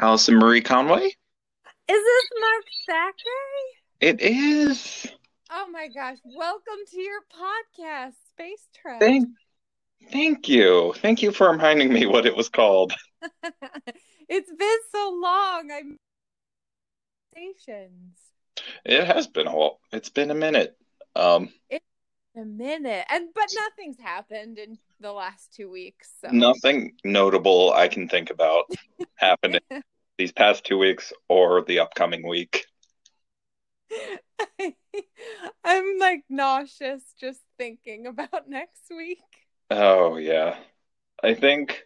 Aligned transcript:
Allison 0.00 0.36
Marie 0.36 0.60
Conway? 0.60 1.04
Is 1.04 1.12
this 1.88 2.30
Mark 2.40 2.64
Thackeray? 2.86 3.66
It 4.00 4.20
is. 4.20 5.06
Oh 5.50 5.68
my 5.70 5.88
gosh. 5.88 6.18
Welcome 6.24 6.78
to 6.90 7.00
your 7.00 7.20
podcast, 7.32 8.14
Space 8.30 8.66
Trek. 8.74 9.00
Thank, 9.00 9.28
thank 10.10 10.48
you. 10.48 10.94
Thank 10.96 11.22
you 11.22 11.32
for 11.32 11.50
reminding 11.50 11.92
me 11.92 12.06
what 12.06 12.26
it 12.26 12.36
was 12.36 12.48
called. 12.48 12.94
it's 14.28 14.52
been 14.52 14.78
so 14.90 15.20
long. 15.22 15.70
I'm 15.70 15.96
stations. 17.32 18.16
It 18.84 19.04
has 19.04 19.26
been 19.26 19.46
a 19.46 19.54
while. 19.54 19.80
It's 19.92 20.10
been 20.10 20.30
a 20.30 20.34
minute. 20.34 20.76
Um, 21.14 21.50
A 22.34 22.44
minute. 22.44 23.04
And 23.10 23.28
but 23.34 23.48
nothing's 23.54 24.00
happened 24.00 24.58
in 24.58 24.78
the 25.00 25.12
last 25.12 25.52
two 25.54 25.70
weeks. 25.70 26.10
So 26.20 26.28
nothing 26.30 26.94
notable 27.04 27.72
I 27.72 27.88
can 27.88 28.08
think 28.08 28.30
about 28.30 28.64
happened 29.16 29.60
these 30.16 30.32
past 30.32 30.64
two 30.64 30.78
weeks 30.78 31.12
or 31.28 31.62
the 31.62 31.80
upcoming 31.80 32.26
week. 32.26 32.66
I'm 35.64 35.98
like 35.98 36.24
nauseous 36.30 37.02
just 37.20 37.40
thinking 37.58 38.06
about 38.06 38.48
next 38.48 38.84
week. 38.90 39.18
Oh 39.70 40.16
yeah. 40.16 40.56
I 41.22 41.34
think 41.34 41.82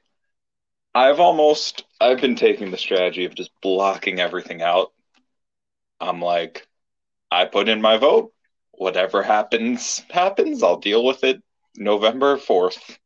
I've 0.94 1.20
almost 1.20 1.84
I've 2.00 2.20
been 2.20 2.36
taking 2.36 2.70
the 2.70 2.78
strategy 2.78 3.24
of 3.24 3.34
just 3.34 3.50
blocking 3.60 4.20
everything 4.20 4.62
out. 4.62 4.92
I'm 6.00 6.20
like 6.20 6.66
I 7.30 7.46
put 7.46 7.68
in 7.68 7.82
my 7.82 7.96
vote. 7.96 8.32
Whatever 8.76 9.22
happens, 9.22 10.00
happens. 10.10 10.62
I'll 10.62 10.78
deal 10.78 11.04
with 11.04 11.24
it 11.24 11.42
November 11.76 12.36
4th 12.36 12.98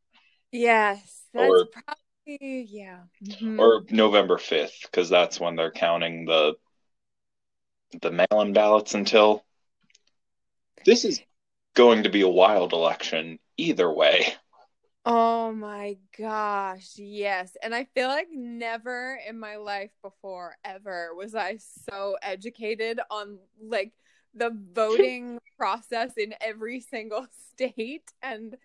Yes, 0.52 1.23
that's 1.33 1.48
Or- 1.48 1.66
probably 1.66 2.62
yeah. 2.62 3.02
Mhm. 3.23 3.59
or 3.59 3.84
November 3.91 4.37
5th 4.38 4.83
because 4.83 5.09
that's 5.09 5.38
when 5.38 5.56
they're 5.56 5.70
counting 5.70 6.24
the 6.24 6.55
the 8.02 8.10
mail-in 8.12 8.52
ballots 8.52 8.95
until 8.95 9.45
this 10.85 11.04
is 11.04 11.21
going 11.74 12.05
to 12.05 12.09
be 12.09 12.21
a 12.23 12.29
wild 12.29 12.73
election 12.73 13.38
either 13.57 13.90
way. 13.93 14.32
Oh 15.05 15.52
my 15.52 15.96
gosh, 16.16 16.93
yes. 16.96 17.57
And 17.62 17.74
I 17.74 17.84
feel 17.95 18.09
like 18.09 18.29
never 18.32 19.18
in 19.27 19.38
my 19.38 19.57
life 19.57 19.90
before 20.02 20.57
ever 20.65 21.15
was 21.15 21.34
I 21.34 21.57
so 21.57 22.16
educated 22.23 23.01
on 23.10 23.38
like 23.60 23.93
the 24.35 24.57
voting 24.73 25.39
process 25.59 26.13
in 26.17 26.35
every 26.41 26.81
single 26.81 27.27
state 27.53 28.11
and 28.23 28.57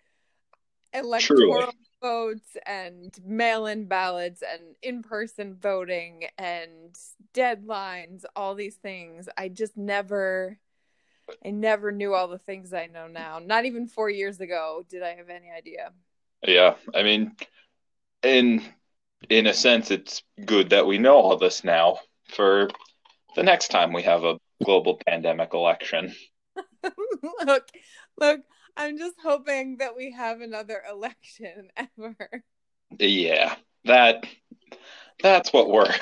electoral 0.92 1.72
votes 2.00 2.56
and 2.64 3.14
mail-in 3.24 3.86
ballots 3.86 4.42
and 4.42 4.76
in-person 4.82 5.56
voting 5.60 6.24
and 6.38 6.94
deadlines, 7.34 8.24
all 8.34 8.54
these 8.54 8.76
things. 8.76 9.28
I 9.36 9.48
just 9.48 9.76
never 9.76 10.58
I 11.44 11.50
never 11.50 11.90
knew 11.90 12.14
all 12.14 12.28
the 12.28 12.38
things 12.38 12.72
I 12.72 12.86
know 12.86 13.08
now. 13.08 13.40
Not 13.44 13.64
even 13.64 13.88
4 13.88 14.10
years 14.10 14.40
ago 14.40 14.84
did 14.88 15.02
I 15.02 15.16
have 15.16 15.28
any 15.28 15.50
idea. 15.50 15.92
Yeah, 16.46 16.76
I 16.94 17.02
mean 17.02 17.32
in 18.22 18.62
in 19.28 19.46
a 19.46 19.54
sense 19.54 19.90
it's 19.90 20.22
good 20.44 20.70
that 20.70 20.86
we 20.86 20.98
know 20.98 21.16
all 21.16 21.36
this 21.36 21.64
now 21.64 21.98
for 22.28 22.68
the 23.34 23.42
next 23.42 23.68
time 23.68 23.92
we 23.92 24.02
have 24.02 24.24
a 24.24 24.38
global 24.64 25.00
pandemic 25.06 25.54
election. 25.54 26.14
look, 27.44 27.68
look, 28.18 28.40
I'm 28.76 28.98
just 28.98 29.16
hoping 29.22 29.78
that 29.78 29.96
we 29.96 30.12
have 30.12 30.40
another 30.40 30.82
election 30.90 31.68
ever. 31.76 32.44
Yeah, 32.98 33.54
that 33.84 34.26
that's 35.22 35.52
what 35.52 35.70
we're 35.70 35.92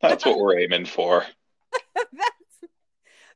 that's 0.00 0.24
what 0.24 0.38
we're 0.38 0.58
aiming 0.58 0.86
for. 0.86 1.24
that's 1.94 2.72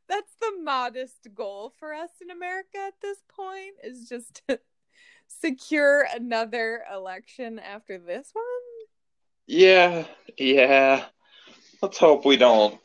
that's 0.08 0.32
the 0.40 0.62
modest 0.62 1.28
goal 1.34 1.72
for 1.78 1.92
us 1.92 2.10
in 2.20 2.30
America 2.30 2.78
at 2.86 2.94
this 3.00 3.18
point 3.34 3.74
is 3.82 4.08
just 4.08 4.42
to 4.48 4.58
secure 5.26 6.06
another 6.14 6.82
election 6.92 7.58
after 7.58 7.98
this 7.98 8.30
one. 8.32 8.44
Yeah, 9.46 10.04
yeah. 10.38 11.04
Let's 11.80 11.98
hope 11.98 12.24
we 12.24 12.36
don't 12.36 12.78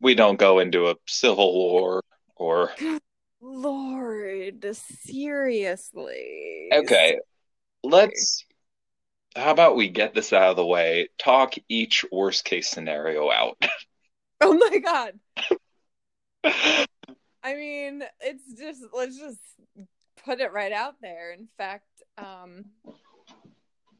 we 0.00 0.14
don't 0.14 0.38
go 0.38 0.58
into 0.58 0.88
a 0.88 0.96
civil 1.06 1.52
war 1.52 2.02
or 2.36 2.72
Lord, 3.40 4.64
seriously. 5.06 6.68
okay. 6.72 7.18
Let's 7.82 8.44
how 9.36 9.52
about 9.52 9.76
we 9.76 9.88
get 9.88 10.14
this 10.14 10.32
out 10.32 10.50
of 10.50 10.56
the 10.56 10.66
way? 10.66 11.08
Talk 11.18 11.54
each 11.68 12.04
worst 12.10 12.44
case 12.44 12.68
scenario 12.68 13.30
out. 13.30 13.56
Oh 14.42 14.54
my 14.54 14.78
god. 14.78 15.20
I 17.44 17.54
mean, 17.54 18.02
it's 18.22 18.58
just 18.58 18.82
let's 18.94 19.18
just 19.18 19.38
put 20.24 20.40
it 20.40 20.50
right 20.50 20.72
out 20.72 20.94
there. 21.02 21.34
In 21.34 21.46
fact, 21.58 21.84
um 22.16 22.64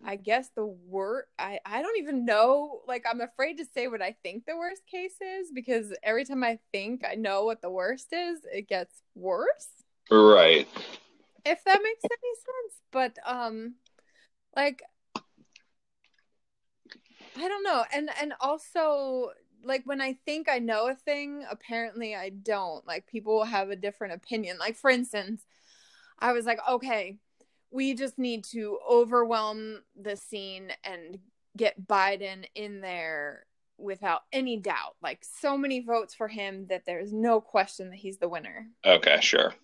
I 0.05 0.17
guess 0.17 0.51
the 0.55 0.67
word 0.67 1.25
I 1.39 1.61
I 1.65 1.83
don't 1.83 1.99
even 1.99 2.25
know 2.25 2.81
like 2.89 3.05
I'm 3.09 3.21
afraid 3.21 3.59
to 3.59 3.67
say 3.75 3.89
what 3.89 4.03
I 4.03 4.17
think 4.23 4.47
the 4.47 4.57
worst 4.57 4.83
case 4.87 5.21
is 5.21 5.51
because 5.53 5.93
every 6.03 6.25
time 6.25 6.43
I 6.43 6.59
think 6.73 7.05
I 7.05 7.15
know 7.15 7.45
what 7.45 7.61
the 7.61 7.71
worst 7.71 8.13
is, 8.13 8.41
it 8.53 8.69
gets 8.69 9.03
worse. 9.15 9.69
Right. 10.11 10.67
If 11.45 11.65
that 11.65 11.81
makes 11.83 12.05
any 12.05 12.35
sense. 12.35 12.81
But 12.91 13.19
um 13.27 13.75
like 14.57 14.83
I 17.37 17.49
don't 17.49 17.63
know. 17.65 17.85
And 17.93 18.11
and 18.21 18.33
also 18.41 19.31
like 19.63 19.83
when 19.85 20.01
I 20.01 20.15
think 20.25 20.49
I 20.49 20.59
know 20.59 20.89
a 20.89 20.95
thing, 20.95 21.45
apparently 21.51 22.15
I 22.15 22.31
don't. 22.31 22.87
Like 22.87 23.07
people 23.07 23.35
will 23.35 23.45
have 23.45 23.71
a 23.71 23.77
different 23.77 24.15
opinion. 24.15 24.59
Like 24.59 24.77
for 24.77 24.91
instance, 24.91 25.45
I 26.19 26.33
was 26.33 26.47
like, 26.47 26.59
okay, 26.69 27.19
we 27.71 27.95
just 27.95 28.19
need 28.19 28.45
to 28.45 28.79
overwhelm 28.89 29.81
the 30.01 30.17
scene 30.17 30.73
and 30.85 31.19
get 31.57 31.87
Biden 31.87 32.47
in 32.55 32.81
there 32.81 33.47
without 33.79 34.23
any 34.33 34.57
doubt. 34.57 34.97
Like 35.03 35.25
so 35.25 35.57
many 35.57 35.81
votes 35.81 36.15
for 36.15 36.29
him 36.29 36.67
that 36.69 36.85
there's 36.87 37.13
no 37.13 37.41
question 37.41 37.91
that 37.91 37.99
he's 37.99 38.19
the 38.19 38.29
winner. 38.29 38.69
Okay, 38.85 39.19
sure. 39.21 39.55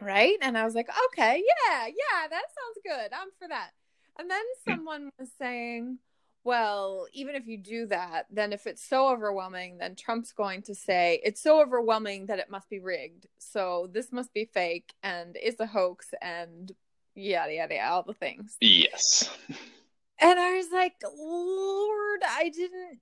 Right? 0.00 0.36
And 0.42 0.58
I 0.58 0.64
was 0.64 0.74
like, 0.74 0.88
okay, 1.06 1.42
yeah, 1.42 1.86
yeah, 1.86 2.28
that 2.28 2.30
sounds 2.30 2.78
good. 2.84 3.12
I'm 3.12 3.28
for 3.38 3.48
that. 3.48 3.70
And 4.18 4.30
then 4.30 4.42
hmm. 4.64 4.72
someone 4.72 5.10
was 5.18 5.30
saying, 5.38 5.98
well, 6.44 7.08
even 7.12 7.34
if 7.34 7.48
you 7.48 7.58
do 7.58 7.86
that, 7.86 8.26
then 8.30 8.52
if 8.52 8.68
it's 8.68 8.84
so 8.84 9.08
overwhelming, 9.08 9.78
then 9.78 9.96
Trump's 9.96 10.32
going 10.32 10.62
to 10.62 10.76
say 10.76 11.20
it's 11.24 11.42
so 11.42 11.60
overwhelming 11.60 12.26
that 12.26 12.38
it 12.38 12.50
must 12.50 12.70
be 12.70 12.78
rigged. 12.78 13.26
So 13.38 13.90
this 13.92 14.12
must 14.12 14.32
be 14.32 14.44
fake 14.44 14.94
and 15.02 15.36
it's 15.40 15.58
a 15.58 15.66
hoax 15.66 16.14
and 16.22 16.70
yada 17.16 17.52
yada 17.52 17.74
yada, 17.74 17.90
all 17.90 18.02
the 18.02 18.14
things. 18.14 18.56
Yes. 18.60 19.28
And 20.18 20.38
I 20.38 20.56
was 20.56 20.68
like, 20.72 20.94
Lord, 21.18 22.20
I 22.26 22.48
didn't. 22.48 23.00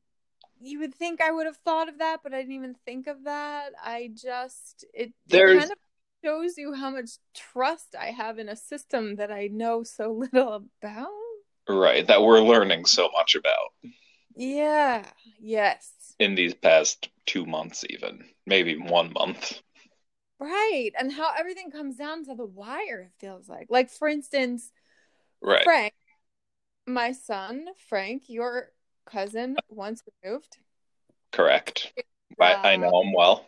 You 0.60 0.80
would 0.80 0.94
think 0.94 1.20
I 1.20 1.30
would 1.30 1.46
have 1.46 1.58
thought 1.58 1.88
of 1.88 1.98
that, 1.98 2.20
but 2.22 2.32
I 2.32 2.38
didn't 2.38 2.54
even 2.54 2.74
think 2.86 3.06
of 3.06 3.24
that. 3.24 3.72
I 3.84 4.10
just 4.14 4.84
it, 4.94 5.12
it 5.28 5.58
kind 5.58 5.70
of 5.70 5.78
shows 6.24 6.56
you 6.56 6.72
how 6.72 6.90
much 6.90 7.10
trust 7.34 7.94
I 8.00 8.06
have 8.06 8.38
in 8.38 8.48
a 8.48 8.56
system 8.56 9.16
that 9.16 9.30
I 9.30 9.48
know 9.48 9.82
so 9.82 10.10
little 10.32 10.64
about. 10.82 11.08
Right, 11.68 12.06
that 12.06 12.22
we're 12.22 12.40
learning 12.40 12.84
so 12.84 13.08
much 13.12 13.34
about 13.34 13.72
Yeah. 14.34 15.04
Yes. 15.40 15.92
in 16.18 16.34
these 16.34 16.54
past 16.54 17.10
two 17.26 17.46
months 17.46 17.84
even. 17.90 18.24
Maybe 18.46 18.76
one 18.76 19.12
month. 19.12 19.60
Right. 20.44 20.90
And 20.98 21.10
how 21.12 21.30
everything 21.38 21.70
comes 21.70 21.96
down 21.96 22.24
to 22.26 22.34
the 22.34 22.44
wire, 22.44 23.00
it 23.00 23.12
feels 23.18 23.48
like. 23.48 23.68
Like, 23.70 23.90
for 23.90 24.08
instance, 24.08 24.70
Right. 25.40 25.62
Frank, 25.62 25.94
my 26.86 27.12
son, 27.12 27.66
Frank, 27.88 28.24
your 28.28 28.70
cousin, 29.04 29.56
once 29.68 30.02
removed. 30.22 30.56
Correct. 31.32 31.92
I, 32.40 32.54
I 32.54 32.76
know 32.76 33.02
him 33.02 33.12
well. 33.14 33.46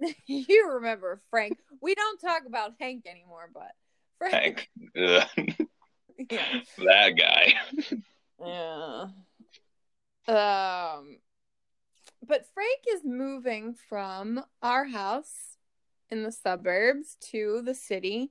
you 0.26 0.70
remember 0.74 1.20
Frank. 1.30 1.58
We 1.80 1.94
don't 1.94 2.20
talk 2.20 2.42
about 2.46 2.72
Hank 2.80 3.06
anymore, 3.06 3.50
but 3.52 3.70
Frank. 4.18 4.68
Hank. 4.94 5.28
Yeah. 6.30 6.62
that 6.78 7.14
guy. 7.16 7.54
yeah. 8.44 9.06
Um 10.26 11.18
but 12.26 12.44
Frank 12.52 12.80
is 12.92 13.04
moving 13.04 13.76
from 13.88 14.42
our 14.60 14.84
house 14.84 15.47
in 16.10 16.22
the 16.22 16.32
suburbs 16.32 17.16
to 17.32 17.62
the 17.64 17.74
city. 17.74 18.30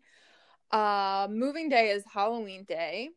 Uh 0.72 1.28
moving 1.30 1.70
day 1.70 1.90
is 1.92 2.04
Halloween 2.12 2.64
day. 2.66 3.10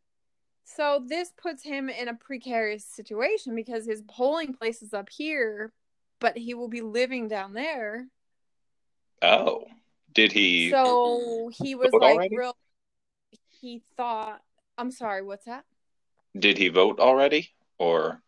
So 0.64 1.04
this 1.04 1.32
puts 1.36 1.64
him 1.64 1.88
in 1.88 2.08
a 2.08 2.14
precarious 2.14 2.84
situation 2.84 3.54
because 3.56 3.86
his 3.86 4.02
polling 4.08 4.54
place 4.54 4.82
is 4.82 4.94
up 4.94 5.08
here, 5.10 5.72
but 6.20 6.36
he 6.36 6.54
will 6.54 6.68
be 6.68 6.80
living 6.80 7.28
down 7.28 7.54
there. 7.54 8.06
Oh. 9.22 9.64
Did 10.12 10.32
he 10.32 10.70
So 10.70 11.50
he 11.52 11.74
was 11.74 11.92
like 11.92 12.02
already? 12.04 12.36
real 12.36 12.56
he 13.60 13.82
thought 13.96 14.40
I'm 14.78 14.90
sorry, 14.90 15.22
what's 15.22 15.44
that? 15.44 15.64
did 16.36 16.58
he 16.58 16.68
vote 16.68 16.98
already? 16.98 17.50
or 17.78 18.20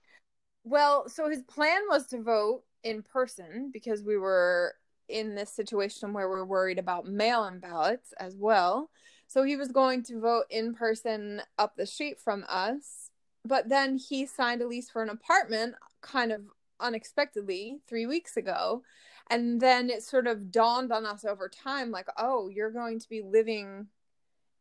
Well, 0.65 1.09
so 1.09 1.29
his 1.29 1.43
plan 1.43 1.83
was 1.89 2.07
to 2.09 2.23
vote 2.23 2.63
in 2.85 3.03
person 3.03 3.71
because 3.73 4.03
we 4.03 4.17
were 4.17 4.75
in 5.13 5.35
this 5.35 5.51
situation 5.51 6.13
where 6.13 6.29
we're 6.29 6.45
worried 6.45 6.79
about 6.79 7.07
mail 7.07 7.45
in 7.45 7.61
ballots 7.61 8.13
as 8.19 8.37
well. 8.37 8.91
So 9.27 9.45
he 9.45 9.57
was 9.57 9.69
going 9.69 10.03
to 10.05 10.21
vote 10.21 10.45
in 10.51 10.75
person 10.75 11.43
up 11.59 11.77
the 11.77 11.87
street 11.87 12.21
from 12.21 12.45
us. 12.49 13.11
But 13.45 13.69
then 13.69 13.97
he 13.97 14.27
signed 14.27 14.63
a 14.63 14.67
lease 14.67 14.91
for 14.91 15.03
an 15.03 15.09
apartment 15.09 15.75
kind 16.01 16.33
of 16.33 16.43
unexpectedly 16.81 17.81
three 17.89 18.07
weeks 18.07 18.37
ago. 18.37 18.83
And 19.31 19.61
then 19.61 19.89
it 19.89 20.03
sort 20.03 20.27
of 20.27 20.51
dawned 20.51 20.93
on 20.93 21.07
us 21.07 21.25
over 21.25 21.49
time 21.49 21.91
like, 21.91 22.09
oh, 22.19 22.49
you're 22.49 22.71
going 22.71 22.99
to 23.01 23.09
be 23.09 23.23
living 23.23 23.87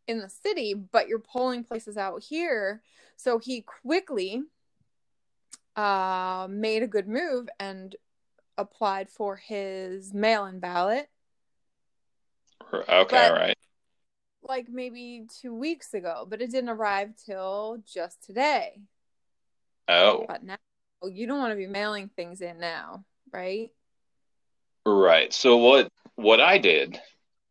in 0.08 0.20
the 0.20 0.30
city, 0.30 0.74
but 0.74 1.08
you're 1.08 1.20
polling 1.20 1.64
places 1.64 1.98
out 1.98 2.24
here. 2.24 2.82
So 3.18 3.40
he 3.40 3.62
quickly 3.62 4.44
uh, 5.76 6.48
made 6.50 6.84
a 6.84 6.88
good 6.88 7.08
move 7.08 7.50
and 7.60 7.96
applied 8.58 9.10
for 9.10 9.36
his 9.38 10.14
mail-in 10.14 10.60
ballot 10.60 11.10
okay, 12.74 13.06
But- 13.10 13.32
right. 13.34 13.58
like 14.44 14.68
maybe 14.70 15.26
two 15.42 15.54
weeks 15.54 15.94
ago, 15.94 16.26
but 16.28 16.42
it 16.42 16.52
didn't 16.52 16.70
arrive 16.70 17.16
till 17.16 17.84
just 17.86 18.24
today. 18.24 18.82
Oh, 19.88 20.26
But 20.28 20.44
now 20.44 20.58
you 21.04 21.28
don't 21.28 21.40
want 21.40 21.52
to 21.52 21.56
be 21.56 21.68
mailing 21.68 22.10
things 22.10 22.42
in 22.42 22.60
now, 22.60 23.06
right? 23.32 23.72
right. 24.86 25.32
So 25.34 25.58
what 25.58 25.92
what 26.16 26.40
I 26.42 26.58
did 26.58 27.00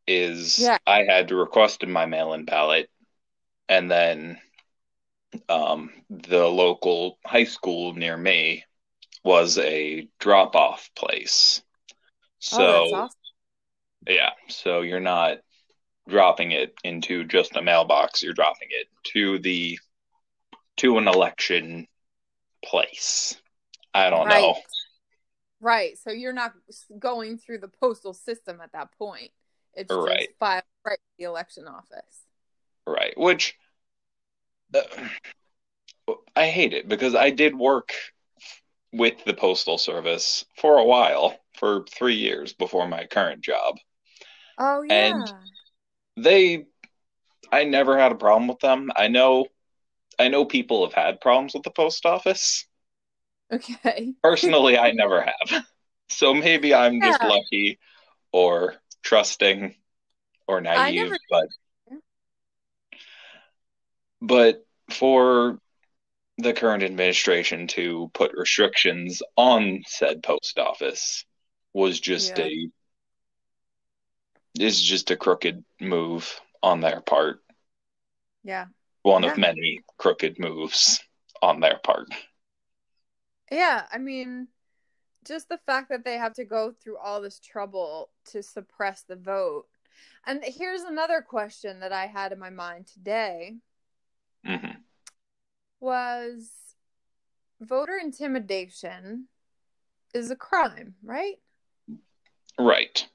is 0.07 0.59
Yeah. 0.59 0.79
I 0.87 1.05
had 1.05 1.29
to 1.29 1.37
requested 1.37 1.89
my 1.89 2.07
mail-in 2.07 2.45
ballot, 2.45 2.91
and 3.69 3.91
then 3.91 4.41
um, 5.49 5.93
the 6.09 6.47
local 6.47 7.19
high 7.25 7.45
school 7.45 7.95
near 7.95 8.17
me 8.17 8.65
was 9.23 9.59
a 9.59 10.09
drop-off 10.19 10.91
place. 10.97 11.63
So 12.39 12.63
oh, 12.63 12.95
awesome. 12.95 13.19
yeah, 14.09 14.31
so 14.49 14.81
you're 14.81 15.01
not 15.01 15.39
dropping 16.09 16.53
it 16.53 16.75
into 16.85 17.25
just 17.25 17.57
a 17.57 17.63
mailbox, 17.63 18.23
you're 18.23 18.35
dropping 18.35 18.69
it 18.71 18.89
to 19.13 19.39
the 19.39 19.79
to 20.79 20.99
an 20.99 21.09
election 21.09 21.87
place. 22.65 23.37
I 23.93 24.11
don't 24.11 24.29
know. 24.29 24.53
Right. 24.53 24.63
Right. 25.61 25.99
So 25.99 26.11
you're 26.11 26.33
not 26.33 26.55
going 26.99 27.37
through 27.37 27.59
the 27.59 27.69
postal 27.69 28.15
system 28.15 28.61
at 28.63 28.73
that 28.73 28.93
point. 28.99 29.31
It's 29.75 29.93
Right. 29.93 30.29
just 30.29 30.39
filed 30.39 30.63
right 30.87 30.99
to 30.99 31.19
the 31.19 31.25
election 31.25 31.69
office. 31.69 32.25
Right. 32.87 33.17
Which 33.17 33.57
uh, 34.75 34.83
I 36.35 36.47
hate 36.47 36.73
it 36.73 36.89
because 36.89 37.15
I 37.15 37.31
did 37.31 37.55
work 37.55 37.93
with 38.93 39.25
the 39.25 39.35
Postal 39.35 39.79
Service 39.79 40.45
for 40.57 40.79
a 40.79 40.85
while, 40.85 41.37
for 41.59 41.85
three 41.91 42.17
years 42.17 42.53
before 42.53 42.89
my 42.89 43.07
current 43.07 43.43
job. 43.43 43.77
Oh 44.59 44.83
yeah. 44.83 45.15
And- 45.15 45.33
They, 46.17 46.67
I 47.53 47.65
never 47.65 47.99
had 47.99 48.13
a 48.13 48.17
problem 48.17 48.49
with 48.49 48.59
them. 48.61 48.91
I 48.95 49.09
know, 49.09 49.47
I 50.19 50.29
know 50.29 50.45
people 50.45 50.85
have 50.85 50.95
had 50.95 51.21
problems 51.21 51.55
with 51.55 51.63
the 51.63 51.71
post 51.71 52.05
office. 52.07 52.67
okay. 53.53 54.13
Personally, 54.23 54.77
I 54.79 54.91
never 54.93 55.23
have. 55.23 55.65
So 56.09 56.35
maybe 56.35 56.75
I'm 56.75 57.01
just 57.01 57.21
lucky 57.29 57.79
or 58.33 58.75
trusting 59.03 59.75
or 60.49 60.61
naive, 60.61 60.77
never- 61.05 61.19
but 61.31 61.49
but 64.21 64.67
for 64.91 65.59
the 66.43 66.53
current 66.53 66.83
administration 66.83 67.67
to 67.69 68.11
put 68.15 68.33
restrictions 68.35 69.23
on 69.37 69.83
said 69.87 70.23
post 70.23 70.59
office 70.59 71.25
was 71.73 72.01
just 72.01 72.39
Yeah. 72.39 72.39
a 72.39 72.71
is 74.59 74.81
just 74.81 75.11
a 75.11 75.17
crooked 75.17 75.65
move 75.81 76.41
on 76.63 76.81
their 76.81 77.01
part. 77.01 77.43
Yeah. 78.43 78.67
One 79.03 79.25
Yeah. 79.25 79.33
of 79.33 79.37
many 79.37 79.85
crooked 79.99 80.39
moves 80.39 81.01
on 81.43 81.61
their 81.61 81.79
part. 81.81 82.09
Yeah, 83.51 83.87
I 83.93 83.99
mean, 83.99 84.49
just 85.27 85.49
the 85.49 85.59
fact 85.67 85.91
that 85.91 86.05
they 86.05 86.19
have 86.19 86.35
to 86.35 86.45
go 86.45 86.73
through 86.73 86.99
all 86.99 87.21
this 87.23 87.41
trouble 87.41 88.11
to 88.27 88.43
suppress 88.43 89.03
the 89.05 89.17
vote. 89.17 89.69
And 90.27 90.45
here's 90.45 90.83
another 90.83 91.23
question 91.23 91.81
that 91.81 91.93
I 91.93 92.07
had 92.07 92.33
in 92.33 92.39
my 92.39 92.51
mind 92.51 92.89
today 92.89 93.57
hmm 94.45 94.80
was 95.81 96.75
voter 97.61 97.97
intimidation 97.97 99.29
is 100.15 100.31
a 100.31 100.37
crime, 100.37 100.95
right? 101.03 101.37
Right. 102.59 103.09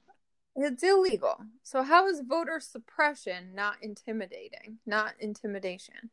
It's 0.56 0.82
illegal. 0.82 1.46
So 1.62 1.82
how 1.82 2.08
is 2.08 2.20
voter 2.20 2.60
suppression 2.60 3.54
not 3.54 3.82
intimidating, 3.82 4.78
not 4.86 5.14
intimidation? 5.20 6.10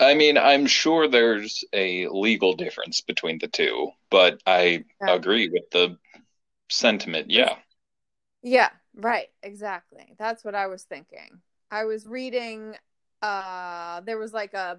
I 0.00 0.14
mean, 0.14 0.36
I'm 0.36 0.66
sure 0.66 1.06
there's 1.06 1.64
a 1.72 2.08
legal 2.08 2.54
difference 2.54 3.00
between 3.02 3.38
the 3.38 3.46
two, 3.48 3.92
but 4.10 4.42
I 4.46 4.84
Yeah. 5.00 5.14
agree 5.14 5.48
with 5.48 5.70
the 5.70 5.98
sentiment. 6.70 7.30
Yeah. 7.30 7.56
Yeah, 8.42 8.70
right, 8.94 9.28
exactly. 9.42 10.14
That's 10.18 10.44
what 10.44 10.54
I 10.54 10.66
was 10.66 10.82
thinking. 10.84 11.40
I 11.70 11.84
was 11.84 12.06
reading 12.06 12.76
uh 13.22 14.00
there 14.02 14.18
was 14.18 14.32
like 14.32 14.54
a 14.54 14.78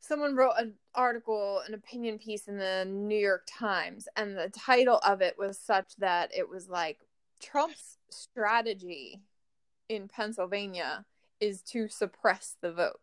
someone 0.00 0.34
wrote 0.34 0.54
an 0.58 0.74
article, 0.94 1.62
an 1.66 1.74
opinion 1.74 2.18
piece 2.18 2.48
in 2.48 2.58
the 2.58 2.84
New 2.84 3.18
York 3.18 3.46
Times 3.46 4.08
and 4.16 4.36
the 4.36 4.50
title 4.50 4.98
of 4.98 5.22
it 5.22 5.36
was 5.38 5.58
such 5.58 5.96
that 5.98 6.30
it 6.36 6.48
was 6.48 6.68
like 6.68 6.98
Trump's 7.40 7.98
strategy 8.10 9.20
in 9.88 10.08
Pennsylvania 10.08 11.04
is 11.40 11.62
to 11.62 11.88
suppress 11.88 12.56
the 12.60 12.72
vote. 12.72 13.00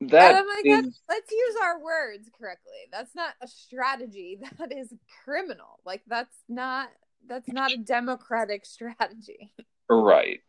That 0.00 0.30
and 0.30 0.36
I'm 0.38 0.46
like, 0.46 0.64
is- 0.64 0.84
let's, 0.84 1.00
let's 1.08 1.32
use 1.32 1.56
our 1.62 1.82
words 1.82 2.30
correctly. 2.38 2.72
That's 2.92 3.14
not 3.14 3.34
a 3.42 3.48
strategy. 3.48 4.38
That 4.58 4.72
is 4.72 4.92
criminal. 5.24 5.80
Like 5.84 6.02
that's 6.06 6.36
not 6.48 6.88
that's 7.26 7.48
not 7.48 7.72
a 7.72 7.76
democratic 7.76 8.64
strategy. 8.66 9.52
right. 9.88 10.40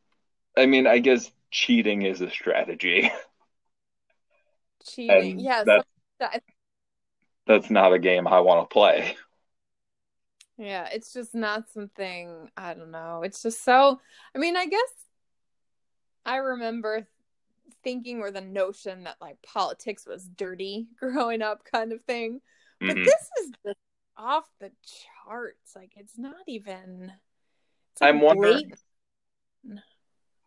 I 0.57 0.65
mean, 0.65 0.87
I 0.87 0.99
guess 0.99 1.31
cheating 1.51 2.01
is 2.03 2.21
a 2.21 2.29
strategy. 2.29 3.11
Cheating. 4.85 5.39
Yeah. 5.39 5.63
that- 5.63 5.81
so- 5.81 5.87
that- 6.19 6.43
That's 7.45 7.69
not 7.69 7.93
a 7.93 7.99
game 7.99 8.27
I 8.27 8.39
want 8.41 8.69
to 8.69 8.73
play. 8.73 9.15
yeah. 10.57 10.87
It's 10.91 11.13
just 11.13 11.33
not 11.33 11.69
something. 11.69 12.49
I 12.55 12.73
don't 12.73 12.91
know. 12.91 13.23
It's 13.23 13.41
just 13.41 13.63
so. 13.63 13.99
I 14.35 14.37
mean, 14.37 14.55
I 14.55 14.65
guess 14.67 14.93
I 16.25 16.37
remember 16.37 17.07
thinking 17.83 18.19
or 18.21 18.29
the 18.31 18.41
notion 18.41 19.05
that 19.05 19.15
like 19.21 19.41
politics 19.41 20.05
was 20.05 20.25
dirty 20.27 20.87
growing 20.99 21.41
up, 21.41 21.63
kind 21.63 21.91
of 21.93 22.01
thing. 22.03 22.41
But 22.79 22.95
Mhm. 22.97 23.05
this 23.05 23.29
is 23.41 23.51
just 23.65 23.77
off 24.17 24.49
the 24.59 24.71
charts. 25.25 25.75
Like 25.75 25.93
it's 25.95 26.17
not 26.17 26.43
even. 26.47 27.11
It's 27.93 28.01
like 28.01 28.09
I'm 28.13 28.21
wondering. 28.21 28.71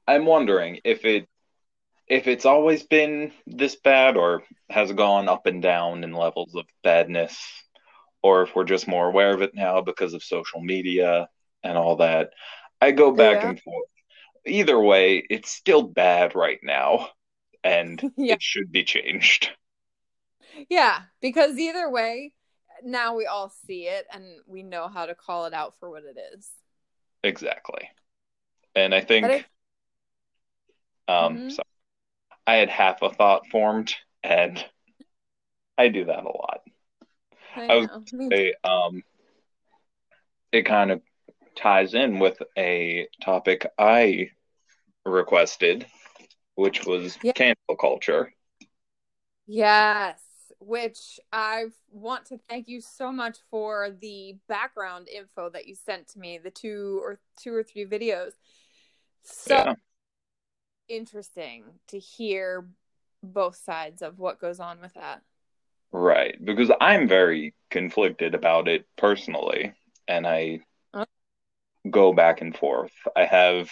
I'm 0.07 0.27
wondering 0.27 0.81
if 0.85 1.05
it 1.05 1.29
if 2.09 2.27
it's 2.27 2.45
always 2.45 2.83
been 2.83 3.33
this 3.47 3.77
bad 3.77 4.17
or 4.17 4.43
has 4.69 4.93
gone 4.93 5.29
up 5.29 5.47
and 5.47 5.63
down 5.63 6.05
in 6.05 6.13
levels 6.13 6.55
of 6.55 6.67
badness 6.83 7.39
or 8.23 8.43
if 8.43 8.55
we're 8.55 8.65
just 8.65 8.89
more 8.89 9.09
aware 9.09 9.33
of 9.33 9.43
it 9.43 9.55
now 9.55 9.81
because 9.81 10.13
of 10.15 10.23
social 10.23 10.61
media 10.61 11.29
and 11.63 11.79
all 11.79 11.97
that. 11.97 12.31
I 12.81 12.91
go 12.93 13.13
back 13.13 13.43
Yeah. 13.43 13.51
and 13.51 13.61
forth. 13.61 13.89
Either 14.47 14.79
way, 14.81 15.25
it's 15.31 15.51
still 15.51 15.83
bad 15.83 16.35
right 16.35 16.59
now 16.63 17.09
and 17.65 18.01
Yeah. 18.17 18.35
it 18.35 18.43
should 18.43 18.73
be 18.73 18.85
changed. 18.85 19.51
Yeah, 20.69 21.03
because 21.21 21.57
either 21.59 21.89
way, 21.89 22.35
now 22.85 23.15
we 23.15 23.27
all 23.27 23.53
see 23.67 23.87
it 23.87 24.07
and 24.13 24.25
we 24.47 24.63
know 24.63 24.89
how 24.89 25.07
to 25.07 25.15
call 25.15 25.47
it 25.47 25.55
out 25.55 25.75
for 25.79 25.89
what 25.89 26.03
it 26.05 26.19
is. 26.35 26.51
Exactly. 27.23 27.89
And 28.75 28.95
I 28.95 29.01
think 29.01 29.47
um 31.13 31.35
Mhm. 31.35 31.51
so 31.51 31.63
I 32.47 32.57
had 32.57 32.71
half 32.71 33.03
a 33.03 33.11
thought 33.11 33.47
formed 33.49 33.95
and 34.25 34.65
I 35.79 35.89
do 35.89 36.05
that 36.07 36.25
a 36.25 36.29
lot. 36.29 36.61
I 37.57 37.63
I. 37.65 37.89
Me 38.13 38.29
They, 38.31 38.55
um, 38.65 39.03
it 40.53 40.63
kind 40.67 40.91
of 40.91 41.03
ties 41.57 41.95
in 41.95 42.19
with 42.19 42.41
a 42.57 43.09
topic 43.23 43.67
I 43.79 44.31
requested, 45.05 45.87
which 46.57 46.85
was 46.87 47.19
Yeah. 47.23 47.33
cancel 47.35 47.77
culture. 47.81 48.33
Yes, 49.47 50.21
which 50.61 51.19
I 51.33 51.67
want 51.91 52.27
to 52.27 52.39
thank 52.49 52.69
you 52.69 52.81
so 52.81 53.11
much 53.13 53.39
for 53.51 53.91
the 53.91 54.37
background 54.49 55.09
info 55.09 55.51
that 55.51 55.67
you 55.67 55.75
sent 55.75 56.09
to 56.09 56.19
me, 56.19 56.39
the 56.39 56.51
two 56.51 57.01
or 57.03 57.19
two 57.37 57.55
or 57.55 57.63
three 57.63 57.85
videos. 57.87 58.33
So 59.23 59.57
Yeah. 59.57 59.75
Interesting 60.89 61.65
to 61.89 61.99
hear 61.99 62.67
both 63.23 63.57
sides 63.57 64.03
of 64.03 64.19
what 64.19 64.41
goes 64.41 64.61
on 64.61 64.81
with 64.81 64.95
that. 64.95 65.23
Right, 65.93 66.43
because 66.43 66.71
I'm 66.81 67.07
very 67.07 67.55
conflicted 67.71 68.35
about 68.35 68.67
it 68.69 68.87
personally, 68.97 69.75
and 70.09 70.27
I 70.27 70.61
Oh. 70.95 71.05
go 71.91 72.13
back 72.13 72.41
and 72.41 72.57
forth. 72.57 72.93
I 73.17 73.25
have 73.25 73.71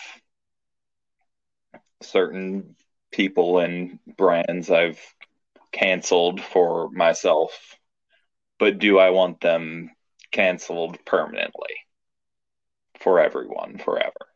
certain 2.02 2.76
people 3.10 3.58
and 3.58 3.98
brands 4.16 4.70
I've 4.70 5.00
canceled 5.72 6.40
for 6.40 6.90
myself, 6.90 7.78
but 8.58 8.78
do 8.78 8.98
I 8.98 9.10
want 9.10 9.40
them 9.40 9.90
canceled 10.32 11.04
permanently 11.04 11.74
for 13.00 13.18
everyone 13.18 13.78
forever? 13.78 14.28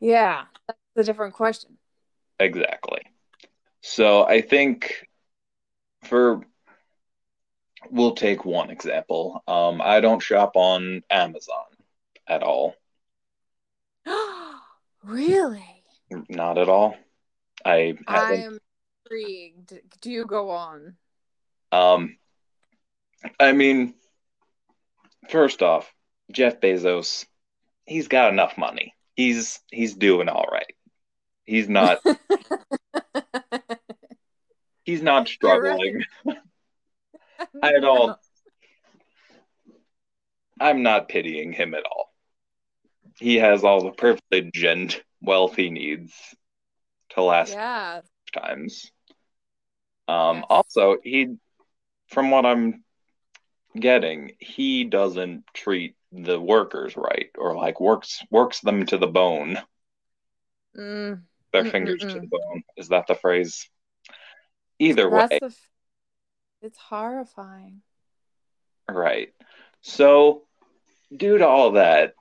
Yeah, 0.00 0.46
that's 0.66 0.77
a 0.98 1.04
different 1.04 1.34
question. 1.34 1.78
Exactly. 2.40 3.02
So 3.80 4.24
I 4.24 4.40
think 4.40 5.06
for 6.04 6.42
we'll 7.90 8.14
take 8.14 8.44
one 8.44 8.70
example. 8.70 9.42
Um, 9.46 9.80
I 9.82 10.00
don't 10.00 10.20
shop 10.20 10.52
on 10.54 11.02
Amazon 11.10 11.64
at 12.26 12.42
all. 12.42 12.74
really? 15.04 15.84
Not 16.28 16.58
at 16.58 16.68
all. 16.68 16.96
I 17.64 17.96
I 18.06 18.34
am 18.34 18.58
intrigued. 19.04 19.80
Do 20.00 20.10
you 20.10 20.24
go 20.24 20.50
on? 20.50 20.96
Um, 21.72 22.16
I 23.38 23.52
mean, 23.52 23.94
first 25.28 25.62
off, 25.62 25.92
Jeff 26.32 26.60
Bezos, 26.60 27.26
he's 27.84 28.08
got 28.08 28.32
enough 28.32 28.56
money. 28.56 28.94
He's 29.16 29.60
he's 29.70 29.94
doing 29.94 30.28
all 30.28 30.46
right. 30.50 30.74
He's 31.48 31.66
not 31.66 32.00
he's 34.84 35.00
not 35.00 35.30
You're 35.42 35.62
right. 35.62 35.80
struggling. 35.80 36.04
I 37.62 37.72
don't. 37.80 38.18
I'm 40.60 40.82
not 40.82 41.08
pitying 41.08 41.54
him 41.54 41.74
at 41.74 41.84
all. 41.86 42.12
He 43.18 43.36
has 43.36 43.64
all 43.64 43.82
the 43.82 43.92
privilege 43.92 44.62
and 44.62 44.94
wealth 45.22 45.56
he 45.56 45.70
needs 45.70 46.12
to 47.10 47.22
last 47.22 47.52
Yeah. 47.52 48.02
times. 48.34 48.92
Um, 50.06 50.36
Yes. 50.36 50.44
also, 50.50 50.98
he, 51.02 51.36
from 52.08 52.30
what 52.30 52.44
I'm 52.44 52.84
getting, 53.74 54.36
he 54.38 54.84
doesn't 54.84 55.44
treat 55.54 55.96
the 56.12 56.38
workers 56.38 56.94
right, 56.96 57.30
or 57.38 57.56
like 57.56 57.80
works 57.80 58.22
works 58.30 58.60
them 58.60 58.84
to 58.86 58.98
the 58.98 59.06
bone, 59.06 59.58
Mm, 60.74 61.27
their 61.52 61.64
Mm, 61.64 61.64
fingers 61.64 62.06
to 62.10 62.20
the 62.20 62.26
bone. 62.28 62.62
Is 62.76 62.88
that 62.88 63.06
the 63.06 63.14
phrase? 63.14 63.68
Either 64.78 65.08
that's 65.08 65.30
way, 65.30 65.38
the. 65.38 65.46
f- 65.46 65.70
It's 66.62 66.78
horrifying. 66.78 67.82
right. 68.90 69.28
So, 69.82 70.42
due 71.16 71.38
to 71.38 71.46
all 71.46 71.72
that, 71.72 72.14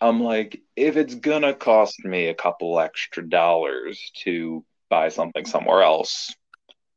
I'm 0.00 0.22
like, 0.22 0.60
if 0.76 0.96
it's 0.96 1.14
gonna 1.14 1.54
cost 1.54 2.04
me 2.04 2.28
a 2.28 2.34
couple 2.34 2.78
extra 2.80 3.28
dollars 3.28 4.12
to 4.24 4.64
buy 4.90 5.08
something 5.08 5.46
somewhere 5.46 5.82
else, 5.82 6.34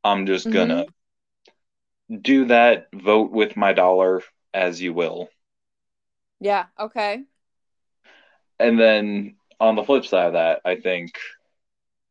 I'm 0.04 0.26
just 0.26 0.50
Mm-hmm. 0.50 0.50
gonna 0.50 0.86
do 2.22 2.46
that, 2.46 2.88
vote 2.94 3.30
with 3.30 3.56
my 3.56 3.72
dollar 3.72 4.22
as 4.54 4.80
you 4.80 4.92
will. 4.94 5.28
Yeah. 6.40 6.66
Okay. 6.78 7.24
And 8.58 8.78
then 8.78 9.36
on 9.60 9.74
the 9.76 9.84
flip 9.84 10.04
side 10.04 10.28
of 10.28 10.32
that, 10.34 10.60
I 10.64 10.76
think 10.76 11.18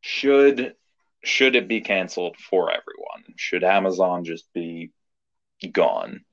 should 0.01 0.75
should 1.23 1.55
it 1.55 1.67
be 1.67 1.81
canceled 1.81 2.37
for 2.37 2.69
everyone? 2.71 3.33
Should 3.35 3.63
Amazon 3.63 4.23
just 4.23 4.51
be 4.53 4.91
gone? 5.71 6.23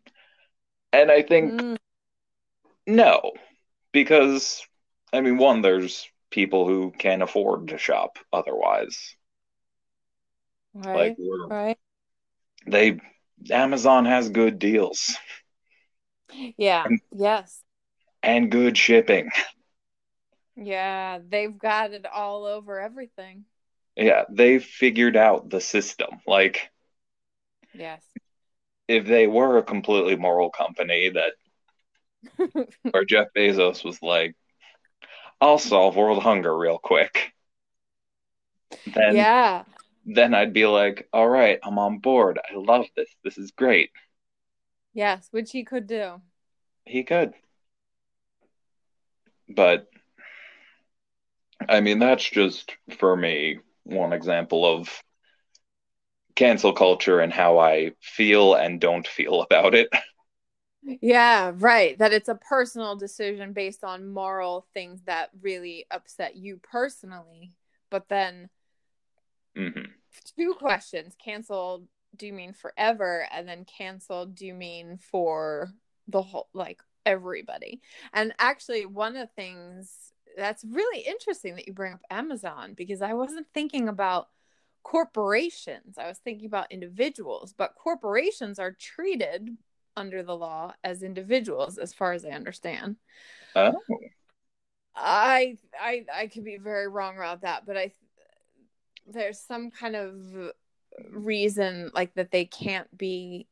And 0.92 1.10
I 1.10 1.22
think 1.22 1.60
Mm, 1.60 1.76
no, 2.86 3.32
because 3.92 4.64
I 5.12 5.20
mean, 5.20 5.38
one, 5.38 5.62
there's 5.62 6.08
people 6.30 6.66
who 6.66 6.92
can't 6.92 7.22
afford 7.22 7.68
to 7.68 7.78
shop 7.78 8.18
otherwise. 8.32 9.16
Like 10.74 10.86
right. 10.86 11.16
we're, 11.18 11.46
Right. 11.46 11.78
they 12.66 13.00
Amazon 13.50 14.04
has 14.04 14.28
good 14.28 14.58
deals 14.58 15.16
Yeah. 16.56 16.84
and, 16.84 17.00
Yes. 17.12 17.62
and 18.22 18.50
good 18.50 18.76
shipping. 18.76 19.30
Yeah. 20.54 21.18
They've 21.26 21.56
got 21.56 21.92
it 21.92 22.06
all 22.06 22.44
over 22.44 22.80
everything. 22.80 23.44
Yeah, 23.96 24.24
they 24.30 24.58
figured 24.58 25.16
out 25.16 25.48
the 25.50 25.60
system. 25.60 26.20
Like 26.26 26.70
Yes. 27.72 28.16
if 28.88 29.06
they 29.06 29.26
were 29.28 29.58
a 29.58 29.62
completely 29.62 30.16
moral 30.16 30.50
company 30.50 31.08
that 31.10 31.32
where 32.90 33.04
Jeff 33.04 33.28
Bezos 33.36 33.84
was 33.84 34.02
like, 34.02 34.34
I'll 35.40 35.56
solve 35.58 35.96
world 35.96 36.22
hunger 36.22 36.54
real 36.56 36.78
quick. 36.78 37.32
Then 38.86 39.28
yeah. 39.28 39.64
then 40.06 40.34
I'd 40.34 40.52
be 40.54 40.66
like, 40.66 41.08
all 41.12 41.28
right, 41.28 41.60
I'm 41.64 41.78
on 41.78 41.98
board. 42.00 42.38
I 42.38 42.54
love 42.56 42.86
this. 42.96 43.08
This 43.24 43.38
is 43.38 43.52
great. 43.52 43.90
Yes. 44.92 45.28
Which 45.30 45.52
he 45.52 45.64
could 45.64 45.86
do. 45.86 46.22
He 46.86 47.04
could. 47.04 47.34
But 49.48 49.88
I 51.68 51.80
mean, 51.80 51.98
that's 52.00 52.28
just 52.28 52.76
for 52.98 53.16
me 53.16 53.58
one 53.86 54.12
example 54.12 54.66
of 54.66 55.02
cancel 56.34 56.72
culture 56.72 57.20
and 57.20 57.32
how 57.32 57.58
I 57.58 57.92
feel 58.00 58.54
and 58.54 58.80
don't 58.80 59.06
feel 59.06 59.42
about 59.42 59.74
it. 59.74 59.88
Yeah, 60.82 61.52
right. 61.56 61.98
That 61.98 62.12
it's 62.12 62.28
a 62.28 62.34
personal 62.36 62.94
decision 62.96 63.52
based 63.52 63.82
on 63.82 64.08
moral 64.12 64.66
things 64.72 65.02
that 65.06 65.30
really 65.40 65.86
upset 65.90 66.36
you 66.36 66.58
personally. 66.62 67.52
But 67.90 68.08
then 68.08 68.50
hmm 69.56 69.96
two 70.36 70.54
questions. 70.54 71.14
cancel, 71.22 71.84
do 72.16 72.26
you 72.26 72.32
mean 72.32 72.52
forever? 72.52 73.26
And 73.32 73.48
then 73.48 73.64
canceled, 73.64 74.34
do 74.34 74.46
you 74.46 74.54
mean 74.54 74.98
for 74.98 75.72
the 76.08 76.22
whole 76.22 76.48
like 76.52 76.82
everybody? 77.04 77.80
And 78.12 78.32
actually 78.38 78.86
one 78.86 79.16
of 79.16 79.28
the 79.28 79.34
things 79.34 80.05
that's 80.36 80.64
really 80.64 81.00
interesting 81.00 81.54
that 81.54 81.66
you 81.66 81.72
bring 81.72 81.94
up 81.94 82.02
Amazon 82.10 82.74
because 82.74 83.02
I 83.02 83.14
wasn't 83.14 83.46
thinking 83.54 83.88
about 83.88 84.28
corporations. 84.82 85.98
I 85.98 86.06
was 86.06 86.18
thinking 86.18 86.46
about 86.46 86.70
individuals, 86.70 87.54
but 87.56 87.74
corporations 87.74 88.58
are 88.58 88.72
treated 88.72 89.56
under 89.96 90.22
the 90.22 90.36
law 90.36 90.74
as 90.84 91.02
individuals 91.02 91.78
as 91.78 91.94
far 91.94 92.12
as 92.12 92.24
I 92.24 92.30
understand. 92.30 92.96
Oh, 93.54 93.72
I 94.94 95.56
I 95.80 96.04
I 96.14 96.26
could 96.28 96.44
be 96.44 96.58
very 96.58 96.88
wrong 96.88 97.16
about 97.16 97.42
that, 97.42 97.66
but 97.66 97.76
I 97.76 97.92
there's 99.06 99.40
some 99.40 99.70
kind 99.70 99.96
of 99.96 100.52
reason 101.10 101.90
like 101.94 102.14
that 102.14 102.30
they 102.30 102.44
can't 102.44 102.96
be 102.96 103.46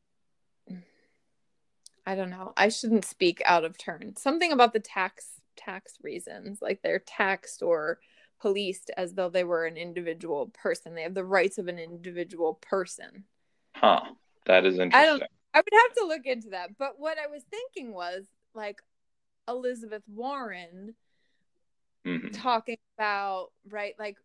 I 2.07 2.15
don't 2.15 2.29
know. 2.29 2.53
I 2.55 2.69
shouldn't 2.69 3.03
speak 3.03 3.41
out 3.45 3.65
of 3.65 3.77
turn. 3.77 4.15
Something 4.15 4.51
about 4.51 4.73
the 4.73 4.79
tax 4.79 5.34
tax 5.55 5.97
reasons, 6.01 6.61
like 6.61 6.81
they're 6.81 6.99
taxed 6.99 7.61
or 7.63 7.99
policed 8.39 8.91
as 8.97 9.13
though 9.13 9.29
they 9.29 9.43
were 9.43 9.65
an 9.65 9.77
individual 9.77 10.47
person. 10.47 10.95
They 10.95 11.03
have 11.03 11.13
the 11.15 11.25
rights 11.25 11.57
of 11.57 11.67
an 11.67 11.79
individual 11.79 12.55
person. 12.55 13.25
huh. 13.75 14.01
That 14.47 14.65
is 14.65 14.79
I 14.91 15.05
interesting. 15.05 15.05
don't 15.05 15.23
I 15.53 15.59
would 15.59 15.73
have 15.73 15.93
to 15.99 16.05
look 16.07 16.25
into 16.25 16.49
that. 16.49 16.77
But 16.77 16.99
what 16.99 17.17
I 17.17 17.27
was 17.27 17.43
thinking 17.43 17.93
was 17.93 18.25
like 18.53 18.81
Elizabeth 19.47 20.03
Warren 20.07 20.95
hmm 22.05 22.29
talking 22.31 22.77
about 22.97 23.51
right 23.69 23.95
like 23.97 24.17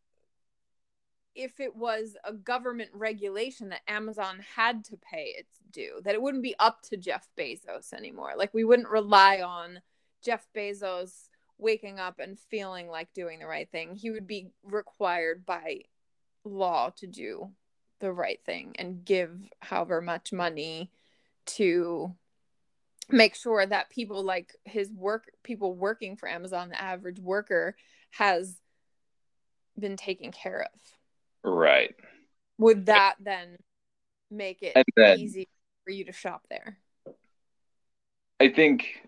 if 1.34 1.60
it 1.60 1.74
was 1.76 2.16
a 2.24 2.32
government 2.32 2.90
regulation 2.92 3.68
that 3.70 3.82
Amazon 3.88 4.40
had 4.54 4.84
to 4.86 4.96
pay 4.96 5.34
its 5.36 5.58
due, 5.70 6.00
that 6.04 6.14
it 6.14 6.20
wouldn't 6.22 6.42
be 6.42 6.56
up 6.58 6.82
to 6.82 6.96
Jeff 6.96 7.28
Bezos 7.38 7.92
anymore. 7.92 8.32
Like 8.36 8.52
we 8.52 8.64
wouldn't 8.64 8.88
rely 8.88 9.40
on 9.40 9.80
Jeff 10.22 10.46
Bezos 10.54 11.28
waking 11.58 11.98
up 11.98 12.18
and 12.18 12.38
feeling 12.38 12.88
like 12.88 13.12
doing 13.14 13.38
the 13.38 13.46
right 13.46 13.70
thing. 13.70 13.94
He 13.94 14.10
would 14.10 14.26
be 14.26 14.48
required 14.62 15.44
by 15.44 15.80
law 16.44 16.90
to 16.96 17.06
do 17.06 17.50
the 18.00 18.12
right 18.12 18.40
thing 18.44 18.74
and 18.78 19.04
give 19.04 19.36
however 19.60 20.00
much 20.00 20.32
money 20.32 20.90
to 21.44 22.14
make 23.10 23.34
sure 23.34 23.64
that 23.64 23.90
people 23.90 24.22
like 24.22 24.54
his 24.64 24.90
work 24.92 25.30
people 25.42 25.74
working 25.74 26.16
for 26.16 26.28
Amazon 26.28 26.70
the 26.70 26.80
average 26.80 27.18
worker 27.18 27.76
has 28.12 28.56
been 29.78 29.96
taken 29.96 30.32
care 30.32 30.62
of 30.62 31.50
Right. 31.52 31.94
would 32.56 32.86
that 32.86 33.16
then 33.20 33.58
make 34.30 34.62
it 34.62 34.82
then 34.96 35.18
easy 35.18 35.48
for 35.84 35.90
you 35.90 36.04
to 36.06 36.12
shop 36.12 36.46
there 36.48 36.78
I 38.40 38.48
think, 38.48 39.06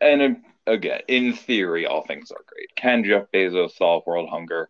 and 0.00 0.42
again, 0.66 1.00
in 1.08 1.32
theory, 1.34 1.86
all 1.86 2.02
things 2.06 2.30
are 2.30 2.44
great. 2.46 2.74
Can 2.76 3.04
Jeff 3.04 3.26
Bezos 3.32 3.76
solve 3.76 4.04
world 4.06 4.28
hunger? 4.30 4.68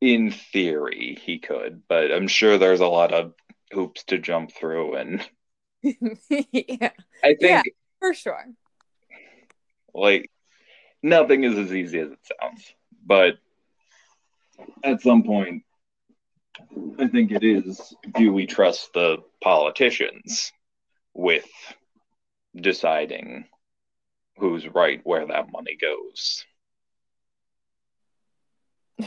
in 0.00 0.30
theory 0.30 1.18
he 1.24 1.40
could, 1.40 1.82
but 1.88 2.12
I'm 2.12 2.28
sure 2.28 2.56
there's 2.56 2.78
a 2.78 2.86
lot 2.86 3.12
of 3.12 3.34
hoops 3.72 4.04
to 4.04 4.18
jump 4.18 4.52
through 4.52 4.94
and 4.94 5.28
yeah, 5.82 6.90
I 7.24 7.34
think 7.34 7.40
Yeah. 7.40 7.62
for 7.98 8.14
sure. 8.14 8.44
like 9.92 10.30
nothing 11.02 11.42
is 11.42 11.58
as 11.58 11.74
easy 11.74 11.98
as 11.98 12.12
it 12.12 12.18
sounds. 12.40 12.72
But 13.04 13.38
at 14.84 15.00
some 15.02 15.24
point 15.24 15.64
I 17.00 17.08
think 17.08 17.32
it 17.32 17.42
is 17.42 17.92
do 18.14 18.32
we 18.32 18.46
trust 18.46 18.92
the 18.94 19.18
politicians 19.42 20.52
with 21.12 21.44
deciding 22.54 23.46
who's 24.38 24.66
right 24.68 25.00
where 25.04 25.26
that 25.26 25.50
money 25.52 25.76
goes? 25.80 26.44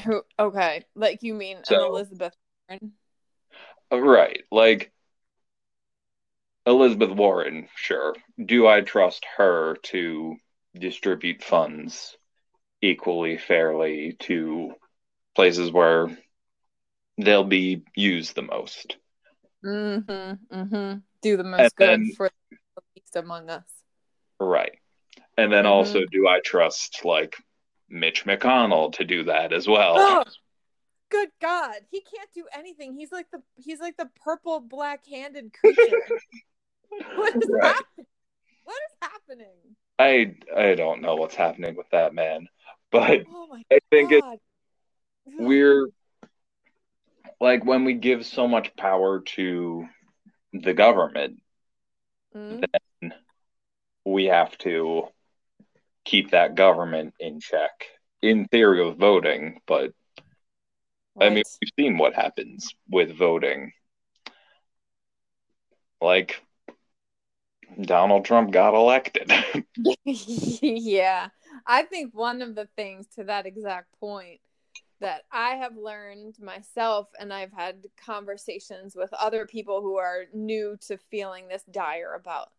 Who? 0.06 0.22
Okay, 0.40 0.86
like 0.96 1.22
you 1.22 1.34
mean 1.34 1.58
an 1.58 1.66
So- 1.66 1.88
Elizabeth 1.88 2.36
Warren? 2.70 2.94
Right. 3.92 4.44
Like 4.52 4.92
Elizabeth 6.66 7.10
Warren, 7.12 7.68
sure. 7.76 8.16
Do 8.44 8.68
I 8.68 8.82
trust 8.82 9.26
her 9.38 9.76
to 9.84 10.38
distribute 10.78 11.44
funds 11.44 12.16
equally 12.82 13.38
fairly 13.38 14.16
to 14.22 14.74
places 15.36 15.72
where 15.72 16.18
they'll 17.18 17.44
be 17.44 17.84
used 17.96 18.36
the 18.36 18.44
most? 18.44 18.96
Mm-hmm. 19.66 20.56
Mm-hmm. 20.56 21.00
Do 21.22 21.38
the 21.38 21.44
most 21.44 21.60
And 21.60 21.72
good 21.76 21.90
then- 21.90 22.12
for 22.16 22.30
the 22.50 22.82
least 22.96 23.16
among 23.18 23.50
us. 23.50 23.66
Right. 24.40 24.80
And 25.38 25.52
then 25.52 25.66
Mhm. 25.66 25.68
also, 25.68 26.02
do 26.12 26.28
I 26.28 26.40
trust 26.42 27.04
like 27.06 27.36
Mitch 27.90 28.26
McConnell 28.26 28.94
to 28.94 29.04
do 29.06 29.24
that 29.26 29.54
as 29.54 29.68
well? 29.68 29.96
Oh, 29.98 30.24
good 31.10 31.30
God, 31.42 31.82
he 31.90 32.02
can't 32.02 32.32
do 32.34 32.48
anything. 32.54 32.96
He's 32.96 33.12
like 33.12 33.32
the 33.32 33.42
he's 33.56 33.80
like 33.80 33.98
the 33.98 34.10
purple 34.24 34.60
black-handed 34.62 35.54
creature. 35.54 36.14
what 37.16 37.34
is 37.34 37.50
Right. 37.50 37.64
happening? 37.64 38.08
What 38.64 38.78
is 38.92 38.98
happening? 39.10 39.76
I 40.00 40.36
I 40.56 40.76
don't 40.76 41.02
know 41.02 41.16
what's 41.16 41.36
happening 41.36 41.76
with 41.76 41.90
that 41.92 42.14
man, 42.14 42.48
but 42.92 43.22
Oh 43.26 43.58
I 43.72 43.80
think 43.92 44.12
it's 44.12 44.28
we're 45.38 45.88
like 47.40 47.66
when 47.66 47.84
we 47.84 47.94
give 47.94 48.26
so 48.26 48.48
much 48.48 48.76
power 48.76 49.20
to 49.22 49.86
the 50.54 50.74
government, 50.74 51.40
Mm, 52.36 52.62
we 54.06 54.26
have 54.26 54.58
to 54.60 55.08
keep 56.06 56.32
that 56.32 56.56
government 56.56 57.14
in 57.20 57.40
check. 57.40 57.88
In 58.22 58.48
theory 58.48 58.88
of 58.88 58.98
voting, 58.98 59.62
but 59.66 59.94
I 61.20 61.30
mean, 61.30 61.44
we've 61.62 61.72
seen 61.80 61.98
what 61.98 62.14
happens 62.14 62.74
with 62.88 63.18
voting. 63.18 63.74
Like 66.00 66.42
Donald 67.80 68.26
Trump 68.26 68.52
got 68.52 68.74
elected. 68.74 69.32
yeah. 70.06 71.30
I 71.66 71.84
think 71.84 72.14
one 72.14 72.42
of 72.42 72.56
the 72.56 72.68
things 72.76 73.08
to 73.16 73.24
that 73.26 73.46
exact 73.46 73.88
point 74.00 74.40
that 75.00 75.24
I 75.32 75.56
have 75.56 75.76
learned 75.76 76.36
myself, 76.40 77.08
and 77.20 77.34
I've 77.34 77.52
had 77.52 77.88
conversations 77.98 78.96
with 78.96 79.12
other 79.14 79.48
people 79.48 79.82
who 79.82 79.98
are 79.98 80.26
new 80.34 80.78
to 80.88 80.98
feeling 81.10 81.48
this 81.48 81.64
dire 81.64 82.14
about 82.14 82.50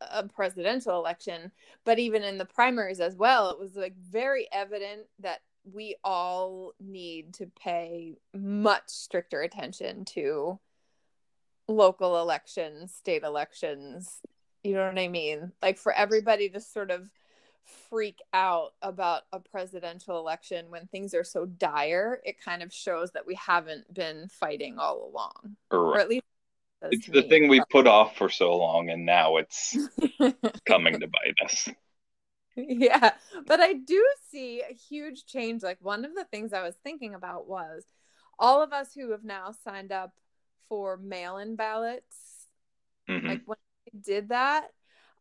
a 0.00 0.26
presidential 0.26 0.98
election, 0.98 1.52
but 1.84 1.98
even 1.98 2.22
in 2.22 2.38
the 2.38 2.44
primaries 2.44 3.00
as 3.00 3.16
well, 3.16 3.50
it 3.50 3.58
was 3.58 3.76
like 3.76 3.96
very 3.96 4.48
evident 4.52 5.02
that 5.20 5.40
we 5.72 5.96
all 6.04 6.72
need 6.78 7.34
to 7.34 7.46
pay 7.46 8.16
much 8.34 8.84
stricter 8.86 9.42
attention 9.42 10.04
to 10.04 10.58
local 11.68 12.20
elections, 12.20 12.94
state 12.94 13.24
elections, 13.24 14.20
you 14.62 14.74
know 14.74 14.86
what 14.86 14.98
I 14.98 15.08
mean? 15.08 15.52
Like 15.62 15.78
for 15.78 15.92
everybody 15.92 16.48
to 16.50 16.60
sort 16.60 16.90
of 16.90 17.10
freak 17.90 18.20
out 18.32 18.74
about 18.82 19.22
a 19.32 19.40
presidential 19.40 20.18
election 20.18 20.66
when 20.70 20.86
things 20.86 21.14
are 21.14 21.24
so 21.24 21.46
dire, 21.46 22.20
it 22.24 22.40
kind 22.40 22.62
of 22.62 22.72
shows 22.72 23.10
that 23.12 23.26
we 23.26 23.34
haven't 23.34 23.92
been 23.92 24.28
fighting 24.28 24.78
all 24.78 25.10
along. 25.10 25.56
Or 25.70 25.98
at 25.98 26.08
least 26.08 26.24
It's 26.90 27.06
the 27.08 27.22
me. 27.22 27.28
thing 27.28 27.48
we 27.48 27.60
put 27.70 27.86
off 27.86 28.16
for 28.16 28.28
so 28.28 28.56
long, 28.56 28.90
and 28.90 29.04
now 29.06 29.36
it's 29.36 29.78
coming 30.66 31.00
to 31.00 31.08
bite 31.08 31.36
us. 31.44 31.68
yeah, 32.56 33.12
but 33.46 33.60
I 33.60 33.74
do 33.74 34.04
see 34.30 34.62
a 34.62 34.72
huge 34.72 35.26
change. 35.26 35.62
Like 35.62 35.78
one 35.80 36.04
of 36.04 36.14
the 36.14 36.24
things 36.24 36.52
I 36.52 36.62
was 36.62 36.74
thinking 36.82 37.14
about 37.14 37.48
was 37.48 37.84
all 38.38 38.62
of 38.62 38.72
us 38.72 38.92
who 38.94 39.10
have 39.12 39.24
now 39.24 39.52
signed 39.64 39.92
up 39.92 40.12
for 40.68 40.96
mail-in 40.96 41.56
ballots 41.56 42.16
Mhm. 43.08 43.28
like 43.28 43.42
when 43.46 43.58
I 43.88 43.98
did 44.00 44.30
that, 44.30 44.68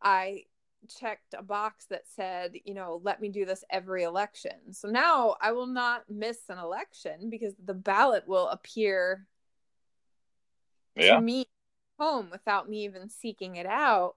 I 0.02 0.44
checked 0.88 1.36
a 1.38 1.44
box 1.44 1.86
that 1.88 2.04
said, 2.16 2.54
you 2.66 2.74
know, 2.74 3.02
let 3.04 3.22
me 3.22 3.30
do 3.30 3.46
this 3.46 3.64
every 3.70 4.04
election. 4.04 4.74
So 4.74 4.90
now 4.90 5.36
I 5.42 5.52
will 5.54 5.68
not 5.68 6.04
miss 6.10 6.40
an 6.50 6.60
election 6.60 7.30
because 7.30 7.54
the 7.64 7.74
ballot 7.74 8.28
will 8.28 8.50
appear 8.50 9.28
Yeah. 10.96 11.16
to 11.16 11.22
me 11.22 11.48
home 12.00 12.30
without 12.32 12.70
me 12.70 12.86
even 12.86 13.10
seeking 13.10 13.56
it 13.56 13.66
out. 13.66 14.16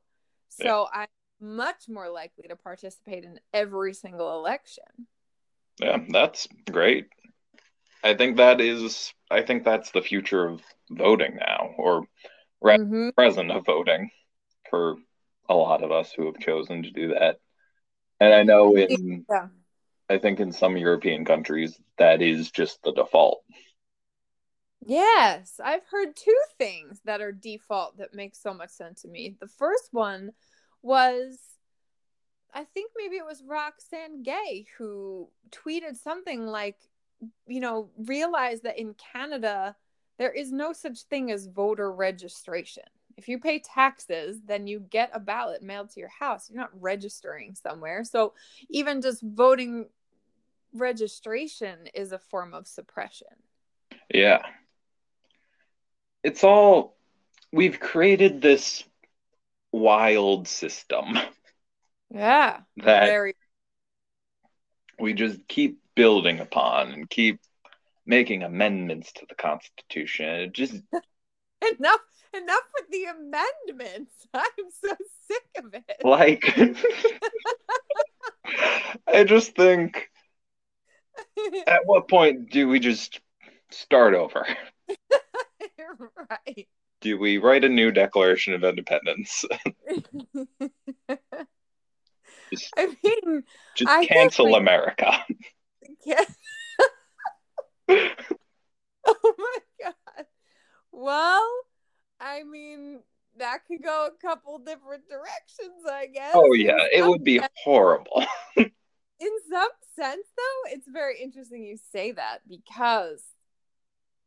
So 0.48 0.88
I'm 0.92 1.08
much 1.40 1.88
more 1.88 2.08
likely 2.10 2.48
to 2.48 2.56
participate 2.56 3.24
in 3.24 3.38
every 3.52 3.94
single 3.94 4.38
election. 4.38 4.84
Yeah, 5.80 5.98
that's 6.08 6.48
great. 6.70 7.06
I 8.02 8.14
think 8.14 8.36
that 8.38 8.60
is 8.60 9.12
I 9.30 9.42
think 9.42 9.64
that's 9.64 9.90
the 9.90 10.02
future 10.02 10.46
of 10.46 10.62
voting 10.90 11.36
now, 11.36 11.70
or. 11.76 12.06
Mhm. 12.60 13.14
present 13.14 13.52
of 13.52 13.64
voting 13.64 14.10
for 14.68 14.96
a 15.48 15.54
lot 15.54 15.84
of 15.84 15.92
us 15.92 16.12
who 16.12 16.26
have 16.26 16.38
chosen 16.40 16.82
to 16.82 16.90
do 16.90 17.08
that. 17.14 17.38
And 18.18 18.34
I 18.34 18.42
know 18.42 18.76
in 18.76 19.24
Yeah. 19.30 19.48
I 20.08 20.18
think 20.18 20.40
in 20.40 20.50
some 20.52 20.76
European 20.76 21.24
countries 21.24 21.80
that 21.98 22.20
is 22.20 22.50
just 22.50 22.82
the 22.82 22.92
default. 22.92 23.44
Yes, 24.84 25.60
I've 25.62 25.84
heard 25.90 26.16
two 26.16 26.40
things 26.56 27.00
that 27.04 27.20
are 27.20 27.32
default 27.32 27.98
that 27.98 28.14
make 28.14 28.34
so 28.34 28.54
much 28.54 28.70
sense 28.70 29.02
to 29.02 29.08
me. 29.08 29.36
The 29.40 29.48
first 29.48 29.88
one 29.92 30.32
was 30.82 31.38
I 32.54 32.64
think 32.64 32.92
maybe 32.96 33.16
it 33.16 33.26
was 33.26 33.42
Roxane 33.42 34.22
Gay 34.22 34.66
who 34.78 35.28
tweeted 35.50 35.96
something 35.96 36.46
like, 36.46 36.78
you 37.46 37.60
know, 37.60 37.90
realize 37.98 38.62
that 38.62 38.78
in 38.78 38.94
Canada 38.94 39.76
there 40.18 40.32
is 40.32 40.50
no 40.50 40.72
such 40.72 41.02
thing 41.02 41.30
as 41.30 41.46
voter 41.46 41.92
registration. 41.92 42.84
If 43.16 43.28
you 43.28 43.38
pay 43.38 43.58
taxes, 43.58 44.40
then 44.46 44.66
you 44.66 44.80
get 44.80 45.10
a 45.12 45.20
ballot 45.20 45.62
mailed 45.62 45.90
to 45.90 46.00
your 46.00 46.08
house. 46.08 46.48
You're 46.48 46.60
not 46.60 46.80
registering 46.80 47.54
somewhere. 47.54 48.04
So 48.04 48.34
even 48.70 49.02
just 49.02 49.22
voting 49.22 49.86
registration 50.72 51.88
is 51.94 52.12
a 52.12 52.18
form 52.18 52.54
of 52.54 52.66
suppression. 52.66 53.28
Yeah. 54.12 54.42
It's 56.22 56.44
all 56.44 56.96
we've 57.52 57.80
created 57.80 58.40
this 58.40 58.84
wild 59.72 60.48
system 60.48 61.18
Yeah. 62.10 62.60
that 62.78 63.06
Very 63.06 63.34
we 64.98 65.14
just 65.14 65.46
keep 65.48 65.78
building 65.94 66.40
upon 66.40 66.92
and 66.92 67.08
keep 67.08 67.40
making 68.06 68.42
amendments 68.42 69.12
to 69.12 69.26
the 69.28 69.34
Constitution. 69.34 70.28
It 70.28 70.52
just 70.52 70.74
enough 71.62 72.00
enough 72.34 72.64
with 72.74 72.90
the 72.90 73.04
amendments. 73.04 74.12
I'm 74.34 74.70
so 74.70 74.94
sick 75.28 75.64
of 75.64 75.74
it. 75.74 76.00
like 76.04 76.42
I 79.06 79.24
just 79.24 79.54
think 79.54 80.10
at 81.66 81.86
what 81.86 82.08
point 82.08 82.50
do 82.50 82.68
we 82.68 82.80
just 82.80 83.20
start 83.70 84.14
over? 84.14 84.46
Right. 86.30 86.68
Do 87.00 87.18
we 87.18 87.38
write 87.38 87.64
a 87.64 87.68
new 87.68 87.90
Declaration 87.92 88.54
of 88.54 88.64
Independence? 88.64 89.44
Just, 92.50 92.72
I 92.78 92.86
mean, 93.04 93.42
just 93.76 93.90
I 93.90 94.06
cancel 94.06 94.46
we- 94.46 94.54
America. 94.54 95.12
yeah. 96.06 96.24
oh 97.88 99.34
my 99.38 99.58
god. 99.82 100.24
Well, 100.92 101.46
I 102.20 102.42
mean, 102.44 103.00
that 103.36 103.66
could 103.66 103.82
go 103.82 104.08
a 104.08 104.26
couple 104.26 104.58
different 104.60 105.04
directions, 105.10 105.84
I 105.86 106.06
guess. 106.06 106.32
Oh 106.34 106.54
yeah, 106.54 106.86
it 106.90 107.06
would 107.06 107.22
be 107.22 107.38
sense- 107.38 107.52
horrible. 107.62 108.24
in 108.56 109.30
some 109.50 109.68
sense 109.96 110.26
though 110.36 110.72
it's 110.72 110.86
very 110.88 111.20
interesting 111.20 111.64
you 111.64 111.76
say 111.92 112.12
that 112.12 112.38
because 112.48 113.20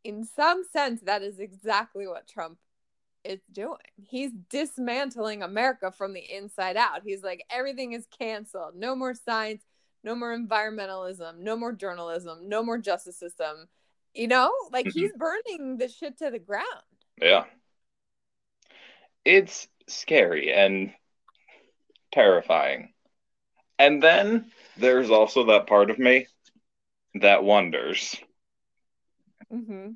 in 0.04 0.24
some 0.26 0.64
sense 0.72 1.02
that 1.02 1.22
is 1.22 1.40
exactly 1.40 2.08
what 2.08 2.28
trump 2.28 2.58
is 3.24 3.40
doing 3.52 3.78
he's 4.04 4.32
dismantling 4.50 5.44
america 5.44 5.92
from 5.92 6.14
the 6.14 6.22
inside 6.36 6.76
out 6.78 7.02
he's 7.06 7.24
like 7.24 7.46
everything 7.52 7.94
is 7.94 8.08
canceled 8.18 8.76
no 8.76 8.96
more 8.96 9.14
science 9.14 9.64
no 10.04 10.16
more 10.16 10.36
environmentalism 10.36 11.38
no 11.40 11.56
more 11.56 11.72
journalism 11.72 12.50
no 12.50 12.64
more 12.64 12.78
justice 12.80 13.18
system 13.18 13.68
You 14.14 14.28
know, 14.28 14.52
like 14.72 14.88
Mhm. 14.88 14.94
he's 14.94 15.14
burning 15.14 15.78
the 15.78 15.88
shit 15.88 16.18
to 16.20 16.30
the 16.32 16.40
ground. 16.40 16.66
Yeah. 17.22 17.46
It's 19.26 19.68
scary 19.88 20.54
and 20.54 20.94
terrifying. 22.12 22.94
And 23.80 24.02
then 24.04 24.52
there's 24.78 25.12
also 25.12 25.46
that 25.48 25.68
part 25.68 25.92
of 25.92 26.00
me 26.00 26.28
that 27.16 27.44
wonders 27.44 28.16
Mm-hmm. 29.54 29.92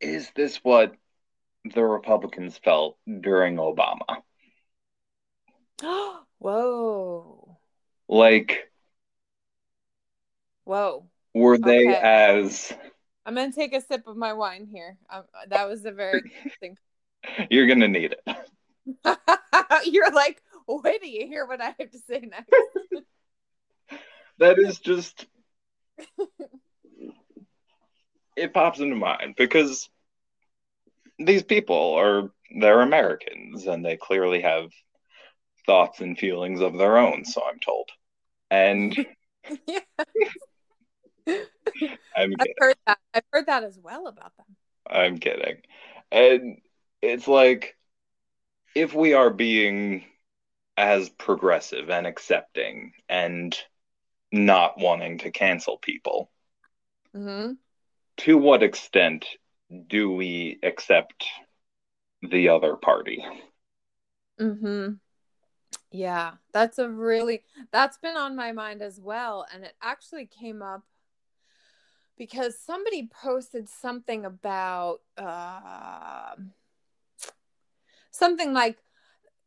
is 0.00 0.30
this 0.34 0.56
what 0.58 0.94
the 1.64 1.82
Republicans 1.84 2.58
felt 2.58 2.98
during 3.20 3.56
Obama? 3.56 4.22
Whoa. 6.38 7.58
Like, 8.08 8.70
Whoa. 10.64 11.06
were 11.34 11.58
they 11.58 11.88
Okay. 11.88 12.00
as 12.02 12.72
I'm 13.24 13.34
gonna 13.34 13.52
take 13.52 13.74
a 13.74 13.80
sip 13.80 14.06
of 14.06 14.16
my 14.16 14.32
wine 14.32 14.66
here. 14.66 14.98
Um, 15.10 15.24
that 15.48 15.68
was 15.68 15.84
a 15.84 15.92
very 15.92 16.20
interesting. 16.36 16.76
you're 17.50 17.66
gonna 17.66 17.88
need 17.88 18.12
it? 18.26 18.36
You're 19.86 20.10
like, 20.12 20.42
wait 20.66 21.00
till 21.00 21.10
you 21.10 21.26
hear 21.26 21.46
what 21.46 21.60
I 21.60 21.74
have 21.78 21.90
to 21.90 21.98
say 21.98 22.20
next. 22.20 22.52
That 24.38 24.58
is 24.58 24.78
just 24.80 25.26
it 28.36 28.54
pops 28.54 28.80
into 28.80 28.96
mind 28.96 29.34
because 29.36 29.88
these 31.18 31.42
people 31.42 31.94
are 31.94 32.30
they're 32.60 32.80
Americans 32.82 33.66
and 33.66 33.84
they 33.84 33.96
clearly 33.96 34.42
have 34.42 34.70
thoughts 35.66 36.00
and 36.00 36.18
feelings 36.18 36.60
of 36.60 36.76
their 36.76 36.98
own, 36.98 37.24
so 37.24 37.42
I'm 37.46 37.58
told. 37.60 37.90
And 38.50 38.94
yeah, 39.66 39.80
I'm 42.16 42.32
I've 42.38 42.48
heard 42.58 42.76
that. 42.86 42.98
I've 43.14 43.24
heard 43.32 43.46
that 43.46 43.64
as 43.64 43.78
well 43.78 44.06
about 44.06 44.36
them. 44.36 44.56
I'm 44.88 45.18
kidding. 45.18 45.62
And 46.10 46.60
it's 47.00 47.26
like 47.28 47.76
if 48.74 48.94
we 48.94 49.14
are 49.14 49.30
being 49.30 50.04
as 50.76 51.08
progressive 51.10 51.90
and 51.90 52.06
accepting 52.06 52.92
and 53.08 53.56
not 54.32 54.78
wanting 54.78 55.18
to 55.18 55.30
cancel 55.30 55.78
people, 55.78 56.30
Mm-hmm. 57.16 57.52
To 58.18 58.36
what 58.36 58.62
extent 58.62 59.26
do 59.88 60.10
we 60.10 60.58
accept 60.62 61.24
the 62.22 62.48
other 62.48 62.76
party? 62.76 63.24
Mm-hmm. 64.40 64.94
Yeah, 65.90 66.32
that's 66.52 66.78
a 66.78 66.88
really 66.88 67.42
that's 67.70 67.98
been 67.98 68.16
on 68.16 68.36
my 68.36 68.52
mind 68.52 68.82
as 68.82 68.98
well, 69.00 69.46
and 69.52 69.64
it 69.64 69.74
actually 69.82 70.26
came 70.26 70.62
up 70.62 70.82
because 72.16 72.58
somebody 72.58 73.08
posted 73.08 73.68
something 73.68 74.24
about 74.24 75.00
uh, 75.18 76.34
something 78.10 78.52
like 78.52 78.78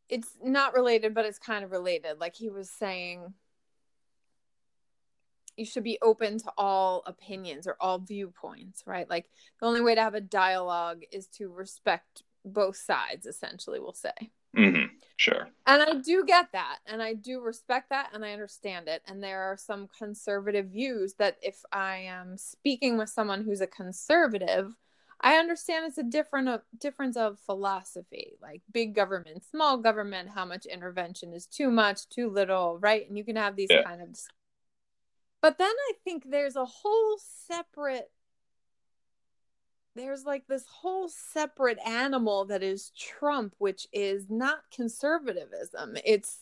it's 0.08 0.36
not 0.42 0.74
related, 0.74 1.14
but 1.14 1.24
it's 1.24 1.38
kind 1.38 1.64
of 1.64 1.72
related. 1.72 2.20
Like 2.20 2.36
he 2.36 2.48
was 2.48 2.70
saying, 2.70 3.34
you 5.56 5.64
should 5.64 5.84
be 5.84 5.98
open 6.02 6.38
to 6.38 6.52
all 6.56 7.02
opinions 7.06 7.66
or 7.66 7.76
all 7.80 7.98
viewpoints, 7.98 8.82
right? 8.86 9.08
Like 9.08 9.28
the 9.60 9.66
only 9.66 9.80
way 9.80 9.94
to 9.94 10.02
have 10.02 10.14
a 10.14 10.20
dialogue 10.20 11.02
is 11.12 11.26
to 11.38 11.48
respect 11.48 12.22
both 12.44 12.76
sides, 12.76 13.26
essentially, 13.26 13.80
we'll 13.80 13.92
say. 13.92 14.30
Mm-hmm. 14.56 14.94
Sure. 15.16 15.48
And 15.66 15.82
I 15.82 15.94
do 15.94 16.24
get 16.24 16.52
that. 16.52 16.78
And 16.86 17.02
I 17.02 17.14
do 17.14 17.40
respect 17.40 17.90
that. 17.90 18.10
And 18.12 18.24
I 18.24 18.32
understand 18.32 18.88
it. 18.88 19.02
And 19.06 19.22
there 19.22 19.42
are 19.42 19.56
some 19.56 19.88
conservative 19.98 20.66
views 20.66 21.14
that 21.14 21.36
if 21.42 21.62
I 21.72 21.96
am 21.98 22.38
speaking 22.38 22.96
with 22.96 23.10
someone 23.10 23.44
who's 23.44 23.60
a 23.60 23.66
conservative, 23.66 24.74
I 25.20 25.36
understand 25.36 25.86
it's 25.86 25.98
a 25.98 26.02
different 26.02 26.48
uh, 26.48 26.58
difference 26.78 27.16
of 27.16 27.38
philosophy, 27.40 28.34
like 28.40 28.62
big 28.70 28.94
government, 28.94 29.44
small 29.50 29.78
government, 29.78 30.30
how 30.34 30.44
much 30.44 30.66
intervention 30.66 31.32
is 31.32 31.46
too 31.46 31.70
much, 31.70 32.08
too 32.08 32.28
little, 32.30 32.78
right? 32.78 33.08
And 33.08 33.16
you 33.16 33.24
can 33.24 33.36
have 33.36 33.56
these 33.56 33.70
Yeah. 33.70 33.82
kind 33.82 34.02
of. 34.02 34.08
But 35.46 35.58
then 35.58 35.70
I 35.70 35.92
think 36.02 36.28
there's 36.28 36.56
a 36.56 36.64
whole 36.64 37.18
separate 37.46 38.10
there's 39.94 40.24
like 40.24 40.48
this 40.48 40.64
whole 40.66 41.08
separate 41.08 41.78
animal 41.86 42.46
that 42.46 42.64
is 42.64 42.90
Trump, 42.98 43.54
which 43.58 43.86
is 43.92 44.26
not 44.28 44.58
conservatism. 44.74 45.96
It's 46.04 46.40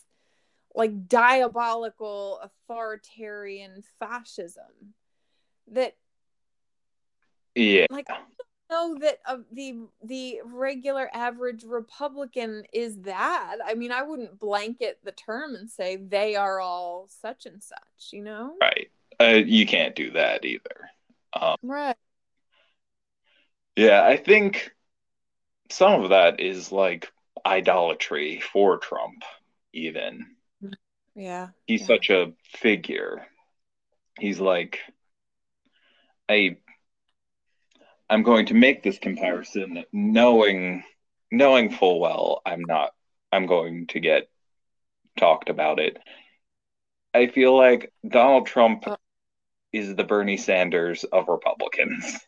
like 0.73 1.07
diabolical 1.07 2.39
authoritarian 2.41 3.83
fascism 3.99 4.95
that 5.67 5.97
Yeah. 7.53 7.85
like 7.91 8.07
I 8.09 8.21
know 8.71 8.97
that 9.01 9.19
uh, 9.27 9.37
the 9.51 9.81
the 10.03 10.39
regular 10.43 11.11
average 11.13 11.63
Republican 11.63 12.63
is 12.73 13.01
that. 13.01 13.57
I 13.63 13.75
mean, 13.75 13.91
I 13.91 14.01
wouldn't 14.01 14.39
blanket 14.39 14.97
the 15.03 15.11
term 15.11 15.53
and 15.53 15.69
say 15.69 15.95
they 15.95 16.35
are 16.35 16.59
all 16.59 17.07
such 17.07 17.45
and 17.45 17.61
such, 17.61 18.11
you 18.11 18.23
know? 18.23 18.55
Right. 18.59 18.89
Uh, 19.19 19.41
you 19.45 19.65
can't 19.65 19.95
do 19.95 20.11
that 20.11 20.45
either. 20.45 20.89
Um, 21.33 21.55
Right. 21.61 21.97
yeah, 23.75 24.03
I 24.03 24.17
think 24.17 24.71
some 25.71 26.03
of 26.03 26.09
that 26.09 26.39
is 26.39 26.71
like 26.71 27.11
idolatry 27.45 28.39
for 28.41 28.77
Trump, 28.77 29.23
even. 29.73 30.35
Yeah. 31.15 31.49
He's 31.67 31.81
Yeah. 31.81 31.87
such 31.87 32.09
a 32.09 32.33
figure. 32.59 33.27
He's 34.19 34.39
like 34.39 34.79
I 36.29 36.57
I'm 38.09 38.23
going 38.23 38.47
to 38.47 38.53
make 38.53 38.83
this 38.83 38.99
comparison 38.99 39.83
knowing 39.91 40.83
knowing 41.31 41.71
full 41.71 41.99
well 41.99 42.41
I'm 42.45 42.61
not 42.61 42.91
I'm 43.31 43.45
going 43.47 43.87
to 43.87 43.99
get 43.99 44.29
talked 45.17 45.49
about 45.49 45.79
it. 45.79 45.97
I 47.13 47.27
feel 47.27 47.55
like 47.57 47.91
Donald 48.07 48.47
Trump 48.47 48.85
Uh. 48.87 48.97
Is 49.75 49.93
the 49.93 50.03
Bernie 50.05 50.37
Sanders 50.37 51.03
of 51.03 51.27
Republicans, 51.27 52.19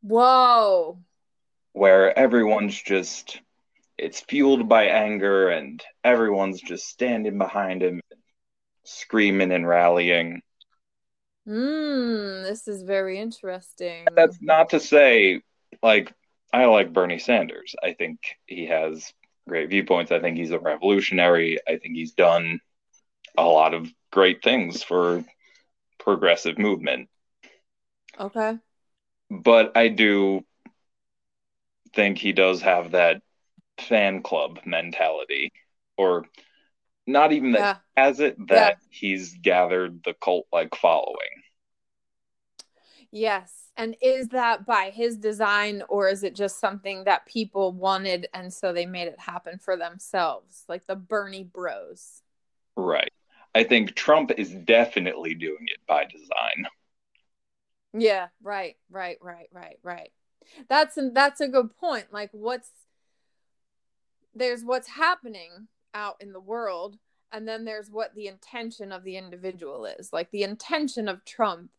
Whoa. 0.00 0.98
where 1.72 2.16
everyone's 2.16 2.80
just 2.80 3.40
it's 3.98 4.20
fueled 4.20 4.68
by 4.68 4.84
anger 4.84 5.48
and 5.48 5.82
everyone's 6.04 6.60
just 6.60 6.86
standing 6.86 7.38
behind 7.38 7.82
him, 7.82 8.00
screaming 8.84 9.50
and 9.50 9.66
rallying. 9.66 10.42
Hmm, 11.46 12.42
this 12.42 12.68
is 12.68 12.82
very 12.82 13.18
interesting. 13.18 14.06
That's 14.14 14.38
not 14.40 14.70
to 14.70 14.80
say, 14.80 15.40
like, 15.82 16.12
I 16.52 16.66
like 16.66 16.92
Bernie 16.92 17.18
Sanders. 17.18 17.74
I 17.82 17.94
think 17.94 18.20
he 18.46 18.66
has 18.66 19.12
great 19.48 19.70
viewpoints. 19.70 20.12
I 20.12 20.20
think 20.20 20.36
he's 20.36 20.50
a 20.52 20.58
revolutionary. 20.58 21.58
I 21.66 21.78
think 21.78 21.94
he's 21.94 22.12
done 22.12 22.60
a 23.36 23.44
lot 23.44 23.74
of 23.74 23.90
great 24.12 24.42
things 24.42 24.82
for 24.82 25.24
progressive 25.98 26.58
movement. 26.58 27.08
Okay. 28.18 28.58
But 29.30 29.76
I 29.76 29.88
do 29.88 30.44
think 31.94 32.18
he 32.18 32.32
does 32.32 32.62
have 32.62 32.92
that 32.92 33.22
fan 33.78 34.22
club 34.22 34.60
mentality, 34.64 35.52
or 35.96 36.26
not 37.06 37.32
even 37.32 37.52
that 37.52 37.60
Yeah. 37.60 37.78
has 37.96 38.20
it, 38.20 38.36
that 38.48 38.78
he's 38.90 39.34
gathered 39.38 40.02
the 40.04 40.14
cult 40.14 40.46
like 40.52 40.74
following. 40.76 41.42
Yes. 43.10 43.70
And 43.76 43.96
is 44.00 44.28
that 44.28 44.66
by 44.66 44.90
his 44.90 45.16
design 45.16 45.82
or 45.88 46.08
is 46.08 46.22
it 46.24 46.34
just 46.34 46.58
something 46.60 47.04
that 47.04 47.26
people 47.26 47.72
wanted 47.72 48.28
and 48.34 48.52
so 48.52 48.72
they 48.72 48.86
made 48.86 49.08
it 49.08 49.20
happen 49.20 49.58
for 49.58 49.76
themselves? 49.76 50.64
Like 50.68 50.86
the 50.86 50.96
Bernie 50.96 51.44
Bros. 51.44 52.22
Right. 52.76 53.12
I 53.56 53.64
think 53.64 53.94
Trump 53.94 54.32
is 54.36 54.50
definitely 54.50 55.32
doing 55.32 55.64
it 55.68 55.78
by 55.88 56.04
design. 56.04 56.66
Yeah, 57.94 58.26
right, 58.42 58.76
right, 58.90 59.16
right, 59.22 59.48
right, 59.50 59.78
right. 59.82 60.12
That's 60.68 60.98
that's 61.14 61.40
a 61.40 61.48
good 61.48 61.74
point. 61.74 62.12
Like 62.12 62.28
what's 62.32 62.68
there's 64.34 64.62
what's 64.62 64.88
happening 64.88 65.68
out 65.94 66.16
in 66.20 66.34
the 66.34 66.40
world 66.40 66.98
and 67.32 67.48
then 67.48 67.64
there's 67.64 67.90
what 67.90 68.14
the 68.14 68.26
intention 68.26 68.92
of 68.92 69.04
the 69.04 69.16
individual 69.16 69.86
is. 69.86 70.12
Like 70.12 70.30
the 70.32 70.42
intention 70.42 71.08
of 71.08 71.24
Trump 71.24 71.70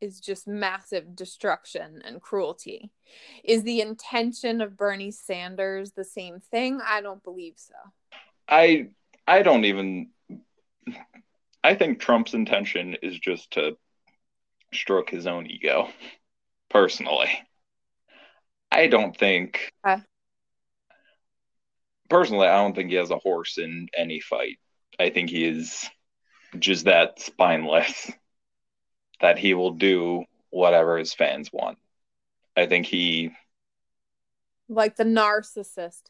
is 0.00 0.20
just 0.20 0.46
massive 0.46 1.16
destruction 1.16 2.00
and 2.04 2.22
cruelty. 2.22 2.92
Is 3.42 3.64
the 3.64 3.80
intention 3.80 4.60
of 4.60 4.76
Bernie 4.76 5.10
Sanders 5.10 5.90
the 5.90 6.04
same 6.04 6.38
thing? 6.38 6.80
I 6.86 7.00
don't 7.00 7.24
believe 7.24 7.54
so. 7.56 7.74
I 8.48 8.90
I 9.26 9.42
don't 9.42 9.64
even 9.64 10.10
I 11.62 11.74
think 11.74 12.00
Trump's 12.00 12.34
intention 12.34 12.96
is 13.02 13.18
just 13.18 13.52
to 13.52 13.76
stroke 14.72 15.10
his 15.10 15.26
own 15.26 15.46
ego 15.46 15.88
personally. 16.68 17.30
I 18.70 18.86
don't 18.86 19.16
think 19.16 19.72
Okay. 19.86 20.02
personally 22.08 22.46
I 22.46 22.56
don't 22.56 22.74
think 22.74 22.90
he 22.90 22.96
has 22.96 23.10
a 23.10 23.18
horse 23.18 23.58
in 23.58 23.88
any 23.96 24.20
fight. 24.20 24.58
I 24.98 25.10
think 25.10 25.30
he 25.30 25.44
is 25.44 25.88
just 26.58 26.84
that 26.84 27.20
spineless 27.20 28.10
that 29.20 29.38
he 29.38 29.54
will 29.54 29.72
do 29.72 30.24
whatever 30.50 30.98
his 30.98 31.12
fans 31.14 31.52
want. 31.52 31.78
I 32.56 32.66
think 32.66 32.86
he 32.86 33.32
like 34.68 34.96
the 34.96 35.04
narcissist. 35.04 36.02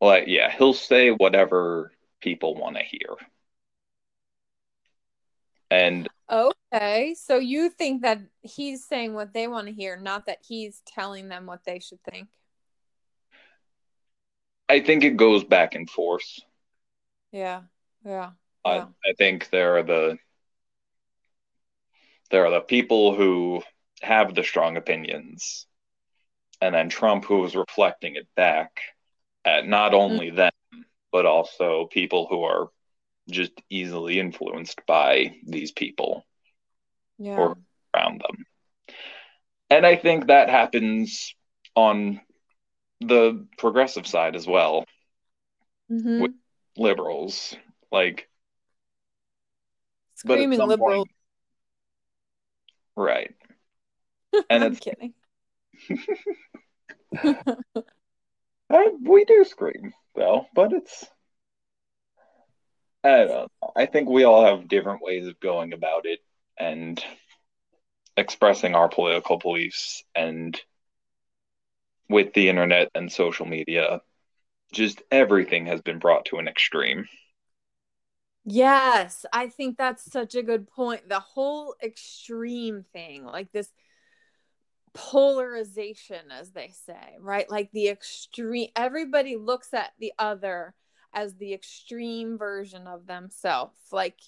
Like 0.00 0.24
yeah, 0.26 0.50
he'll 0.50 0.74
say 0.74 1.10
whatever 1.10 1.92
people 2.20 2.54
want 2.54 2.76
to 2.76 2.82
hear. 2.82 3.16
And 5.70 6.08
okay, 6.30 7.14
so 7.14 7.38
you 7.38 7.70
think 7.70 8.02
that 8.02 8.20
he's 8.42 8.84
saying 8.84 9.14
what 9.14 9.32
they 9.32 9.46
want 9.46 9.68
to 9.68 9.72
hear, 9.72 9.96
not 9.96 10.26
that 10.26 10.38
he's 10.46 10.82
telling 10.86 11.28
them 11.28 11.46
what 11.46 11.64
they 11.64 11.78
should 11.78 12.02
think. 12.02 12.28
I 14.68 14.80
think 14.80 15.04
it 15.04 15.16
goes 15.16 15.44
back 15.44 15.74
and 15.74 15.88
forth. 15.88 16.40
Yeah. 17.32 17.62
Yeah. 18.04 18.30
I, 18.64 18.78
I 18.78 19.12
think 19.16 19.50
there 19.50 19.78
are 19.78 19.82
the 19.82 20.18
there 22.30 22.46
are 22.46 22.50
the 22.50 22.60
people 22.60 23.14
who 23.14 23.62
have 24.02 24.34
the 24.34 24.44
strong 24.44 24.76
opinions, 24.76 25.66
and 26.60 26.74
then 26.74 26.88
Trump 26.88 27.24
who 27.24 27.44
is 27.44 27.56
reflecting 27.56 28.16
it 28.16 28.28
back 28.36 28.80
at 29.44 29.66
not 29.66 29.94
only 29.94 30.28
mm-hmm. 30.28 30.36
them 30.36 30.52
but 31.10 31.26
also 31.26 31.88
people 31.90 32.26
who 32.28 32.44
are 32.44 32.70
just 33.30 33.52
easily 33.70 34.18
influenced 34.18 34.80
by 34.86 35.36
these 35.46 35.72
people 35.72 36.24
yeah. 37.18 37.36
or 37.36 37.56
around 37.94 38.20
them. 38.20 38.44
And 39.68 39.86
I 39.86 39.96
think 39.96 40.26
that 40.26 40.50
happens 40.50 41.34
on 41.76 42.20
the 43.00 43.46
progressive 43.56 44.06
side 44.06 44.36
as 44.36 44.46
well 44.46 44.84
mm-hmm. 45.90 46.22
with 46.22 46.32
liberals. 46.76 47.56
Like, 47.92 48.28
screaming 50.14 50.58
liberal. 50.58 51.06
Point, 51.06 51.10
right. 52.96 53.34
And 54.48 54.62
I'm 54.62 54.72
it's 54.72 54.80
kidding. 54.80 55.12
uh, 58.70 58.82
we 59.02 59.24
do 59.24 59.44
scream 59.44 59.92
though, 60.14 60.46
but 60.54 60.72
it's 60.72 61.04
I 63.02 63.24
don't. 63.24 63.52
I 63.76 63.86
think 63.86 64.08
we 64.08 64.24
all 64.24 64.44
have 64.44 64.68
different 64.68 65.02
ways 65.02 65.26
of 65.26 65.40
going 65.40 65.72
about 65.72 66.06
it 66.06 66.20
and 66.58 67.02
expressing 68.16 68.74
our 68.74 68.88
political 68.88 69.38
beliefs 69.38 70.04
and 70.14 70.60
with 72.08 72.34
the 72.34 72.48
internet 72.48 72.90
and 72.94 73.10
social 73.10 73.46
media 73.46 74.02
just 74.72 75.02
everything 75.10 75.66
has 75.66 75.80
been 75.80 75.98
brought 75.98 76.26
to 76.26 76.36
an 76.36 76.48
extreme. 76.48 77.08
Yes 78.44 79.24
i 79.32 79.48
think 79.48 79.76
that's 79.76 80.10
such 80.10 80.34
a 80.34 80.42
good 80.42 80.68
point. 80.68 81.08
The 81.08 81.20
whole 81.20 81.74
extreme 81.82 82.84
thing 82.92 83.24
like 83.24 83.52
this 83.52 83.70
polarization 84.92 86.30
as 86.30 86.50
they 86.50 86.72
say 86.86 87.16
right? 87.20 87.48
Like 87.50 87.70
the 87.72 87.88
extreme 87.88 88.70
everybody 88.74 89.36
looks 89.36 89.72
at 89.72 89.92
the 89.98 90.12
other 90.18 90.74
as 91.12 91.34
the 91.34 91.52
extreme 91.52 92.38
version 92.38 92.86
of 92.86 93.06
themselves 93.06 93.78
like 93.92 94.18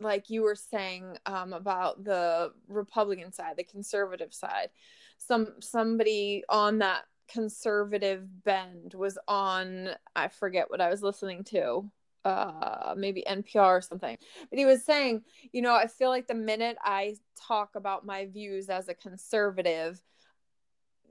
like 0.00 0.30
you 0.30 0.42
were 0.42 0.54
saying 0.54 1.16
um, 1.26 1.52
about 1.52 2.04
the 2.04 2.52
republican 2.68 3.32
side 3.32 3.56
the 3.56 3.64
conservative 3.64 4.32
side. 4.32 4.70
Some 5.18 5.54
somebody 5.60 6.44
on 6.48 6.78
that 6.78 7.04
conservative 7.28 8.26
bend 8.44 8.94
was 8.94 9.18
on 9.28 9.90
i 10.16 10.28
forget 10.28 10.70
what 10.70 10.80
i 10.80 10.88
was 10.88 11.02
listening 11.02 11.44
to 11.44 11.84
uh 12.24 12.94
maybe 12.96 13.22
npr 13.28 13.66
or 13.66 13.82
something. 13.82 14.16
But 14.48 14.58
he 14.58 14.64
was 14.64 14.84
saying 14.84 15.22
you 15.52 15.60
know 15.60 15.74
i 15.74 15.86
feel 15.86 16.08
like 16.08 16.26
the 16.26 16.34
minute 16.34 16.78
i 16.82 17.16
talk 17.36 17.74
about 17.74 18.06
my 18.06 18.26
views 18.26 18.70
as 18.70 18.88
a 18.88 18.94
conservative 18.94 20.00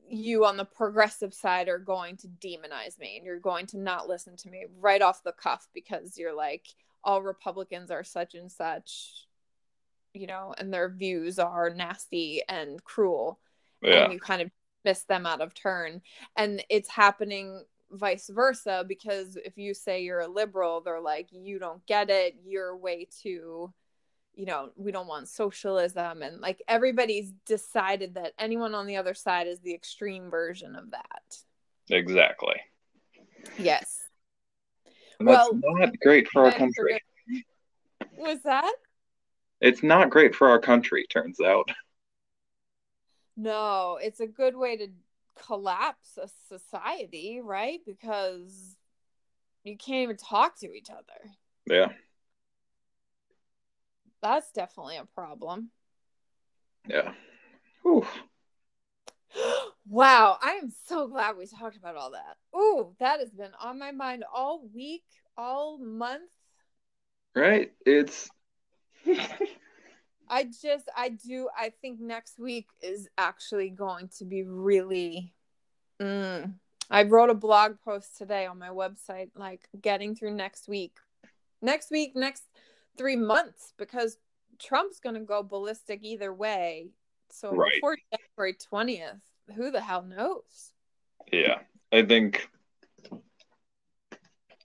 you 0.09 0.45
on 0.45 0.57
the 0.57 0.65
progressive 0.65 1.33
side 1.33 1.67
are 1.67 1.79
going 1.79 2.17
to 2.17 2.27
demonize 2.27 2.97
me 2.99 3.17
and 3.17 3.25
you're 3.25 3.39
going 3.39 3.65
to 3.65 3.77
not 3.77 4.07
listen 4.07 4.35
to 4.35 4.49
me 4.49 4.65
right 4.79 5.01
off 5.01 5.23
the 5.23 5.31
cuff 5.31 5.67
because 5.73 6.17
you're 6.17 6.35
like 6.35 6.67
all 7.03 7.21
republicans 7.21 7.91
are 7.91 8.03
such 8.03 8.33
and 8.33 8.51
such 8.51 9.27
you 10.17 10.27
know 10.27 10.53
and 10.57 10.73
their 10.73 10.89
views 10.89 11.39
are 11.39 11.69
nasty 11.69 12.41
and 12.49 12.83
cruel. 12.83 13.39
Yeah. 13.81 14.05
and 14.05 14.13
you 14.13 14.19
kind 14.19 14.41
of 14.41 14.49
miss 14.83 15.03
them 15.03 15.25
out 15.25 15.41
of 15.41 15.53
turn. 15.53 16.01
And 16.35 16.63
it's 16.69 16.89
happening 16.89 17.63
vice 17.91 18.29
versa 18.33 18.83
because 18.87 19.37
if 19.37 19.57
you 19.57 19.73
say 19.73 20.03
you're 20.03 20.19
a 20.19 20.27
liberal 20.27 20.81
they're 20.81 20.99
like 20.99 21.29
you 21.31 21.59
don't 21.59 21.85
get 21.85 22.09
it. 22.09 22.35
You're 22.45 22.75
way 22.75 23.07
too 23.21 23.73
you 24.37 24.45
know, 24.45 24.69
we 24.75 24.91
don't 24.91 25.07
want 25.07 25.27
socialism. 25.27 26.21
And 26.21 26.39
like 26.39 26.61
everybody's 26.67 27.33
decided 27.45 28.13
that 28.13 28.33
anyone 28.37 28.75
on 28.75 28.85
the 28.85 28.97
other 28.97 29.15
side 29.15 29.47
is 29.47 29.59
the 29.59 29.73
extreme 29.73 30.29
version 30.29 30.75
of 30.75 30.91
that. 30.91 31.37
Exactly. 31.89 32.55
Yes. 33.57 33.97
And 35.19 35.27
well, 35.27 35.49
not 35.53 35.99
great 35.99 36.27
for 36.27 36.45
our 36.45 36.51
country. 36.51 37.01
Was 38.15 38.43
that? 38.43 38.75
It's 39.59 39.81
not 39.81 40.11
great 40.11 40.35
for 40.35 40.49
our 40.49 40.59
country, 40.59 41.07
turns 41.09 41.39
out. 41.39 41.71
No, 43.35 43.97
it's 44.01 44.19
a 44.19 44.27
good 44.27 44.55
way 44.55 44.77
to 44.77 44.87
collapse 45.47 46.19
a 46.21 46.29
society, 46.47 47.39
right? 47.43 47.79
Because 47.85 48.75
you 49.63 49.77
can't 49.77 50.03
even 50.03 50.17
talk 50.17 50.59
to 50.59 50.71
each 50.71 50.91
other. 50.91 51.31
Yeah 51.65 51.91
that's 54.21 54.51
definitely 54.51 54.97
a 54.97 55.05
problem. 55.05 55.71
Yeah. 56.87 57.13
Whew. 57.83 58.05
Wow, 59.89 60.37
I 60.41 60.55
am 60.55 60.69
so 60.85 61.07
glad 61.07 61.37
we 61.37 61.45
talked 61.45 61.77
about 61.77 61.95
all 61.95 62.11
that. 62.11 62.35
Ooh, 62.53 62.93
that 62.99 63.21
has 63.21 63.29
been 63.29 63.51
on 63.57 63.79
my 63.79 63.93
mind 63.93 64.25
all 64.33 64.67
week, 64.75 65.05
all 65.37 65.77
month. 65.77 66.29
Right? 67.33 67.71
It's 67.85 68.29
I 70.29 70.43
just 70.43 70.89
I 70.95 71.09
do 71.09 71.47
I 71.57 71.71
think 71.81 72.01
next 72.01 72.37
week 72.37 72.67
is 72.81 73.07
actually 73.17 73.69
going 73.69 74.09
to 74.17 74.25
be 74.25 74.43
really 74.43 75.33
mm, 76.01 76.53
I 76.89 77.03
wrote 77.03 77.29
a 77.29 77.35
blog 77.35 77.77
post 77.83 78.17
today 78.17 78.45
on 78.45 78.59
my 78.59 78.69
website 78.69 79.29
like 79.35 79.67
getting 79.79 80.15
through 80.15 80.35
next 80.35 80.67
week. 80.67 80.97
Next 81.61 81.91
week, 81.91 82.15
next 82.15 82.43
three 82.97 83.15
months 83.15 83.73
because 83.77 84.17
Trump's 84.59 84.99
going 84.99 85.15
to 85.15 85.21
go 85.21 85.43
ballistic 85.43 85.99
either 86.03 86.33
way. 86.33 86.89
So 87.29 87.51
right. 87.51 87.71
before 87.75 87.97
January 88.11 88.55
20th, 88.71 89.21
who 89.55 89.71
the 89.71 89.81
hell 89.81 90.03
knows? 90.03 90.71
Yeah. 91.31 91.59
I 91.91 92.03
think 92.03 92.49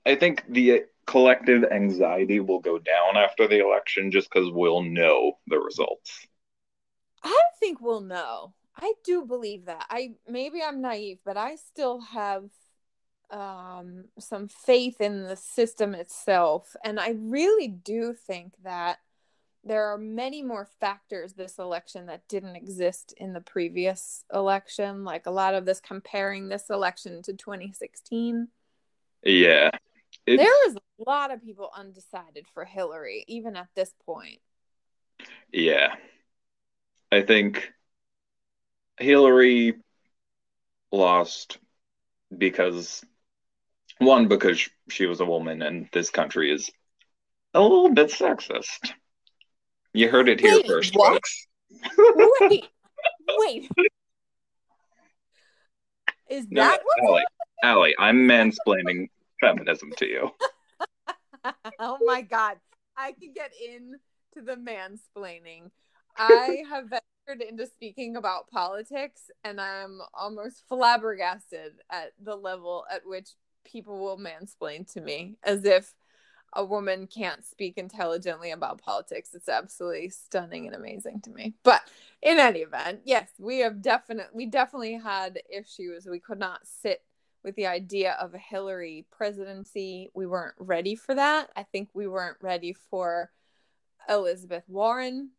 I 0.05 0.17
think 0.17 0.45
the 0.49 0.85
collective 1.07 1.65
anxiety 1.65 2.41
will 2.41 2.59
go 2.59 2.79
down 2.79 3.17
after 3.17 3.47
the 3.47 3.61
election 3.61 4.11
just 4.11 4.31
cuz 4.31 4.51
we'll 4.51 4.83
know 4.83 5.39
the 5.47 5.59
results. 5.59 6.27
I 7.23 7.43
think 7.61 7.81
we'll 7.81 8.01
know. 8.01 8.55
I 8.77 8.95
do 9.05 9.25
believe 9.25 9.67
that. 9.67 9.87
I 9.91 10.15
maybe 10.27 10.63
I'm 10.63 10.81
naive, 10.81 11.19
but 11.25 11.37
I 11.37 11.57
still 11.57 12.01
have 12.01 12.51
um, 13.33 14.05
some 14.19 14.47
faith 14.47 15.01
in 15.01 15.25
the 15.25 15.37
system 15.37 15.95
itself. 15.95 16.77
And 16.85 17.01
I 17.01 17.17
really 17.19 17.69
do 17.69 18.13
think 18.13 18.53
that 18.63 18.99
there 19.65 19.87
are 19.93 19.99
many 19.99 20.43
more 20.43 20.69
factors 20.81 21.33
this 21.33 21.59
election 21.59 22.07
that 22.07 22.29
didn't 22.29 22.57
exist 22.57 23.15
in 23.17 23.33
the 23.33 23.41
previous 23.41 24.25
election. 24.33 25.05
Like 25.05 25.27
a 25.27 25.31
lot 25.31 25.55
of 25.55 25.65
this 25.65 25.81
comparing 25.81 26.49
this 26.49 26.69
election 26.69 27.23
to 27.23 27.33
2016. 27.33 28.49
Yeah. 29.25 29.71
It's... 30.27 30.43
There 30.43 30.53
was 30.67 30.77
a 30.77 31.11
lot 31.11 31.33
of 31.33 31.43
people 31.43 31.71
undecided 31.75 32.47
for 32.53 32.65
Hillary, 32.65 33.25
even 33.29 33.57
at 33.57 33.69
this 33.75 33.95
point. 34.05 34.41
Yeah. 35.53 35.95
I 37.11 37.23
think 37.23 37.73
Hillary 38.99 39.75
lost 40.91 41.59
because 42.37 43.05
one, 43.99 44.29
because 44.29 44.69
she 44.89 45.07
was 45.07 45.21
a 45.21 45.25
woman 45.25 45.63
and 45.63 45.89
this 45.93 46.11
country 46.11 46.53
is 46.53 46.71
a 47.55 47.61
little 47.61 47.91
bit 47.91 48.11
sexist. 48.11 48.93
You 49.93 50.09
heard 50.09 50.29
it 50.29 50.41
here 50.41 50.57
wait, 50.57 50.67
first, 50.67 50.95
what? 50.95 51.13
folks. 51.13 51.47
wait, 52.41 52.69
wait. 53.39 53.69
Is 56.31 56.47
no, 56.51 56.63
that 56.63 56.81
what? 56.83 57.09
Allie, 57.09 57.25
Allie, 57.63 57.95
I'm 57.99 58.27
mansplaining 58.27 59.11
feminism 59.41 59.93
to 59.99 60.07
you. 60.07 60.31
oh 61.79 61.99
my 62.05 62.23
god. 62.23 62.57
I 62.97 63.13
could 63.13 63.35
get 63.35 63.53
into 63.63 63.99
the 64.37 64.57
mansplaining. 64.57 65.71
I 66.17 66.63
have 66.69 66.85
ventured 66.85 67.47
into 67.47 67.67
speaking 67.67 68.17
about 68.17 68.49
politics 68.49 69.31
and 69.45 69.61
I'm 69.61 70.01
almost 70.15 70.65
flabbergasted 70.69 71.73
at 71.91 72.13
the 72.23 72.37
level 72.37 72.85
at 72.91 73.03
which 73.05 73.31
people 73.65 73.99
will 73.99 74.19
mansplain 74.19 74.91
to 74.93 75.01
me 75.01 75.37
as 75.43 75.65
if 75.65 75.95
a 76.55 76.65
woman 76.65 77.07
can't 77.07 77.45
speak 77.45 77.79
intelligently 77.79 78.51
about 78.51 78.83
politics. 78.83 79.35
It's 79.35 79.49
absolutely 79.49 80.11
stunning 80.11 80.67
and 80.67 80.77
amazing 80.77 81.21
to 81.23 81.31
me. 81.31 81.55
But 81.63 81.83
in 82.21 82.39
any 82.39 82.61
event, 82.61 83.01
yes, 83.05 83.31
we 83.39 83.61
have 83.61 83.81
definitely 83.81 84.31
we 84.35 84.47
definitely 84.47 84.95
had 84.95 85.41
issues. 85.51 86.07
We 86.07 86.21
could 86.21 86.39
not 86.39 86.67
sit 86.67 87.03
with 87.43 87.57
the 87.57 87.67
idea 87.67 88.17
of 88.21 88.35
a 88.35 88.39
Hillary 88.39 89.07
presidency. 89.11 90.11
We 90.15 90.27
weren't 90.27 90.55
ready 90.59 90.95
for 90.95 91.15
that. 91.15 91.49
I 91.57 91.63
think 91.63 91.89
we 91.95 92.07
weren't 92.07 92.39
ready 92.41 92.75
for 92.91 93.31
Elizabeth 94.09 94.65
Warren 94.69 95.31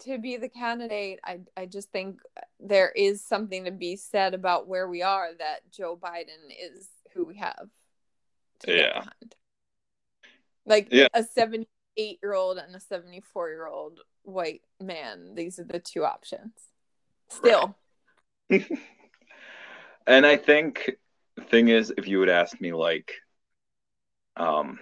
to 0.00 0.18
be 0.18 0.36
the 0.36 0.48
candidate. 0.48 1.18
I 1.24 1.40
I 1.56 1.66
just 1.66 1.90
think 1.90 2.20
there 2.60 2.90
is 2.90 3.24
something 3.24 3.64
to 3.64 3.70
be 3.70 3.96
said 3.96 4.34
about 4.34 4.68
where 4.68 4.88
we 4.88 5.02
are 5.02 5.30
that 5.38 5.70
Joe 5.70 5.98
Biden 6.00 6.50
is 6.50 6.88
who 7.16 7.24
we 7.24 7.36
have. 7.36 7.68
yeah. 8.66 9.04
Like 10.64 10.88
yeah. 10.90 11.08
a 11.14 11.22
78 11.22 12.18
year 12.22 12.34
old 12.34 12.58
and 12.58 12.74
a 12.74 12.80
74 12.80 13.48
year 13.50 13.66
old 13.66 14.00
white 14.22 14.62
man. 14.80 15.34
These 15.34 15.58
are 15.58 15.64
the 15.64 15.78
two 15.78 16.04
options. 16.04 16.52
Still. 17.28 17.76
Right. 18.50 18.68
and 20.06 20.26
I 20.26 20.36
think 20.36 20.96
thing 21.48 21.68
is, 21.68 21.92
if 21.96 22.08
you 22.08 22.18
would 22.18 22.28
ask 22.28 22.60
me 22.60 22.72
like 22.72 23.12
um 24.36 24.78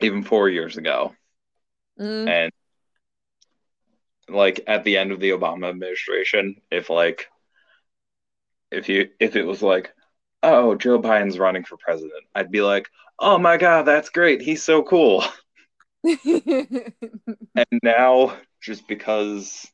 even 0.00 0.22
four 0.22 0.48
years 0.48 0.76
ago, 0.76 1.14
mm. 1.98 2.28
and 2.28 2.52
like 4.28 4.64
at 4.66 4.84
the 4.84 4.98
end 4.98 5.12
of 5.12 5.20
the 5.20 5.30
Obama 5.30 5.68
administration, 5.68 6.56
if 6.70 6.90
like 6.90 7.28
if 8.70 8.88
you 8.88 9.10
if 9.20 9.36
it 9.36 9.44
was 9.44 9.62
like, 9.62 9.92
oh, 10.42 10.74
Joe 10.74 11.00
Biden's 11.00 11.38
running 11.38 11.64
for 11.64 11.76
president, 11.76 12.24
I'd 12.34 12.50
be 12.50 12.62
like, 12.62 12.88
oh 13.18 13.38
my 13.38 13.56
god, 13.56 13.82
that's 13.82 14.10
great, 14.10 14.42
he's 14.42 14.62
so 14.62 14.82
cool. 14.82 15.24
and 16.04 16.92
now, 17.82 18.36
just 18.60 18.88
because 18.88 19.66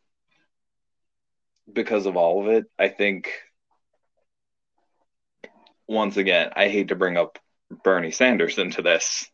because 1.73 2.07
of 2.07 2.17
all 2.17 2.43
of 2.43 2.49
it, 2.49 2.67
I 2.79 2.89
think 2.89 3.31
once 5.87 6.17
again, 6.17 6.51
I 6.55 6.69
hate 6.69 6.89
to 6.89 6.97
bring 6.97 7.17
up 7.17 7.39
Bernie 7.83 8.11
Sanders 8.11 8.59
into 8.59 8.83
this. 8.83 9.27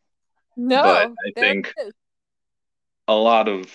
No, 0.56 0.82
but 0.82 1.10
I 1.10 1.40
think 1.40 1.74
a 3.08 3.14
lot 3.14 3.48
of 3.48 3.66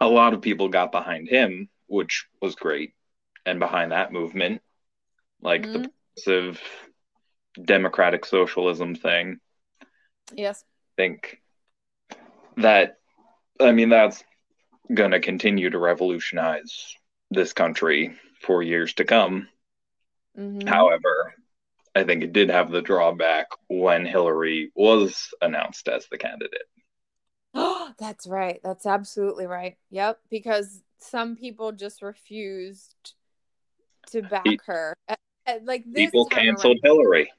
a 0.00 0.06
lot 0.06 0.34
of 0.34 0.42
people 0.42 0.68
got 0.68 0.92
behind 0.92 1.28
him, 1.28 1.68
which 1.86 2.26
was 2.40 2.54
great, 2.54 2.92
and 3.46 3.58
behind 3.58 3.92
that 3.92 4.12
movement, 4.12 4.60
like 5.40 5.62
mm-hmm. 5.62 5.82
the 5.82 5.90
progressive 6.22 6.60
democratic 7.64 8.24
socialism 8.24 8.94
thing. 8.94 9.38
Yes. 10.34 10.64
I 10.98 11.02
think 11.02 11.40
that 12.56 12.98
I 13.60 13.72
mean 13.72 13.88
that's 13.88 14.22
going 14.92 15.12
to 15.12 15.20
continue 15.20 15.70
to 15.70 15.78
revolutionize 15.78 16.94
this 17.30 17.52
country 17.52 18.16
for 18.40 18.62
years 18.62 18.94
to 18.94 19.04
come. 19.04 19.48
Mm-hmm. 20.38 20.66
However, 20.66 21.34
I 21.94 22.04
think 22.04 22.22
it 22.22 22.32
did 22.32 22.50
have 22.50 22.70
the 22.70 22.82
drawback 22.82 23.46
when 23.68 24.04
Hillary 24.04 24.70
was 24.74 25.28
announced 25.40 25.88
as 25.88 26.06
the 26.10 26.18
candidate. 26.18 26.66
Oh, 27.54 27.90
that's 27.98 28.26
right. 28.26 28.60
That's 28.62 28.86
absolutely 28.86 29.46
right. 29.46 29.76
Yep. 29.90 30.20
Because 30.30 30.82
some 30.98 31.36
people 31.36 31.72
just 31.72 32.02
refused 32.02 33.14
to 34.10 34.22
back 34.22 34.46
he, 34.46 34.58
her. 34.66 34.94
Like 35.62 35.84
people 35.94 36.26
canceled 36.26 36.78
around. 36.84 36.98
Hillary. 36.98 37.32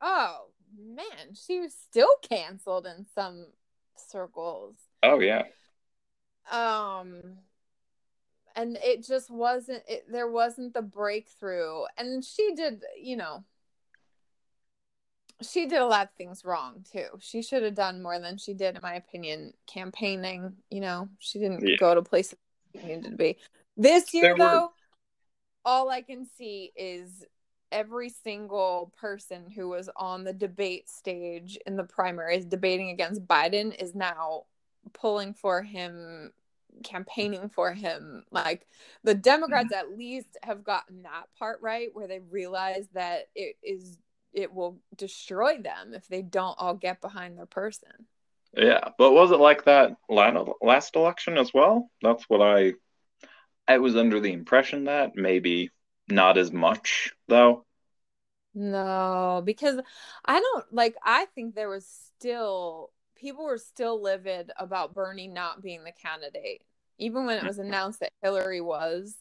Oh 0.00 0.46
man, 0.78 1.34
she 1.34 1.60
was 1.60 1.74
still 1.74 2.14
canceled 2.28 2.86
in 2.86 3.06
some 3.14 3.46
circles. 3.96 4.76
Oh 5.02 5.20
yeah. 5.20 5.44
Um 6.50 7.38
and 8.56 8.76
it 8.82 9.04
just 9.04 9.30
wasn't 9.30 9.82
it, 9.88 10.04
there 10.10 10.28
wasn't 10.28 10.74
the 10.74 10.82
breakthrough 10.82 11.82
and 11.96 12.24
she 12.24 12.54
did 12.54 12.82
you 13.00 13.16
know 13.16 13.44
she 15.42 15.66
did 15.66 15.80
a 15.80 15.86
lot 15.86 16.06
of 16.06 16.12
things 16.16 16.44
wrong 16.44 16.84
too 16.90 17.06
she 17.18 17.42
should 17.42 17.62
have 17.62 17.74
done 17.74 18.02
more 18.02 18.18
than 18.18 18.36
she 18.36 18.54
did 18.54 18.76
in 18.76 18.82
my 18.82 18.94
opinion 18.94 19.52
campaigning 19.66 20.52
you 20.70 20.80
know 20.80 21.08
she 21.18 21.38
didn't 21.38 21.66
yeah. 21.66 21.76
go 21.78 21.94
to 21.94 22.02
places 22.02 22.36
she 22.74 22.86
needed 22.86 23.04
to 23.04 23.16
be 23.16 23.36
this 23.76 24.12
year 24.12 24.34
there 24.36 24.38
though 24.38 24.62
were... 24.62 24.68
all 25.64 25.90
i 25.90 26.02
can 26.02 26.26
see 26.26 26.72
is 26.76 27.24
every 27.72 28.08
single 28.08 28.92
person 29.00 29.48
who 29.48 29.68
was 29.68 29.88
on 29.96 30.24
the 30.24 30.32
debate 30.32 30.88
stage 30.88 31.56
in 31.66 31.76
the 31.76 31.84
primaries 31.84 32.44
debating 32.44 32.90
against 32.90 33.26
biden 33.26 33.74
is 33.80 33.94
now 33.94 34.44
pulling 34.92 35.34
for 35.34 35.62
him 35.62 36.32
campaigning 36.82 37.48
for 37.48 37.72
him. 37.72 38.24
Like 38.30 38.66
the 39.04 39.14
Democrats 39.14 39.72
mm-hmm. 39.72 39.92
at 39.92 39.98
least 39.98 40.36
have 40.42 40.64
gotten 40.64 41.02
that 41.02 41.26
part 41.38 41.60
right 41.62 41.88
where 41.92 42.06
they 42.06 42.20
realize 42.20 42.88
that 42.94 43.28
it 43.34 43.56
is 43.62 43.98
it 44.32 44.52
will 44.52 44.78
destroy 44.96 45.58
them 45.58 45.92
if 45.92 46.06
they 46.06 46.22
don't 46.22 46.54
all 46.58 46.74
get 46.74 47.00
behind 47.00 47.36
their 47.36 47.46
person. 47.46 47.90
Yeah, 48.56 48.90
but 48.96 49.12
was 49.12 49.32
it 49.32 49.40
like 49.40 49.64
that 49.64 49.96
last 50.08 50.96
election 50.96 51.36
as 51.36 51.52
well? 51.52 51.90
That's 52.02 52.24
what 52.28 52.40
I 52.40 52.74
I 53.70 53.78
was 53.78 53.94
under 53.94 54.18
the 54.18 54.32
impression 54.32 54.84
that 54.84 55.14
maybe 55.14 55.70
not 56.08 56.36
as 56.36 56.50
much 56.50 57.12
though. 57.28 57.64
No, 58.52 59.42
because 59.44 59.78
I 60.24 60.40
don't 60.40 60.64
like 60.72 60.96
I 61.04 61.26
think 61.26 61.54
there 61.54 61.68
was 61.68 61.86
still 61.86 62.90
people 63.14 63.44
were 63.44 63.58
still 63.58 64.02
livid 64.02 64.50
about 64.58 64.92
Bernie 64.92 65.28
not 65.28 65.62
being 65.62 65.84
the 65.84 65.92
candidate 65.92 66.62
even 66.98 67.26
when 67.26 67.38
it 67.38 67.46
was 67.46 67.58
mm-hmm. 67.58 67.68
announced 67.68 68.00
that 68.00 68.12
Hillary 68.20 68.60
was, 68.60 69.16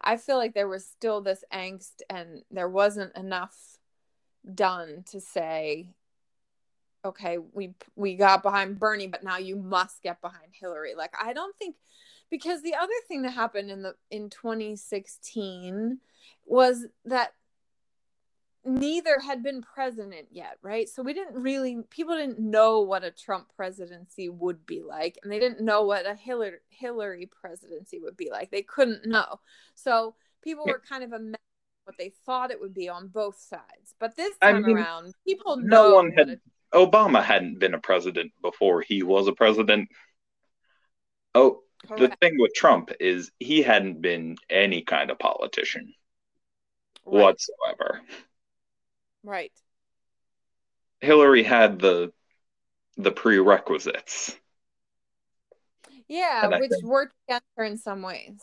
I 0.00 0.18
feel 0.18 0.36
like 0.36 0.54
there 0.54 0.68
was 0.68 0.86
still 0.86 1.20
this 1.20 1.42
angst 1.52 2.02
and 2.10 2.42
there 2.50 2.68
wasn't 2.68 3.16
enough 3.16 3.56
done 4.54 5.04
to 5.12 5.20
say 5.20 5.88
okay, 7.06 7.38
we 7.38 7.74
we 7.96 8.16
got 8.16 8.42
behind 8.42 8.78
Bernie, 8.78 9.06
but 9.06 9.24
now 9.24 9.38
you 9.38 9.56
must 9.56 10.02
get 10.02 10.20
behind 10.20 10.52
Hillary. 10.52 10.94
Like 10.94 11.14
I 11.18 11.32
don't 11.32 11.56
think 11.56 11.76
because 12.34 12.62
the 12.62 12.74
other 12.74 12.92
thing 13.06 13.22
that 13.22 13.30
happened 13.30 13.70
in 13.70 13.82
the 13.82 13.94
in 14.10 14.28
2016 14.28 16.00
was 16.44 16.84
that 17.04 17.32
neither 18.64 19.20
had 19.20 19.40
been 19.40 19.62
president 19.62 20.26
yet, 20.32 20.58
right? 20.60 20.88
So 20.88 21.04
we 21.04 21.14
didn't 21.14 21.40
really 21.40 21.84
people 21.90 22.16
didn't 22.16 22.40
know 22.40 22.80
what 22.80 23.04
a 23.04 23.12
Trump 23.12 23.50
presidency 23.54 24.28
would 24.28 24.66
be 24.66 24.82
like 24.82 25.16
and 25.22 25.30
they 25.30 25.38
didn't 25.38 25.64
know 25.64 25.84
what 25.84 26.06
a 26.06 26.16
Hillary 26.16 26.58
Hillary 26.70 27.30
presidency 27.40 28.00
would 28.00 28.16
be 28.16 28.30
like. 28.32 28.50
They 28.50 28.62
couldn't 28.62 29.06
know. 29.06 29.38
So 29.76 30.16
people 30.42 30.66
were 30.66 30.82
kind 30.88 31.04
of 31.04 31.12
amazed 31.12 31.38
what 31.84 31.96
they 31.98 32.14
thought 32.26 32.50
it 32.50 32.60
would 32.60 32.74
be 32.74 32.88
on 32.88 33.06
both 33.06 33.38
sides. 33.38 33.94
But 34.00 34.16
this 34.16 34.36
time 34.38 34.56
I 34.56 34.58
mean, 34.66 34.76
around, 34.76 35.14
people 35.24 35.56
no 35.56 35.94
one 35.94 36.10
had 36.10 36.30
it, 36.30 36.40
Obama 36.72 37.22
hadn't 37.22 37.60
been 37.60 37.74
a 37.74 37.80
president 37.80 38.32
before 38.42 38.80
he 38.80 39.04
was 39.04 39.28
a 39.28 39.32
president. 39.32 39.88
Oh, 41.32 41.63
Correct. 41.86 42.00
the 42.00 42.16
thing 42.20 42.38
with 42.38 42.54
Trump 42.54 42.90
is 43.00 43.30
he 43.38 43.62
hadn't 43.62 44.00
been 44.00 44.36
any 44.48 44.82
kind 44.82 45.10
of 45.10 45.18
politician 45.18 45.92
right. 47.04 47.20
whatsoever. 47.20 48.00
Right. 49.22 49.52
Hillary 51.00 51.42
had 51.42 51.78
the 51.78 52.12
the 52.96 53.10
prerequisites. 53.10 54.36
Yeah, 56.08 56.58
which 56.58 56.70
think, 56.70 56.84
worked 56.84 57.14
against 57.26 57.46
her 57.56 57.64
in 57.64 57.78
some 57.78 58.02
ways. 58.02 58.40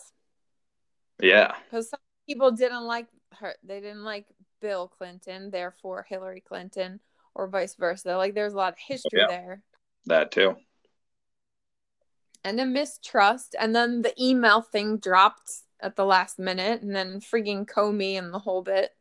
Yeah. 1.21 1.53
Because 1.65 1.89
some 1.89 1.99
people 2.27 2.51
didn't 2.51 2.83
like 2.83 3.07
her. 3.39 3.55
They 3.63 3.79
didn't 3.79 4.03
like 4.03 4.25
Bill 4.61 4.87
Clinton, 4.87 5.51
therefore 5.51 6.05
Hillary 6.09 6.41
Clinton, 6.41 6.99
or 7.35 7.47
vice 7.47 7.75
versa. 7.75 8.17
Like 8.17 8.33
there's 8.33 8.53
a 8.53 8.57
lot 8.57 8.73
of 8.73 8.79
history 8.79 9.19
yeah, 9.19 9.27
there. 9.27 9.63
That 10.07 10.31
too. 10.31 10.55
And 12.43 12.57
then 12.57 12.73
mistrust, 12.73 13.55
and 13.59 13.75
then 13.75 14.01
the 14.01 14.13
email 14.21 14.61
thing 14.61 14.97
dropped 14.97 15.51
at 15.79 15.95
the 15.95 16.05
last 16.05 16.39
minute, 16.39 16.81
and 16.81 16.95
then 16.95 17.19
freaking 17.19 17.67
Comey 17.67 18.17
and 18.17 18.33
the 18.33 18.39
whole 18.39 18.63
bit. 18.63 18.91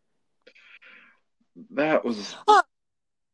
That 1.70 2.04
was 2.04 2.34
oh 2.46 2.62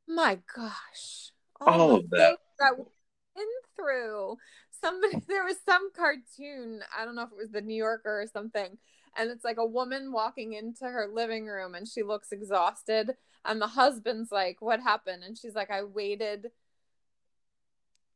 my 0.06 0.38
gosh. 0.54 1.32
All, 1.60 1.80
all 1.80 1.96
of 1.96 2.10
that. 2.10 2.38
that 2.58 2.76
we've 2.76 2.86
been 3.34 3.44
through. 3.74 4.36
Somebody 4.80 5.22
there 5.28 5.44
was 5.44 5.56
some 5.64 5.90
cartoon 5.92 6.80
i 6.96 7.04
don't 7.04 7.16
know 7.16 7.22
if 7.22 7.32
it 7.32 7.38
was 7.38 7.50
the 7.50 7.60
new 7.60 7.74
yorker 7.74 8.22
or 8.22 8.26
something 8.26 8.76
and 9.16 9.30
it's 9.30 9.44
like 9.44 9.56
a 9.56 9.66
woman 9.66 10.12
walking 10.12 10.52
into 10.52 10.84
her 10.84 11.08
living 11.10 11.46
room 11.46 11.74
and 11.74 11.88
she 11.88 12.02
looks 12.02 12.32
exhausted 12.32 13.16
and 13.44 13.60
the 13.60 13.66
husband's 13.66 14.30
like 14.30 14.60
what 14.60 14.80
happened? 14.80 15.22
And 15.24 15.38
she's 15.38 15.54
like 15.54 15.70
i 15.70 15.82
waited 15.82 16.50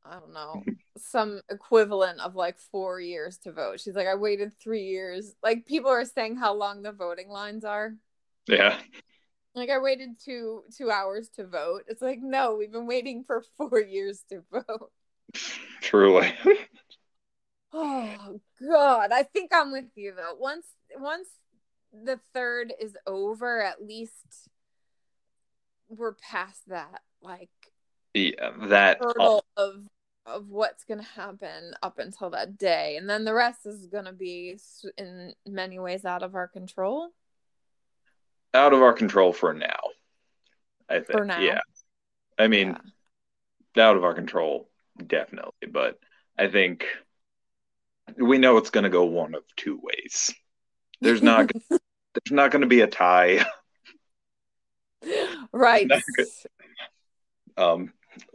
i 0.05 0.15
don't 0.19 0.33
know 0.33 0.63
some 0.97 1.41
equivalent 1.51 2.21
of 2.21 2.35
like 2.35 2.59
four 2.59 3.01
years 3.01 3.39
to 3.39 3.53
vote 3.53 3.81
she's 3.81 3.95
like 3.95 4.07
i 4.07 4.15
waited 4.15 4.53
three 4.59 4.85
years 4.85 5.35
like 5.43 5.67
people 5.67 5.91
are 5.91 6.05
saying 6.05 6.37
how 6.37 6.55
long 6.55 6.83
the 6.83 6.93
voting 6.93 7.29
lines 7.29 7.65
are 7.65 7.95
yeah 8.49 8.79
Like 9.55 9.71
I 9.71 9.79
waited 9.79 10.11
two 10.25 10.63
two 10.77 10.91
hours 10.91 11.29
to 11.31 11.47
vote. 11.47 11.83
It's 11.89 12.03
like 12.03 12.21
no, 12.23 12.55
we've 12.57 12.73
been 12.73 12.87
waiting 12.87 13.25
for 13.25 13.45
four 13.57 13.81
years 13.81 14.23
to 14.31 14.43
vote. 14.53 14.93
Truly. 15.81 16.33
oh 17.73 18.41
God, 18.63 19.11
I 19.13 19.25
think 19.25 19.51
I'm 19.53 19.73
with 19.73 19.91
you 19.97 20.15
though. 20.17 20.35
Once 20.39 20.67
once 20.97 21.29
the 21.93 22.21
third 22.33 22.73
is 22.81 22.97
over, 23.07 23.63
at 23.63 23.85
least 23.85 24.49
we're 25.89 26.15
past 26.15 26.63
that 26.69 27.01
like 27.21 27.51
yeah, 28.15 28.51
that 28.69 28.99
hurdle 29.01 29.45
of 29.57 29.87
of 30.27 30.49
what's 30.49 30.85
going 30.85 31.01
to 31.01 31.07
happen 31.07 31.75
up 31.83 31.99
until 31.99 32.31
that 32.31 32.57
day. 32.57 32.97
And 32.97 33.09
then 33.09 33.25
the 33.25 33.35
rest 33.35 33.67
is 33.67 33.87
going 33.87 34.05
to 34.05 34.13
be 34.13 34.59
in 34.97 35.33
many 35.47 35.79
ways 35.79 36.05
out 36.05 36.23
of 36.23 36.35
our 36.35 36.47
control. 36.47 37.09
Out 38.55 38.73
of 38.73 38.83
our 38.83 38.93
control 38.93 39.33
for 39.33 39.55
now 39.55 39.81
i 40.91 40.95
think. 40.95 41.13
For 41.13 41.25
now. 41.25 41.41
yeah. 41.41 41.61
I 42.39 42.49
mean 42.49 42.77
yeah. 43.77 43.85
out 43.89 43.97
of 43.97 44.05
our 44.05 44.15
control 44.15 44.69
definitely. 45.07 45.69
But 45.71 45.99
i 46.39 46.49
think 46.49 46.85
we 48.19 48.39
know 48.39 48.57
it's 48.57 48.71
going 48.71 48.85
to 48.85 48.91
go 48.91 49.05
one 49.05 49.35
of 49.37 49.45
two 49.57 49.81
ways. 49.81 50.35
There's 51.01 51.23
not 51.23 51.51
there's 51.71 52.33
not 52.33 52.51
going 52.51 52.63
to 52.63 52.69
be 52.69 52.81
a 52.81 52.87
tie. 52.87 53.45
Right. 55.53 55.91
Um 57.57 57.93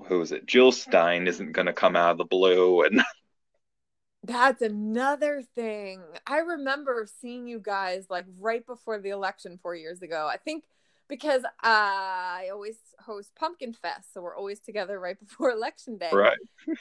who 0.07 0.21
is 0.21 0.31
it? 0.31 0.45
Jill 0.45 0.71
Stein 0.71 1.27
isn't 1.27 1.53
going 1.53 1.67
to 1.67 1.73
come 1.73 1.95
out 1.95 2.11
of 2.11 2.17
the 2.17 2.25
blue 2.25 2.83
and 2.83 3.01
That's 4.23 4.63
another 4.63 5.43
thing. 5.53 6.01
I 6.25 6.39
remember 6.39 7.07
seeing 7.21 7.47
you 7.47 7.59
guys 7.59 8.07
like 8.09 8.25
right 8.39 8.65
before 8.65 8.97
the 8.97 9.09
election 9.09 9.59
4 9.61 9.75
years 9.75 10.01
ago. 10.01 10.27
I 10.31 10.37
think 10.37 10.63
because 11.07 11.43
uh, 11.43 11.49
I 11.63 12.49
always 12.51 12.77
host 12.99 13.35
Pumpkin 13.35 13.73
Fest, 13.73 14.13
so 14.13 14.21
we're 14.21 14.35
always 14.35 14.59
together 14.59 14.99
right 14.99 15.19
before 15.27 15.51
election 15.51 15.97
day. 15.97 16.09
Right. 16.11 16.37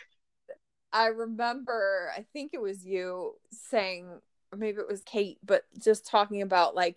I 0.93 1.07
remember, 1.07 2.13
I 2.17 2.25
think 2.33 2.53
it 2.55 2.63
was 2.63 2.87
you 2.87 3.35
saying, 3.51 4.07
or 4.53 4.59
maybe 4.59 4.81
it 4.81 4.89
was 4.89 5.03
Kate, 5.03 5.39
but 5.45 5.65
just 5.83 6.07
talking 6.07 6.41
about 6.41 6.77
like 6.77 6.97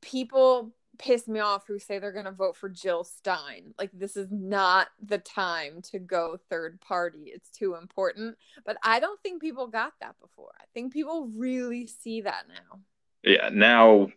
people 0.00 0.72
piss 0.98 1.28
me 1.28 1.40
off 1.40 1.66
who 1.66 1.78
say 1.78 1.98
they're 1.98 2.12
going 2.12 2.24
to 2.24 2.32
vote 2.32 2.56
for 2.56 2.68
Jill 2.68 3.04
Stein. 3.04 3.74
Like 3.78 3.90
this 3.92 4.16
is 4.16 4.28
not 4.30 4.88
the 5.04 5.18
time 5.18 5.82
to 5.90 5.98
go 5.98 6.38
third 6.50 6.80
party. 6.80 7.24
It's 7.34 7.50
too 7.50 7.74
important. 7.74 8.36
But 8.64 8.76
I 8.82 9.00
don't 9.00 9.20
think 9.22 9.40
people 9.40 9.66
got 9.66 9.92
that 10.00 10.16
before. 10.20 10.52
I 10.60 10.64
think 10.74 10.92
people 10.92 11.30
really 11.36 11.86
see 11.86 12.22
that 12.22 12.44
now. 12.48 12.80
Yeah, 13.22 13.50
now 13.52 14.08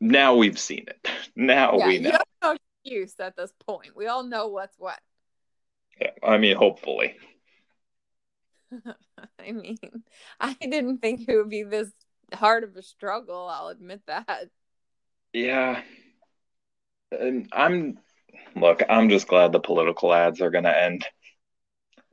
now 0.00 0.36
we've 0.36 0.58
seen 0.58 0.86
it. 0.88 1.08
Now 1.36 1.78
yeah, 1.78 1.86
we 1.86 1.98
know. 2.00 2.18
no 2.42 2.56
excuse 2.82 3.14
at 3.20 3.36
this 3.36 3.52
point. 3.64 3.94
We 3.94 4.08
all 4.08 4.24
know 4.24 4.48
what's 4.48 4.76
what. 4.76 4.98
Yeah, 6.00 6.10
I 6.20 6.36
mean, 6.38 6.56
hopefully. 6.56 7.14
I 9.38 9.52
mean, 9.52 9.78
I 10.40 10.56
didn't 10.60 10.98
think 10.98 11.28
it 11.28 11.36
would 11.36 11.48
be 11.48 11.62
this 11.62 11.90
hard 12.34 12.64
of 12.64 12.76
a 12.76 12.82
struggle. 12.82 13.48
I'll 13.48 13.68
admit 13.68 14.02
that. 14.08 14.48
Yeah, 15.32 15.82
and 17.12 17.48
I'm 17.52 17.98
look, 18.56 18.82
I'm 18.88 19.08
just 19.08 19.28
glad 19.28 19.52
the 19.52 19.60
political 19.60 20.12
ads 20.12 20.40
are 20.40 20.50
going 20.50 20.64
to 20.64 20.82
end. 20.82 21.06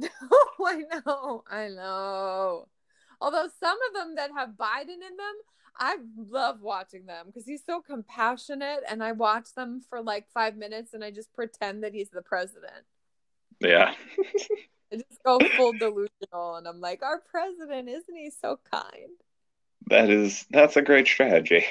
oh, 0.02 0.56
I 0.66 0.82
know. 1.06 1.43
I 1.50 1.68
know. 1.70 2.68
Although 3.22 3.48
some 3.60 3.78
of 3.89 3.93
them 3.93 4.16
that 4.16 4.32
have 4.36 4.50
Biden 4.50 4.96
in 4.96 5.18
them, 5.18 5.36
I 5.78 5.98
love 6.18 6.62
watching 6.62 7.06
them 7.06 7.28
because 7.28 7.46
he's 7.46 7.66
so 7.66 7.82
compassionate 7.82 8.82
and 8.89 9.04
I 9.04 9.12
watch 9.12 9.54
them 9.56 9.82
for 9.89 10.02
like 10.02 10.30
5 10.34 10.56
minutes 10.56 10.93
and 10.93 11.04
I 11.04 11.12
just 11.12 11.34
pretend 11.34 11.84
that 11.84 11.93
he's 11.93 12.10
the 12.10 12.22
president. 12.22 12.86
Yeah. 13.60 13.93
I 14.91 14.98
just 14.98 15.24
go 15.26 15.39
full 15.56 15.74
delusional 15.74 16.56
and 16.56 16.68
I'm 16.68 16.80
like, 16.80 17.02
"Our 17.04 17.20
president, 17.20 17.89
isn't 17.89 18.16
he 18.16 18.30
so 18.30 18.60
kind?" 18.72 19.20
That 19.88 20.10
is 20.10 20.46
that's 20.50 20.78
a 20.78 20.82
great 20.82 21.08
strategy. 21.08 21.66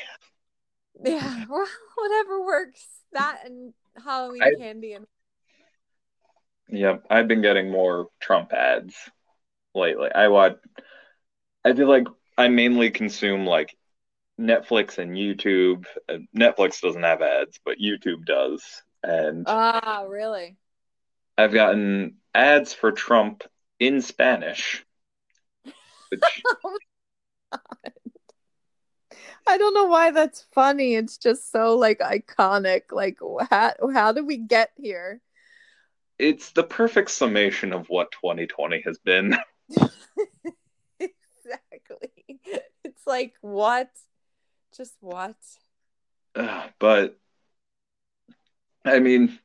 Yeah, 1.02 1.44
well, 1.48 1.66
whatever 1.96 2.44
works 2.44 2.86
that 3.12 3.42
and 3.44 3.72
Halloween 4.02 4.42
I, 4.42 4.54
candy 4.58 4.92
and 4.92 5.06
Yep, 6.68 7.06
I've 7.10 7.28
been 7.28 7.42
getting 7.42 7.70
more 7.70 8.08
Trump 8.20 8.52
ads 8.52 8.94
lately. 9.74 10.10
I 10.12 10.28
watch 10.28 10.56
I 11.64 11.72
feel 11.72 11.88
like 11.88 12.06
I 12.36 12.48
mainly 12.48 12.90
consume 12.90 13.46
like 13.46 13.76
Netflix 14.40 14.98
and 14.98 15.12
YouTube. 15.12 15.86
Uh, 16.08 16.18
Netflix 16.36 16.80
doesn't 16.80 17.02
have 17.02 17.22
ads, 17.22 17.58
but 17.64 17.78
YouTube 17.78 18.24
does. 18.24 18.62
And 19.02 19.44
Ah, 19.46 20.04
really? 20.08 20.56
I've 21.36 21.52
gotten 21.52 22.16
ads 22.34 22.72
for 22.72 22.92
Trump 22.92 23.44
in 23.78 24.00
Spanish. 24.02 24.84
Which... 26.10 26.20
oh 26.64 26.78
I 29.46 29.58
don't 29.58 29.74
know 29.74 29.86
why 29.86 30.10
that's 30.10 30.46
funny. 30.52 30.94
It's 30.94 31.18
just 31.18 31.52
so 31.52 31.76
like 31.76 31.98
iconic. 31.98 32.92
Like 32.92 33.18
how 33.50 33.74
how 33.92 34.12
did 34.12 34.26
we 34.26 34.38
get 34.38 34.70
here? 34.76 35.20
It's 36.18 36.52
the 36.52 36.62
perfect 36.62 37.10
summation 37.10 37.72
of 37.72 37.88
what 37.88 38.12
2020 38.12 38.82
has 38.86 38.98
been. 38.98 39.36
exactly. 40.98 42.10
It's 42.84 43.06
like 43.06 43.34
what? 43.40 43.90
Just 44.76 44.94
what? 45.00 45.36
Uh, 46.34 46.66
but 46.78 47.18
I 48.84 48.98
mean, 49.00 49.38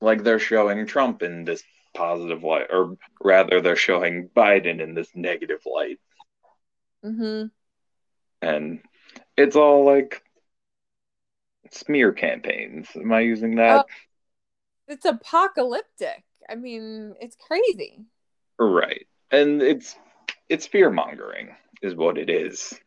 like 0.00 0.24
they're 0.24 0.38
showing 0.38 0.86
Trump 0.86 1.22
in 1.22 1.44
this 1.44 1.62
positive 1.94 2.42
light, 2.42 2.66
or 2.70 2.96
rather, 3.22 3.60
they're 3.60 3.76
showing 3.76 4.28
Biden 4.34 4.80
in 4.80 4.94
this 4.94 5.08
negative 5.14 5.60
light. 5.66 6.00
Mm-hmm. 7.04 7.46
And 8.40 8.80
it's 9.36 9.56
all 9.56 9.84
like 9.84 10.22
smear 11.70 12.12
campaigns. 12.12 12.88
Am 12.94 13.12
I 13.12 13.20
using 13.20 13.56
that? 13.56 13.80
Uh, 13.80 13.84
it's 14.88 15.04
apocalyptic. 15.04 16.24
I 16.48 16.54
mean, 16.54 17.14
it's 17.20 17.36
crazy. 17.36 18.00
Right. 18.58 19.06
And 19.30 19.62
it's 19.62 19.96
it's 20.48 20.66
fear 20.66 20.90
mongering 20.90 21.54
is 21.80 21.94
what 21.94 22.18
it 22.18 22.28
is. 22.28 22.78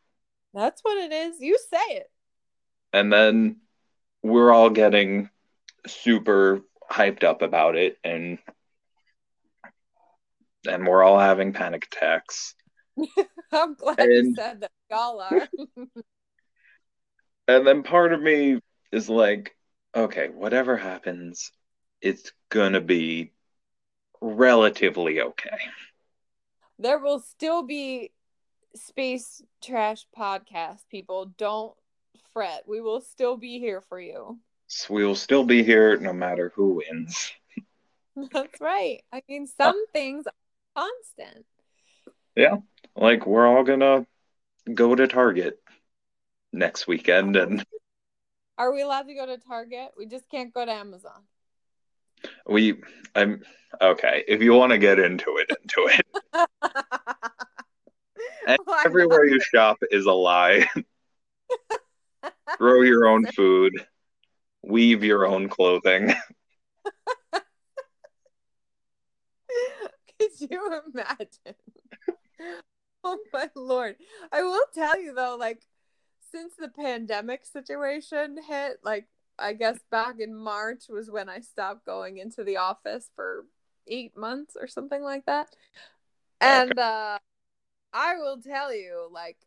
That's 0.54 0.82
what 0.84 0.98
it 0.98 1.12
is. 1.12 1.39
You 1.39 1.58
say 1.70 1.96
it. 1.96 2.10
And 2.93 3.12
then 3.12 3.58
we're 4.22 4.54
all 4.54 4.70
getting 4.70 5.30
super 5.88 6.62
hyped 6.91 7.24
up 7.24 7.41
about 7.41 7.76
it 7.76 7.98
and 8.04 8.38
and 10.68 10.88
we're 10.88 11.04
all 11.04 11.20
having 11.20 11.54
panic 11.54 11.88
attacks. 11.91 12.56
I'm 13.52 13.76
glad 13.76 14.00
and, 14.00 14.28
you 14.28 14.36
said 14.36 14.62
that. 14.62 14.72
Y'all 14.89 15.20
are. 15.20 15.48
And 17.48 17.66
then 17.66 17.84
part 17.84 18.14
of 18.14 18.22
me 18.22 18.60
is 18.91 19.10
like, 19.10 19.56
okay, 19.96 20.30
whatever 20.30 20.78
happens, 20.78 21.52
it's 22.02 22.32
gonna 22.50 22.82
be 22.82 23.32
relatively 24.22 25.22
okay. 25.22 25.58
There 26.80 27.00
will 27.00 27.20
still 27.20 27.64
be 27.64 28.12
space 28.76 29.41
trash 29.62 30.06
podcast 30.18 30.80
people. 30.89 31.34
Don't 31.38 31.74
fret. 32.34 32.64
We 32.68 32.82
will 32.82 33.02
still 33.02 33.38
be 33.38 33.60
here 33.60 33.82
for 33.82 34.00
you. 34.00 34.39
We 34.89 35.06
will 35.06 35.16
still 35.16 35.43
be 35.43 35.64
here 35.64 35.98
no 35.98 36.12
matter 36.12 36.52
who 36.56 36.82
wins. 36.89 37.32
That's 38.32 38.60
right. 38.60 39.04
I 39.14 39.22
mean, 39.30 39.48
some 39.48 39.76
uh, 39.76 39.91
things 39.93 40.26
are 40.28 40.34
constant. 40.76 41.46
Yeah. 42.36 42.58
Like 42.96 43.26
we're 43.26 43.48
all 43.48 43.64
gonna 43.64 44.06
go 44.74 44.96
to 44.96 45.08
Target 45.08 45.60
next 46.56 46.88
weekend 46.88 47.36
and 47.36 47.66
are 48.58 48.74
we 48.74 48.82
allowed 48.82 49.08
to 49.08 49.14
go 49.14 49.26
to 49.26 49.38
target? 49.38 49.91
We 49.97 50.06
just 50.06 50.30
can't 50.30 50.53
go 50.53 50.66
to 50.66 50.72
amazon. 50.72 51.24
We 52.47 52.82
i'm 53.14 53.43
okay 53.82 54.24
if 54.28 54.41
you 54.41 54.53
want 54.53 54.72
to 54.72 54.78
get 54.78 54.99
into 54.99 55.38
it 55.38 55.49
into 55.62 55.89
it. 55.91 56.06
Well, 58.68 58.78
everywhere 58.86 59.26
you 59.26 59.39
shop 59.41 59.78
is 59.89 60.06
a 60.06 60.12
lie. 60.12 60.70
Grow 62.58 62.82
your 62.82 63.08
own 63.08 63.26
food. 63.36 63.74
Weave 64.64 65.03
your 65.03 65.26
own 65.26 65.49
clothing. 65.49 66.14
Could 70.20 70.32
you 70.39 70.82
imagine? 70.93 71.56
Oh 73.03 73.18
my 73.34 73.49
lord. 73.56 73.95
I 74.32 74.43
will 74.43 74.66
tell 74.74 74.99
you 74.99 75.14
though 75.14 75.38
like 75.39 75.62
since 76.36 76.54
the 76.56 76.68
pandemic 76.68 77.46
situation 77.46 78.38
hit, 78.46 78.80
like 78.84 79.08
I 79.40 79.54
guess 79.54 79.80
back 79.90 80.20
in 80.20 80.36
March 80.36 80.84
was 80.90 81.10
when 81.10 81.30
I 81.30 81.40
stopped 81.40 81.86
going 81.86 82.18
into 82.18 82.44
the 82.44 82.58
office 82.58 83.10
for 83.16 83.46
eight 83.88 84.18
months 84.18 84.58
or 84.60 84.68
something 84.68 85.02
like 85.02 85.26
that. 85.28 85.48
And 86.42 86.78
uh 86.78 87.20
I 87.94 88.16
will 88.18 88.42
tell 88.42 88.74
you, 88.76 89.08
like 89.12 89.38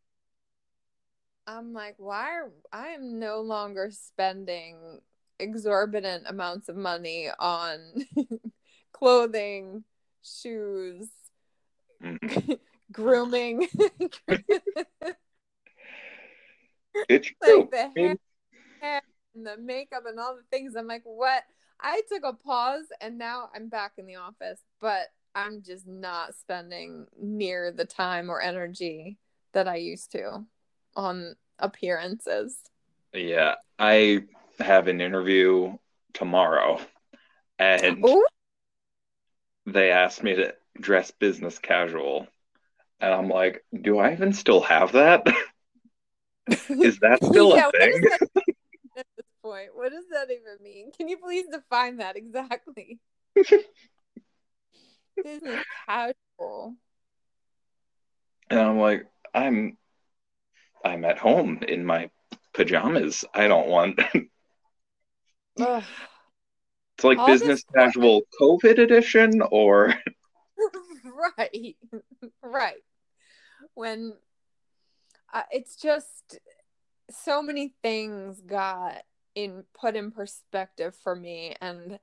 I'm 1.47 1.73
like, 1.75 1.97
why 1.99 2.31
are 2.31 2.51
I 2.73 2.89
am 2.89 3.19
no 3.19 3.41
longer 3.41 3.91
spending 3.91 5.01
exorbitant 5.39 6.25
amounts 6.27 6.69
of 6.69 6.77
money 6.77 7.29
on 7.39 7.81
clothing, 8.93 9.85
shoes, 10.23 11.09
Mhm. 12.03 12.59
grooming. 12.93 13.69
It's 17.09 17.31
true. 17.43 17.71
like 17.71 17.71
the 17.71 17.91
mean, 17.97 18.19
hair 18.81 19.03
and 19.35 19.47
the 19.47 19.57
makeup 19.57 20.05
and 20.07 20.19
all 20.19 20.37
the 20.37 20.43
things. 20.51 20.77
I'm 20.77 20.87
like, 20.87 21.03
what? 21.05 21.45
I 21.81 22.03
took 22.09 22.25
a 22.25 22.33
pause 22.33 22.87
and 23.01 23.19
now 23.19 23.51
I'm 23.55 23.69
back 23.69 23.93
in 23.99 24.07
the 24.07 24.17
office, 24.17 24.61
but 24.81 25.09
I'm 25.35 25.63
just 25.63 25.87
not 25.87 26.35
spending 26.35 27.07
near 27.21 27.71
the 27.71 27.85
time 27.85 28.31
or 28.31 28.41
energy 28.41 29.19
that 29.53 29.69
I 29.69 29.77
used 29.77 30.11
to 30.13 30.45
on 30.97 31.37
appearances. 31.59 32.59
yeah, 33.13 33.57
I 33.79 34.23
have 34.59 34.89
an 34.89 35.01
interview 35.01 35.77
tomorrow, 36.13 36.81
and 37.59 38.07
Ooh, 38.07 38.25
they 39.67 39.91
asked 39.91 40.23
me 40.23 40.35
to 40.35 40.55
dress 40.81 41.11
business 41.13 41.59
casual, 41.59 42.27
and 43.01 43.15
I'm 43.15 43.29
like, 43.29 43.65
do 43.83 43.99
I 43.99 44.13
even 44.13 44.33
still 44.33 44.63
have 44.63 44.93
that? 44.93 45.27
Is 46.69 46.99
that 47.01 47.19
still 47.25 47.57
yeah, 47.57 47.69
a 47.69 47.71
thing? 47.79 48.01
that 48.03 48.21
at 48.97 49.07
this 49.17 49.27
point? 49.43 49.69
What 49.75 49.93
does 49.93 50.05
that 50.11 50.31
even 50.31 50.63
mean? 50.63 50.91
Can 50.97 51.09
you 51.09 51.19
please 51.19 51.47
define 51.51 51.99
that 51.99 52.17
exactly? 52.17 52.99
Business 55.23 55.65
casual. 55.87 56.75
And 58.51 58.61
I'm 58.61 58.79
like, 58.79 59.07
I'm 59.35 59.77
I'm 60.85 61.05
at 61.05 61.19
home 61.19 61.61
in 61.67 61.85
my 61.85 62.11
pajamas. 62.55 63.25
I 63.35 63.49
don't 63.49 63.69
want 63.69 64.01
it's 66.99 67.05
like 67.05 67.19
All 67.19 67.27
business 67.27 67.65
casual 67.75 68.23
COVID 68.41 68.79
edition 68.79 69.43
or 69.51 69.95
right 71.05 71.77
right 72.43 72.83
when 73.75 74.15
uh, 75.33 75.43
it's 75.51 75.77
just 75.77 76.39
so 77.11 77.43
many 77.43 77.75
things 77.83 78.41
got 78.41 79.03
in 79.35 79.65
put 79.79 79.97
in 79.97 80.11
perspective 80.11 80.95
for 81.03 81.15
me 81.15 81.55
and 81.61 81.99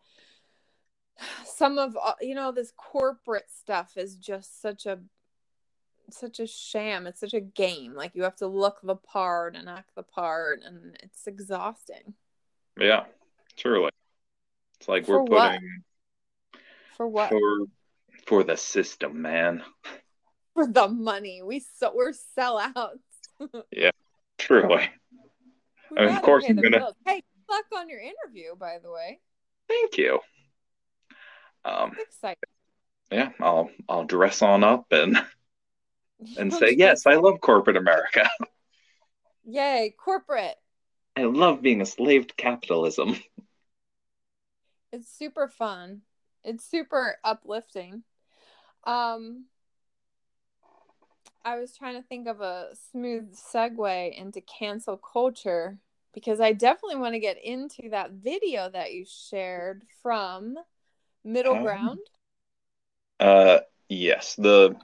some 1.45 1.77
of 1.77 1.97
uh, 2.01 2.13
you 2.21 2.35
know 2.35 2.51
this 2.51 2.71
corporate 2.75 3.49
stuff 3.49 3.93
is 3.97 4.15
just 4.15 4.61
such 4.61 4.85
a 4.85 4.99
such 6.09 6.39
a 6.39 6.45
sham 6.47 7.07
it's 7.07 7.19
such 7.19 7.33
a 7.33 7.39
game 7.41 7.93
like 7.95 8.11
you 8.15 8.23
have 8.23 8.35
to 8.35 8.47
look 8.47 8.79
the 8.83 8.95
part 8.95 9.55
and 9.55 9.67
act 9.67 9.89
the 9.95 10.03
part 10.03 10.61
and 10.63 10.95
it's 11.01 11.25
exhausting 11.25 12.13
yeah, 12.79 13.05
truly. 13.55 13.91
It's 14.79 14.87
like 14.89 15.07
we're 15.07 15.19
For 15.19 15.23
what? 15.23 15.51
putting 15.53 15.83
for 16.97 17.07
what 17.07 17.29
for 17.29 17.57
for 18.27 18.43
the 18.43 18.57
system, 18.57 19.21
man. 19.21 19.63
for 20.53 20.67
the 20.67 20.87
money 20.87 21.41
we 21.41 21.59
so 21.77 21.91
we're 21.95 22.13
sellouts 22.37 22.99
Yeah, 23.71 23.91
truly. 24.37 24.89
We 25.91 25.97
And 25.97 26.15
of 26.15 26.21
course 26.21 26.45
I'm 26.47 26.55
gonna- 26.55 26.79
bills. 26.79 26.95
Hey, 27.05 27.21
good 27.47 27.53
luck 27.53 27.65
on 27.75 27.89
your 27.89 27.99
interview, 27.99 28.55
by 28.55 28.79
the 28.81 28.91
way. 28.91 29.19
Thank 29.67 29.97
you. 29.97 30.19
Um, 31.63 31.95
yeah, 33.11 33.31
I'll 33.39 33.71
I'll 33.89 34.05
dress 34.05 34.41
on 34.41 34.63
up 34.63 34.85
and 34.91 35.17
and 36.37 36.53
say 36.53 36.75
yes, 36.77 37.05
I 37.05 37.15
love 37.15 37.41
corporate 37.41 37.77
America. 37.77 38.29
Yay, 39.45 39.95
corporate. 39.97 40.55
I 41.15 41.23
love 41.23 41.61
being 41.61 41.81
a 41.81 41.85
slave 41.85 42.27
to 42.27 42.35
capitalism. 42.35 43.15
It's 44.91 45.09
super 45.11 45.47
fun. 45.47 46.01
It's 46.43 46.63
super 46.63 47.17
uplifting. 47.23 48.03
Um 48.85 49.45
I 51.45 51.59
was 51.59 51.77
trying 51.77 51.93
to 51.93 52.07
think 52.07 52.27
of 52.27 52.41
a 52.41 52.69
smooth 52.91 53.35
segue 53.35 54.17
into 54.17 54.41
cancel 54.41 54.97
culture 54.97 55.77
because 56.11 56.39
I 56.39 56.53
definitely 56.53 56.95
want 56.97 57.13
to 57.13 57.19
get 57.19 57.37
into 57.43 57.89
that 57.91 58.11
video 58.13 58.67
that 58.71 58.93
you 58.93 59.05
shared 59.07 59.83
from 60.01 60.57
Middle 61.23 61.55
Oh. 61.57 61.61
Ground. 61.61 61.99
Uh, 63.19 63.59
yes, 63.89 64.33
the 64.35 64.75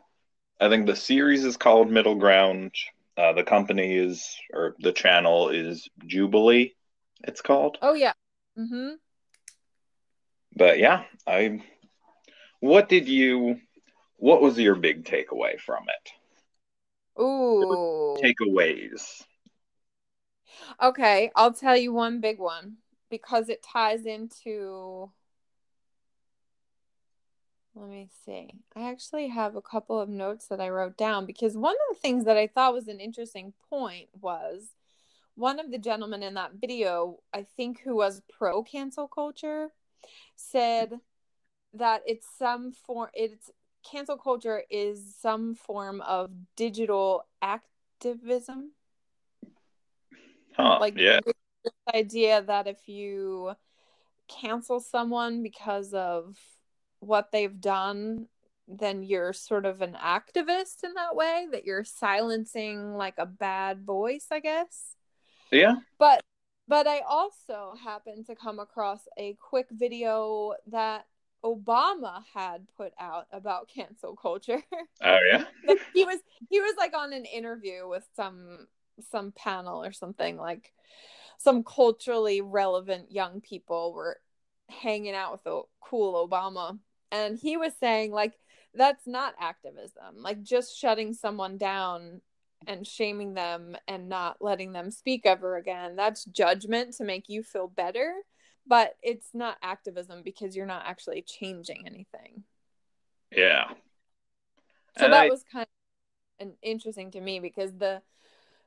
I 0.59 0.69
think 0.69 0.85
the 0.85 0.95
series 0.95 1.43
is 1.43 1.57
called 1.57 1.89
Middle 1.89 2.15
Ground. 2.15 2.75
Uh, 3.17 3.33
the 3.33 3.43
company 3.43 3.95
is 3.97 4.37
or 4.53 4.75
the 4.79 4.91
channel 4.91 5.49
is 5.49 5.89
Jubilee. 6.05 6.75
It's 7.23 7.41
called. 7.41 7.79
Oh 7.81 7.93
yeah. 7.93 8.13
Mhm. 8.55 8.97
But 10.55 10.77
yeah, 10.77 11.05
I. 11.25 11.63
What 12.59 12.87
did 12.87 13.07
you? 13.09 13.59
What 14.17 14.41
was 14.41 14.59
your 14.59 14.75
big 14.75 15.05
takeaway 15.05 15.59
from 15.59 15.85
it? 15.89 16.11
Ooh. 17.21 18.17
Takeaways. 18.21 19.23
Okay, 20.81 21.31
I'll 21.35 21.53
tell 21.53 21.77
you 21.77 21.93
one 21.93 22.19
big 22.19 22.39
one 22.39 22.77
because 23.09 23.49
it 23.49 23.63
ties 23.63 24.05
into. 24.05 25.11
Let 27.75 27.89
me 27.89 28.09
see. 28.25 28.49
I 28.75 28.89
actually 28.89 29.29
have 29.29 29.55
a 29.55 29.61
couple 29.61 29.99
of 29.99 30.09
notes 30.09 30.47
that 30.47 30.59
I 30.59 30.69
wrote 30.69 30.97
down 30.97 31.25
because 31.25 31.55
one 31.55 31.73
of 31.73 31.95
the 31.95 32.01
things 32.01 32.25
that 32.25 32.37
I 32.37 32.47
thought 32.47 32.73
was 32.73 32.87
an 32.87 32.99
interesting 32.99 33.53
point 33.69 34.09
was 34.19 34.73
one 35.35 35.59
of 35.59 35.71
the 35.71 35.77
gentlemen 35.77 36.21
in 36.21 36.33
that 36.33 36.53
video, 36.59 37.19
I 37.33 37.45
think 37.55 37.81
who 37.81 37.95
was 37.95 38.21
pro 38.29 38.63
cancel 38.63 39.07
culture, 39.07 39.69
said 40.35 40.99
that 41.73 42.01
it's 42.05 42.27
some 42.37 42.73
form, 42.73 43.09
it's 43.13 43.49
cancel 43.89 44.17
culture 44.17 44.63
is 44.69 45.15
some 45.19 45.55
form 45.55 46.01
of 46.01 46.29
digital 46.55 47.25
activism 47.41 48.71
Huh? 50.55 50.77
like 50.81 50.97
yeah. 50.97 51.19
this 51.63 51.73
idea 51.95 52.41
that 52.41 52.67
if 52.67 52.87
you 52.87 53.53
cancel 54.27 54.79
someone 54.79 55.43
because 55.43 55.93
of 55.93 56.37
what 56.99 57.31
they've 57.31 57.59
done 57.59 58.27
then 58.67 59.01
you're 59.03 59.33
sort 59.33 59.65
of 59.65 59.81
an 59.81 59.93
activist 60.01 60.83
in 60.83 60.93
that 60.95 61.15
way 61.15 61.47
that 61.51 61.65
you're 61.65 61.83
silencing 61.83 62.93
like 62.95 63.15
a 63.17 63.25
bad 63.25 63.83
voice 63.83 64.27
i 64.31 64.39
guess 64.39 64.95
Yeah. 65.51 65.75
but 65.97 66.21
but 66.67 66.85
i 66.87 66.99
also 66.99 67.73
happened 67.83 68.25
to 68.27 68.35
come 68.35 68.59
across 68.59 69.01
a 69.17 69.35
quick 69.41 69.67
video 69.71 70.53
that 70.67 71.05
obama 71.43 72.23
had 72.33 72.67
put 72.77 72.93
out 72.99 73.27
about 73.31 73.69
cancel 73.73 74.15
culture. 74.15 74.61
Oh 75.03 75.17
yeah. 75.31 75.45
he 75.93 76.05
was 76.05 76.19
he 76.49 76.59
was 76.59 76.75
like 76.77 76.95
on 76.95 77.13
an 77.13 77.25
interview 77.25 77.87
with 77.87 78.07
some 78.15 78.67
some 79.09 79.31
panel 79.31 79.83
or 79.83 79.91
something 79.91 80.37
like 80.37 80.71
some 81.37 81.63
culturally 81.63 82.41
relevant 82.41 83.11
young 83.11 83.41
people 83.41 83.93
were 83.93 84.19
hanging 84.69 85.15
out 85.15 85.31
with 85.31 85.45
a 85.47 85.61
cool 85.81 86.27
Obama. 86.27 86.77
And 87.11 87.37
he 87.37 87.57
was 87.57 87.73
saying 87.79 88.11
like 88.11 88.33
that's 88.75 89.07
not 89.07 89.33
activism. 89.39 90.17
Like 90.17 90.43
just 90.43 90.77
shutting 90.77 91.13
someone 91.13 91.57
down 91.57 92.21
and 92.67 92.85
shaming 92.85 93.33
them 93.33 93.75
and 93.87 94.07
not 94.07 94.37
letting 94.39 94.71
them 94.71 94.91
speak 94.91 95.25
ever 95.25 95.57
again 95.57 95.95
that's 95.95 96.25
judgment 96.25 96.93
to 96.93 97.03
make 97.03 97.27
you 97.27 97.41
feel 97.41 97.67
better 97.67 98.13
but 98.71 98.95
it's 99.03 99.31
not 99.33 99.57
activism 99.61 100.21
because 100.23 100.55
you're 100.55 100.65
not 100.65 100.83
actually 100.85 101.21
changing 101.21 101.83
anything 101.85 102.43
Yeah. 103.29 103.65
so 104.97 105.03
And 105.05 105.13
that 105.13 105.25
I- 105.25 105.29
was 105.29 105.43
kind 105.43 105.67
of 106.39 106.47
an 106.47 106.53
interesting 106.61 107.11
to 107.11 107.19
me 107.21 107.39
because 107.41 107.73
the 107.77 108.01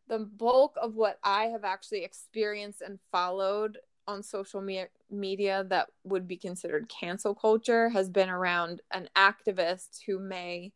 the 0.07 0.19
bulk 0.19 0.77
of 0.77 0.95
what 0.95 1.19
I 1.25 1.47
have 1.47 1.65
actually 1.65 2.05
experienced 2.05 2.83
and 2.83 2.99
followed 3.11 3.79
on 4.07 4.23
social 4.23 4.61
me- 4.61 4.85
media 5.11 5.65
that 5.71 5.89
would 6.05 6.29
be 6.29 6.37
considered 6.37 6.91
cancel 6.91 7.35
culture 7.35 7.89
has 7.89 8.11
been 8.11 8.29
around 8.29 8.83
an 8.91 9.09
activist 9.17 10.01
who 10.07 10.19
may 10.19 10.73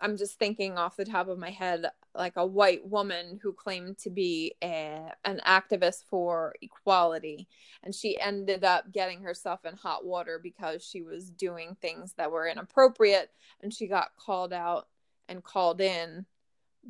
I'm 0.00 0.16
just 0.16 0.38
thinking 0.38 0.78
off 0.78 0.96
the 0.96 1.04
top 1.04 1.28
of 1.28 1.38
my 1.38 1.50
head 1.50 1.84
like 2.14 2.34
a 2.36 2.46
white 2.46 2.86
woman 2.86 3.38
who 3.42 3.52
claimed 3.52 3.98
to 3.98 4.10
be 4.10 4.54
a, 4.62 5.12
an 5.24 5.40
activist 5.46 6.04
for 6.08 6.54
equality. 6.62 7.48
And 7.82 7.94
she 7.94 8.18
ended 8.18 8.64
up 8.64 8.90
getting 8.92 9.22
herself 9.22 9.64
in 9.64 9.74
hot 9.74 10.04
water 10.04 10.40
because 10.42 10.82
she 10.82 11.02
was 11.02 11.30
doing 11.30 11.76
things 11.80 12.14
that 12.14 12.32
were 12.32 12.48
inappropriate. 12.48 13.30
And 13.62 13.72
she 13.72 13.86
got 13.86 14.16
called 14.18 14.52
out 14.52 14.88
and 15.28 15.44
called 15.44 15.80
in 15.80 16.26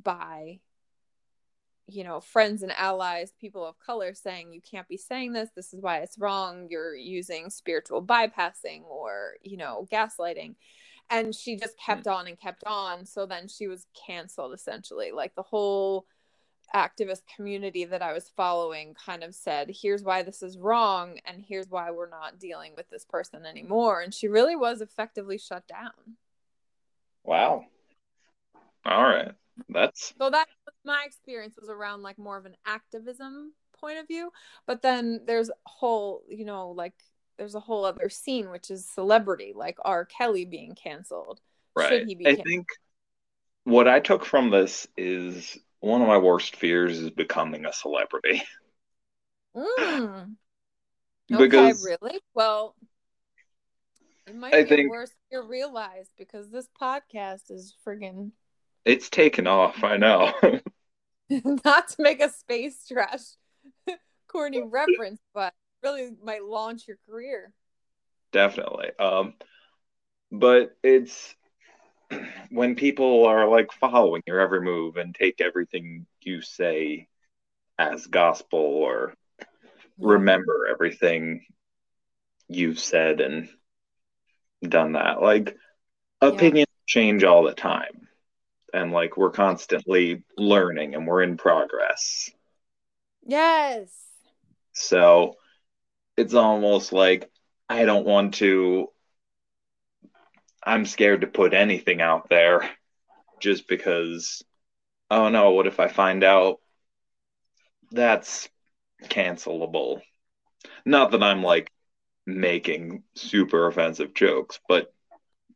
by 0.03 0.61
you 1.93 2.05
know 2.05 2.21
friends 2.21 2.63
and 2.63 2.71
allies 2.73 3.33
people 3.41 3.67
of 3.67 3.79
color 3.81 4.15
saying 4.15 4.53
you 4.53 4.61
can't 4.61 4.89
be 4.89 4.97
saying 4.97 5.33
this. 5.33 5.51
This 5.55 5.75
is 5.75 5.81
why 5.81 5.99
it's 5.99 6.19
wrong. 6.19 6.69
You're 6.71 6.95
using 6.95 7.51
spiritual 7.51 8.03
bypassing 8.03 8.83
or 8.89 9.35
you 9.43 9.57
know 9.57 9.89
gaslighting 9.93 10.55
and 11.11 11.35
she 11.35 11.57
just 11.57 11.77
kept 11.79 12.05
mm-hmm. 12.05 12.19
on 12.19 12.27
and 12.27 12.41
kept 12.41 12.65
on 12.65 13.05
so 13.05 13.27
then 13.27 13.49
she 13.49 13.67
was 13.67 13.87
canceled 14.07 14.55
essentially 14.55 15.11
like 15.13 15.35
the 15.35 15.43
whole 15.43 16.07
activist 16.75 17.23
community 17.35 17.85
that 17.85 18.03
I 18.03 18.13
was 18.13 18.31
following 18.37 18.95
kind 18.95 19.23
of 19.23 19.35
said, 19.35 19.71
here's 19.71 20.03
why 20.03 20.23
this 20.23 20.43
is 20.43 20.59
wrong, 20.59 21.19
and 21.25 21.43
here's 21.47 21.69
why 21.69 21.91
we're 21.91 22.09
not 22.09 22.39
dealing 22.39 22.73
with 22.77 22.89
this 22.91 23.05
person 23.05 23.45
anymore. 23.45 24.01
And 24.01 24.15
she 24.15 24.29
really 24.29 24.57
was 24.57 24.81
effectively 24.81 25.39
shut 25.39 25.67
down. 25.67 26.17
Wow. 27.25 27.65
All 28.85 29.03
right. 29.03 29.33
That's 29.69 30.15
so 30.19 30.31
that 30.31 30.49
my 30.85 31.03
experience 31.05 31.57
was 31.61 31.69
around 31.69 32.03
like 32.03 32.19
more 32.19 32.39
of 32.39 32.47
an 32.47 32.57
activism 32.65 33.53
point 33.79 33.99
of 33.99 34.07
view. 34.07 34.31
But 34.67 34.81
then 34.81 35.21
there's 35.27 35.51
whole, 35.67 36.23
you 36.29 36.45
know, 36.45 36.71
like 36.71 36.95
there's 37.41 37.55
a 37.55 37.61
whole 37.61 37.87
other 37.87 38.11
scene 38.11 38.51
which 38.51 38.71
is 38.71 38.87
celebrity, 38.87 39.55
like 39.57 39.79
R. 39.83 40.05
Kelly 40.05 40.45
being 40.45 40.75
canceled. 40.75 41.41
Right. 41.75 42.07
Be 42.07 42.27
I 42.27 42.35
think 42.35 42.67
what 43.65 43.89
I 43.89 43.99
took 43.99 44.27
from 44.27 44.51
this 44.51 44.87
is 44.99 45.59
one 45.81 46.03
of 46.03 46.07
my 46.07 46.19
worst 46.19 46.55
fears 46.55 46.99
is 46.99 47.09
becoming 47.09 47.65
a 47.65 47.73
celebrity. 47.73 48.43
Mm. 49.57 50.37
because 51.29 51.85
okay, 51.85 51.97
really? 52.01 52.21
Well, 52.35 52.77
it 54.29 54.37
might 54.37 54.55
I 54.55 54.63
be 54.63 54.69
think, 54.69 54.93
worse 54.93 55.11
you 55.33 55.43
realized 55.43 56.13
because 56.17 56.51
this 56.51 56.69
podcast 56.81 57.51
is 57.51 57.75
friggin' 57.85 58.31
It's 58.85 59.11
taken 59.11 59.49
off, 59.49 59.83
I 59.83 59.97
know. 59.97 60.33
Not 61.65 61.89
to 61.89 61.97
make 61.99 62.23
a 62.23 62.31
space 62.31 62.87
trash 62.87 63.23
corny 64.29 64.63
reference, 64.63 65.21
but 65.35 65.53
really 65.83 66.11
might 66.23 66.45
launch 66.45 66.87
your 66.87 66.99
career. 67.09 67.53
Definitely. 68.33 68.91
Um 68.99 69.35
but 70.33 70.77
it's 70.83 71.35
when 72.51 72.75
people 72.75 73.27
are 73.27 73.49
like 73.49 73.73
following 73.73 74.23
your 74.27 74.41
every 74.41 74.61
move 74.61 74.97
and 74.97 75.15
take 75.15 75.41
everything 75.41 76.07
you 76.23 76.43
say 76.43 77.09
as 77.79 78.07
gospel 78.07 78.59
or 78.59 79.15
remember 79.99 80.67
everything 80.71 81.45
you've 82.49 82.79
said 82.79 83.21
and 83.21 83.49
done 84.63 84.93
that 84.93 85.23
like 85.23 85.57
opinions 86.21 86.67
yeah. 86.69 86.85
change 86.87 87.25
all 87.25 87.45
the 87.45 87.55
time 87.55 88.09
and 88.75 88.93
like 88.93 89.17
we're 89.17 89.31
constantly 89.31 90.23
learning 90.37 90.95
and 90.95 91.07
we're 91.07 91.23
in 91.23 91.37
progress 91.37 92.31
yes 93.25 93.89
so 94.73 95.37
it's 96.21 96.35
almost 96.35 96.93
like 96.93 97.31
i 97.69 97.85
don't 97.85 98.07
want 98.07 98.35
to 98.35 98.89
I'm 100.63 100.85
scared 100.85 101.23
to 101.23 101.27
put 101.27 101.55
anything 101.55 102.01
out 102.01 102.29
there 102.29 102.69
just 103.41 103.67
because 103.67 104.43
oh 105.11 105.29
no, 105.29 105.51
what 105.51 105.67
if 105.67 105.81
I 105.81 105.89
find 105.89 106.23
out 106.23 106.61
that's 107.91 108.49
cancelable? 109.05 110.01
Not 110.85 111.11
that 111.13 111.23
I'm 111.23 111.43
like 111.43 111.73
making 112.27 113.03
super 113.15 113.67
offensive 113.67 114.15
jokes, 114.15 114.61
but 114.69 114.93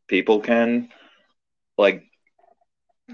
people 0.09 0.41
can 0.41 0.89
like 1.77 2.05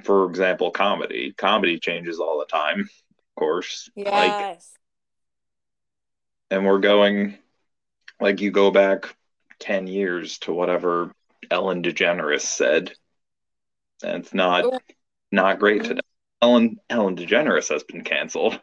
for 0.05 0.26
example, 0.26 0.70
comedy. 0.70 1.34
Comedy 1.36 1.80
changes 1.80 2.20
all 2.20 2.38
the 2.38 2.46
time, 2.46 2.80
of 2.80 3.34
course. 3.36 3.90
Yes. 3.96 4.07
Like, 4.07 4.80
and 6.51 6.64
we're 6.64 6.78
going 6.80 7.38
like 8.20 8.40
you 8.40 8.51
go 8.51 8.70
back 8.70 9.14
10 9.61 9.86
years 9.86 10.38
to 10.38 10.53
whatever 10.53 11.12
Ellen 11.51 11.82
DeGeneres 11.82 12.42
said. 12.42 12.92
And 14.03 14.24
it's 14.24 14.34
not 14.34 14.64
oh. 14.64 14.80
not 15.30 15.59
great 15.59 15.84
today. 15.84 16.01
Ellen 16.42 16.78
Ellen 16.88 17.16
DeGeneres 17.16 17.68
has 17.68 17.84
been 17.84 18.03
canceled. 18.03 18.61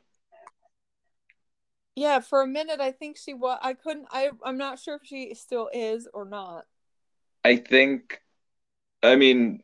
Yeah, 1.95 2.19
for 2.19 2.41
a 2.41 2.47
minute 2.47 2.79
I 2.79 2.91
think 2.91 3.17
she 3.17 3.33
was 3.33 3.59
I 3.61 3.73
couldn't 3.73 4.07
I 4.11 4.29
I'm 4.43 4.57
not 4.57 4.79
sure 4.79 4.95
if 4.95 5.01
she 5.03 5.33
still 5.35 5.69
is 5.73 6.07
or 6.13 6.25
not. 6.25 6.65
I 7.45 7.57
think 7.57 8.19
I 9.03 9.15
mean 9.15 9.63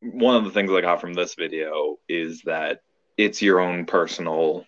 one 0.00 0.36
of 0.36 0.44
the 0.44 0.50
things 0.50 0.70
I 0.70 0.80
got 0.80 1.00
from 1.00 1.12
this 1.12 1.34
video 1.34 1.98
is 2.08 2.42
that 2.42 2.80
it's 3.16 3.42
your 3.42 3.60
own 3.60 3.84
personal 3.84 4.64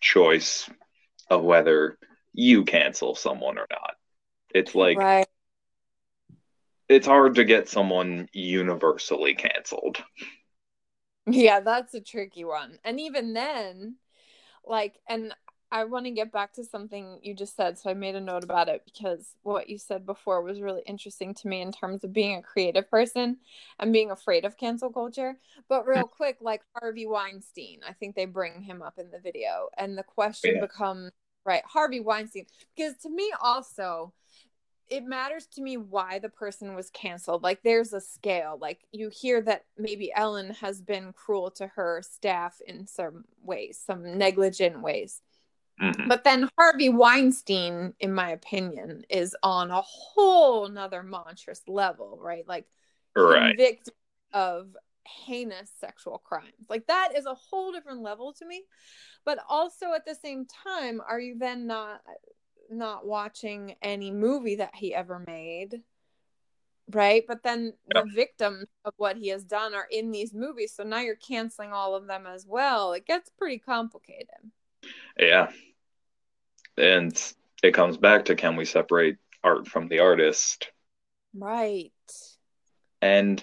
choice 0.00 0.70
of 1.28 1.42
whether 1.42 1.98
you 2.36 2.64
cancel 2.64 3.14
someone 3.14 3.58
or 3.58 3.66
not. 3.70 3.94
It's 4.54 4.74
like 4.74 4.98
right 4.98 5.26
it's 6.88 7.06
hard 7.06 7.34
to 7.34 7.44
get 7.44 7.68
someone 7.68 8.28
universally 8.32 9.34
canceled. 9.34 10.02
Yeah, 11.26 11.60
that's 11.60 11.94
a 11.94 12.00
tricky 12.00 12.44
one. 12.44 12.78
And 12.84 13.00
even 13.00 13.32
then, 13.32 13.96
like, 14.64 14.94
and 15.08 15.34
I 15.72 15.84
want 15.84 16.06
to 16.06 16.12
get 16.12 16.30
back 16.30 16.52
to 16.54 16.64
something 16.64 17.18
you 17.22 17.34
just 17.34 17.56
said. 17.56 17.78
So 17.78 17.90
I 17.90 17.94
made 17.94 18.14
a 18.14 18.20
note 18.20 18.44
about 18.44 18.68
it 18.68 18.82
because 18.84 19.32
what 19.42 19.68
you 19.68 19.78
said 19.78 20.06
before 20.06 20.42
was 20.42 20.60
really 20.60 20.82
interesting 20.86 21.34
to 21.34 21.48
me 21.48 21.60
in 21.60 21.72
terms 21.72 22.04
of 22.04 22.12
being 22.12 22.36
a 22.36 22.42
creative 22.42 22.88
person 22.88 23.38
and 23.80 23.92
being 23.92 24.12
afraid 24.12 24.44
of 24.44 24.56
cancel 24.56 24.92
culture. 24.92 25.36
But 25.68 25.88
real 25.88 26.06
quick, 26.06 26.36
like 26.40 26.62
Harvey 26.78 27.06
Weinstein, 27.06 27.80
I 27.86 27.92
think 27.92 28.14
they 28.14 28.26
bring 28.26 28.62
him 28.62 28.80
up 28.80 28.98
in 28.98 29.10
the 29.10 29.18
video. 29.18 29.68
And 29.76 29.98
the 29.98 30.04
oh, 30.08 30.12
question 30.14 30.54
yeah. 30.54 30.60
becomes, 30.60 31.10
right, 31.46 31.62
Harvey 31.64 32.00
Weinstein. 32.00 32.46
Because 32.76 32.96
to 32.98 33.10
me, 33.10 33.32
also, 33.40 34.12
it 34.88 35.04
matters 35.04 35.46
to 35.46 35.62
me 35.62 35.76
why 35.76 36.18
the 36.18 36.28
person 36.28 36.74
was 36.74 36.90
canceled. 36.90 37.42
Like 37.42 37.62
there's 37.62 37.92
a 37.92 38.00
scale. 38.00 38.58
Like 38.60 38.80
you 38.92 39.08
hear 39.08 39.40
that 39.42 39.64
maybe 39.78 40.12
Ellen 40.14 40.50
has 40.60 40.80
been 40.80 41.12
cruel 41.12 41.50
to 41.52 41.66
her 41.68 42.02
staff 42.02 42.60
in 42.66 42.86
some 42.86 43.24
ways, 43.42 43.80
some 43.84 44.18
negligent 44.18 44.80
ways. 44.82 45.22
Mm-hmm. 45.82 46.08
But 46.08 46.24
then 46.24 46.48
Harvey 46.56 46.88
Weinstein, 46.88 47.94
in 48.00 48.12
my 48.14 48.30
opinion, 48.30 49.04
is 49.10 49.36
on 49.42 49.70
a 49.70 49.82
whole 49.82 50.68
nother 50.68 51.02
monstrous 51.02 51.62
level, 51.66 52.18
right? 52.20 52.46
Like 52.46 52.66
right. 53.14 53.56
convicted 53.56 53.94
of 54.32 54.76
heinous 55.06 55.70
sexual 55.80 56.18
crimes. 56.18 56.66
Like 56.68 56.86
that 56.86 57.10
is 57.16 57.26
a 57.26 57.34
whole 57.34 57.72
different 57.72 58.02
level 58.02 58.32
to 58.34 58.46
me. 58.46 58.64
But 59.24 59.38
also 59.48 59.92
at 59.92 60.06
the 60.06 60.14
same 60.14 60.46
time, 60.46 61.00
are 61.06 61.20
you 61.20 61.36
then 61.38 61.66
not 61.66 62.02
not 62.70 63.06
watching 63.06 63.76
any 63.82 64.10
movie 64.10 64.56
that 64.56 64.74
he 64.74 64.94
ever 64.94 65.22
made? 65.26 65.82
Right? 66.90 67.24
But 67.26 67.42
then 67.42 67.72
the 67.88 68.04
victims 68.14 68.66
of 68.84 68.94
what 68.96 69.16
he 69.16 69.28
has 69.28 69.42
done 69.44 69.74
are 69.74 69.88
in 69.90 70.12
these 70.12 70.32
movies. 70.32 70.72
So 70.74 70.84
now 70.84 71.00
you're 71.00 71.16
canceling 71.16 71.72
all 71.72 71.94
of 71.96 72.06
them 72.06 72.26
as 72.26 72.46
well. 72.46 72.92
It 72.92 73.06
gets 73.06 73.28
pretty 73.30 73.58
complicated. 73.58 74.28
Yeah. 75.18 75.50
And 76.76 77.34
it 77.62 77.72
comes 77.72 77.96
back 77.96 78.26
to 78.26 78.36
can 78.36 78.54
we 78.54 78.64
separate 78.64 79.16
art 79.42 79.66
from 79.66 79.88
the 79.88 80.00
artist? 80.00 80.70
Right. 81.34 81.92
And 83.02 83.42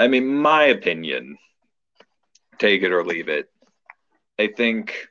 i 0.00 0.08
mean 0.08 0.26
my 0.26 0.64
opinion 0.64 1.36
take 2.58 2.82
it 2.82 2.92
or 2.92 3.04
leave 3.04 3.28
it 3.28 3.48
i 4.38 4.46
think 4.46 5.10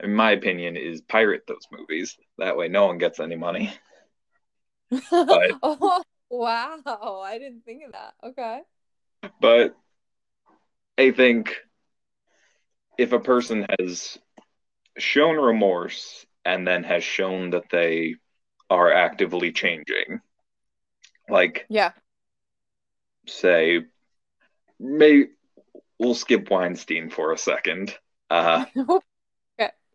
in 0.00 0.14
my 0.14 0.32
opinion, 0.32 0.76
is 0.76 1.00
pirate 1.00 1.42
those 1.46 1.66
movies. 1.72 2.16
That 2.38 2.56
way, 2.56 2.68
no 2.68 2.86
one 2.86 2.98
gets 2.98 3.20
any 3.20 3.36
money. 3.36 3.72
But, 4.90 5.02
oh 5.62 6.02
wow! 6.30 7.22
I 7.24 7.38
didn't 7.38 7.64
think 7.64 7.84
of 7.84 7.92
that. 7.92 8.14
Okay. 8.24 8.60
But 9.40 9.76
I 10.96 11.10
think 11.10 11.56
if 12.96 13.12
a 13.12 13.20
person 13.20 13.66
has 13.78 14.18
shown 14.96 15.36
remorse 15.36 16.26
and 16.44 16.66
then 16.66 16.84
has 16.84 17.04
shown 17.04 17.50
that 17.50 17.70
they 17.70 18.14
are 18.70 18.92
actively 18.92 19.52
changing, 19.52 20.20
like 21.28 21.66
yeah, 21.68 21.92
say, 23.28 23.82
may 24.78 25.26
we'll 25.98 26.14
skip 26.14 26.50
Weinstein 26.50 27.10
for 27.10 27.32
a 27.32 27.38
second. 27.38 27.94
Uh, 28.30 28.64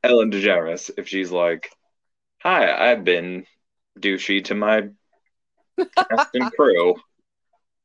Ellen 0.04 0.32
DeGeneres 0.32 0.92
if 0.98 1.08
she's 1.08 1.32
like, 1.32 1.70
"Hi, 2.40 2.92
I've 2.92 3.04
been 3.04 3.46
douchey 4.00 4.44
to 4.46 4.56
my 4.56 4.90
cast 5.78 6.30
and 6.34 6.52
crew. 6.52 6.96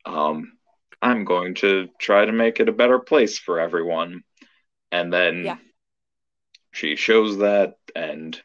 Um, 0.04 0.58
I'm 1.00 1.24
going 1.24 1.54
to 1.56 1.88
try 1.98 2.24
to 2.24 2.32
make 2.32 2.58
it 2.60 2.68
a 2.68 2.72
better 2.72 2.98
place 2.98 3.38
for 3.38 3.60
everyone," 3.60 4.24
and 4.90 5.12
then 5.12 5.44
yeah. 5.44 5.56
she 6.72 6.96
shows 6.96 7.38
that 7.38 7.74
and 7.94 8.40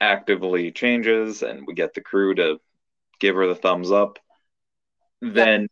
actively 0.00 0.70
changes, 0.72 1.42
and 1.42 1.66
we 1.66 1.74
get 1.74 1.94
the 1.94 2.02
crew 2.02 2.34
to 2.34 2.60
give 3.20 3.36
her 3.36 3.46
the 3.46 3.54
thumbs 3.54 3.90
up. 3.90 4.18
Then. 5.22 5.68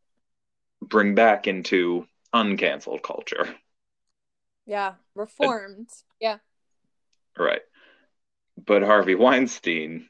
Bring 0.91 1.15
back 1.15 1.47
into 1.47 2.07
uncanceled 2.35 3.03
culture. 3.03 3.55
Yeah, 4.67 4.95
reformed. 5.15 5.89
yeah. 6.21 6.39
Right. 7.37 7.63
But 8.57 8.83
Harvey 8.83 9.15
Weinstein, 9.17 10.09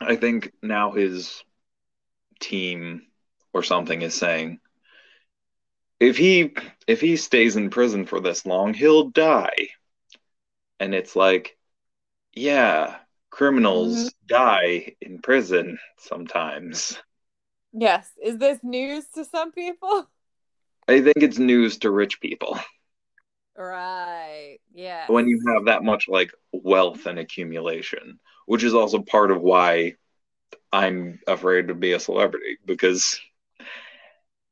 I 0.00 0.16
think 0.16 0.52
now 0.62 0.92
his 0.92 1.42
team 2.40 3.06
or 3.52 3.62
something 3.62 4.02
is 4.02 4.14
saying, 4.14 4.60
if 6.00 6.16
he 6.16 6.54
if 6.86 7.00
he 7.00 7.16
stays 7.16 7.56
in 7.56 7.70
prison 7.70 8.06
for 8.06 8.20
this 8.20 8.46
long, 8.46 8.74
he'll 8.74 9.10
die. 9.10 9.68
And 10.80 10.94
it's 10.94 11.16
like, 11.16 11.56
yeah, 12.32 13.00
criminals 13.30 14.06
Mhm. 14.06 14.26
die 14.28 14.96
in 15.00 15.20
prison 15.22 15.78
sometimes. 15.98 16.98
Yes. 17.72 18.10
Is 18.22 18.38
this 18.38 18.58
news 18.62 19.06
to 19.14 19.24
some 19.24 19.52
people? 19.52 20.08
I 20.88 21.00
think 21.02 21.18
it's 21.18 21.38
news 21.38 21.78
to 21.78 21.90
rich 21.90 22.20
people 22.20 22.58
Right. 23.56 24.58
Yeah. 24.72 25.06
when 25.08 25.28
you 25.28 25.40
have 25.54 25.66
that 25.66 25.82
much 25.84 26.08
like 26.08 26.32
wealth 26.52 27.06
and 27.06 27.18
accumulation, 27.18 28.20
which 28.46 28.62
is 28.62 28.74
also 28.74 29.00
part 29.00 29.30
of 29.30 29.40
why 29.40 29.94
I'm 30.72 31.20
afraid 31.26 31.68
to 31.68 31.74
be 31.74 31.92
a 31.92 32.00
celebrity 32.00 32.58
because 32.64 33.20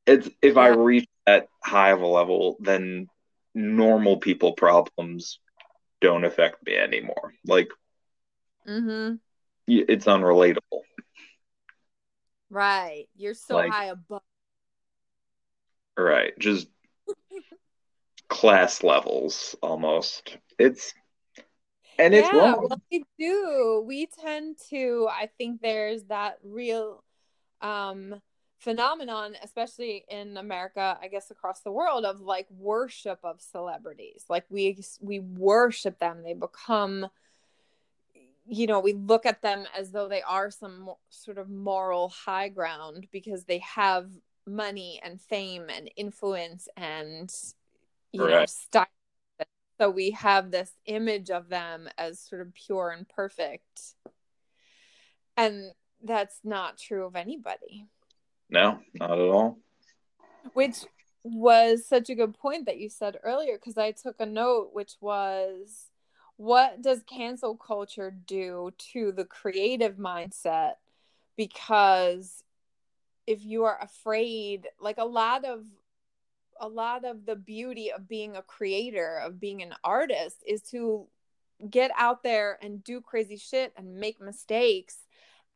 it's 0.05 0.29
if 0.41 0.57
I 0.57 0.69
reach 0.69 1.07
that 1.25 1.47
high 1.63 1.91
of 1.91 2.01
a 2.01 2.07
level, 2.07 2.57
then 2.59 3.07
normal 3.53 4.17
people 4.17 4.53
problems 4.53 5.39
don't 6.01 6.25
affect 6.25 6.65
me 6.65 6.75
anymore. 6.75 7.33
Like 7.45 7.69
Mm-hmm. 8.67 9.15
it's 9.67 10.05
unrelatable. 10.05 10.81
Right. 12.49 13.07
You're 13.15 13.33
so 13.33 13.55
Like- 13.55 13.71
high 13.71 13.85
above. 13.85 14.21
Right. 15.97 16.37
Just 16.37 16.67
class 18.29 18.83
levels 18.83 19.55
almost. 19.61 20.37
It's 20.59 20.93
and 21.99 22.13
it's 22.13 22.27
yeah, 22.31 22.37
wrong. 22.37 22.67
well, 22.69 22.81
we 22.91 23.03
do. 23.17 23.83
We 23.85 24.05
tend 24.05 24.57
to. 24.69 25.07
I 25.11 25.29
think 25.37 25.61
there's 25.61 26.03
that 26.05 26.37
real 26.43 27.03
um 27.61 28.21
phenomenon, 28.59 29.35
especially 29.43 30.05
in 30.07 30.37
America, 30.37 30.97
I 31.01 31.07
guess 31.07 31.31
across 31.31 31.61
the 31.61 31.71
world, 31.71 32.05
of 32.05 32.21
like 32.21 32.47
worship 32.51 33.19
of 33.23 33.41
celebrities. 33.41 34.25
Like 34.29 34.45
we 34.49 34.77
we 35.01 35.19
worship 35.19 35.97
them. 35.99 36.21
They 36.23 36.33
become 36.33 37.07
you 38.47 38.67
know, 38.67 38.79
we 38.79 38.93
look 38.93 39.25
at 39.25 39.41
them 39.41 39.65
as 39.77 39.91
though 39.91 40.07
they 40.07 40.21
are 40.21 40.49
some 40.49 40.89
sort 41.09 41.37
of 41.37 41.49
moral 41.49 42.09
high 42.09 42.49
ground 42.49 43.07
because 43.11 43.43
they 43.43 43.59
have 43.59 44.09
money 44.45 44.99
and 45.03 45.21
fame 45.21 45.65
and 45.69 45.89
influence 45.97 46.69
and 46.77 47.33
you 48.13 48.25
know 48.25 48.45
style. 48.45 48.87
So 49.79 49.89
we 49.91 50.11
have 50.11 50.49
this 50.49 50.71
image 50.85 51.29
of 51.29 51.49
them 51.49 51.87
as 51.97 52.19
sort 52.19 52.41
of 52.41 52.53
pure 52.53 52.89
and 52.89 53.07
perfect. 53.07 53.93
And 55.35 55.71
that's 56.03 56.39
not 56.43 56.79
true 56.79 57.05
of 57.05 57.15
anybody. 57.15 57.85
No, 58.49 58.79
not 58.95 59.11
at 59.11 59.19
all. 59.19 59.59
Which 60.53 60.77
was 61.23 61.85
such 61.85 62.09
a 62.09 62.15
good 62.15 62.33
point 62.33 62.65
that 62.65 62.79
you 62.79 62.89
said 62.89 63.17
earlier 63.21 63.57
because 63.57 63.77
I 63.77 63.91
took 63.91 64.19
a 64.19 64.25
note, 64.25 64.69
which 64.73 64.93
was 64.99 65.91
what 66.37 66.81
does 66.81 67.03
cancel 67.03 67.55
culture 67.55 68.11
do 68.11 68.71
to 68.93 69.11
the 69.11 69.25
creative 69.25 69.97
mindset? 69.97 70.73
Because 71.35 72.43
if 73.25 73.43
you 73.43 73.65
are 73.65 73.79
afraid, 73.81 74.67
like 74.79 74.97
a 74.97 75.05
lot 75.05 75.45
of 75.45 75.65
a 76.59 76.67
lot 76.67 77.05
of 77.05 77.25
the 77.25 77.35
beauty 77.35 77.91
of 77.91 78.07
being 78.07 78.35
a 78.35 78.41
creator, 78.41 79.17
of 79.23 79.39
being 79.39 79.61
an 79.61 79.73
artist, 79.83 80.37
is 80.45 80.61
to 80.63 81.07
get 81.69 81.91
out 81.95 82.23
there 82.23 82.57
and 82.61 82.83
do 82.83 83.01
crazy 83.01 83.37
shit 83.37 83.73
and 83.75 83.95
make 83.95 84.21
mistakes 84.21 84.97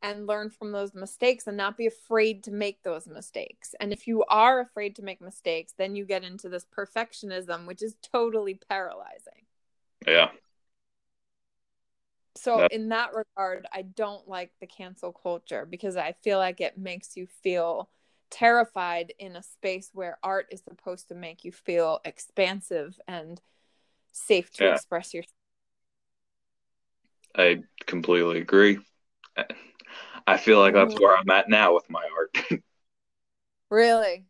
and 0.04 0.28
learn 0.28 0.50
from 0.50 0.72
those 0.72 0.94
mistakes 0.94 1.48
and 1.48 1.58
not 1.58 1.78
be 1.78 1.86
afraid 1.86 2.44
to 2.44 2.52
make 2.52 2.82
those 2.84 3.08
mistakes. 3.08 3.76
And 3.80 3.94
if 3.94 4.08
you 4.08 4.24
are 4.26 4.60
afraid 4.60 4.96
to 4.96 5.04
make 5.04 5.22
mistakes, 5.22 5.74
then 5.78 5.96
you 5.96 6.06
get 6.06 6.24
into 6.24 6.50
this 6.50 6.66
perfectionism, 6.66 7.68
which 7.68 7.84
is 7.84 7.96
totally 8.12 8.60
paralyzing. 8.70 9.46
Yeah. 10.08 10.30
So, 12.36 12.62
That- 12.62 12.72
in 12.72 12.90
that 12.90 13.12
regard, 13.14 13.68
I 13.74 13.82
don't 13.84 14.28
like 14.28 14.52
the 14.60 14.68
cancel 14.68 15.12
culture 15.12 15.66
because 15.66 15.98
I 15.98 16.14
feel 16.24 16.38
like 16.40 16.62
it 16.62 16.78
makes 16.78 17.18
you 17.18 17.28
feel 17.28 17.90
terrified 18.30 19.14
in 19.20 19.36
a 19.36 19.44
space 19.44 19.90
where 19.94 20.18
art 20.24 20.48
is 20.52 20.62
supposed 20.64 21.10
to 21.10 21.16
make 21.16 21.44
you 21.44 21.52
feel 21.52 22.00
expansive 22.06 23.00
and 23.08 23.42
safe 24.14 24.52
to 24.54 24.66
Yeah. 24.66 24.68
express 24.68 25.14
yourself. 25.14 25.34
I 27.38 27.64
completely 27.86 28.40
agree. 28.40 28.80
I 30.28 30.38
feel 30.38 30.60
like 30.60 30.74
that's 30.74 30.94
Mhm. 30.94 31.00
where 31.00 31.16
I'm 31.18 31.30
at 31.30 31.50
now 31.50 31.74
with 31.74 31.90
my 31.90 32.04
art. 32.18 32.62
Really? 33.70 34.26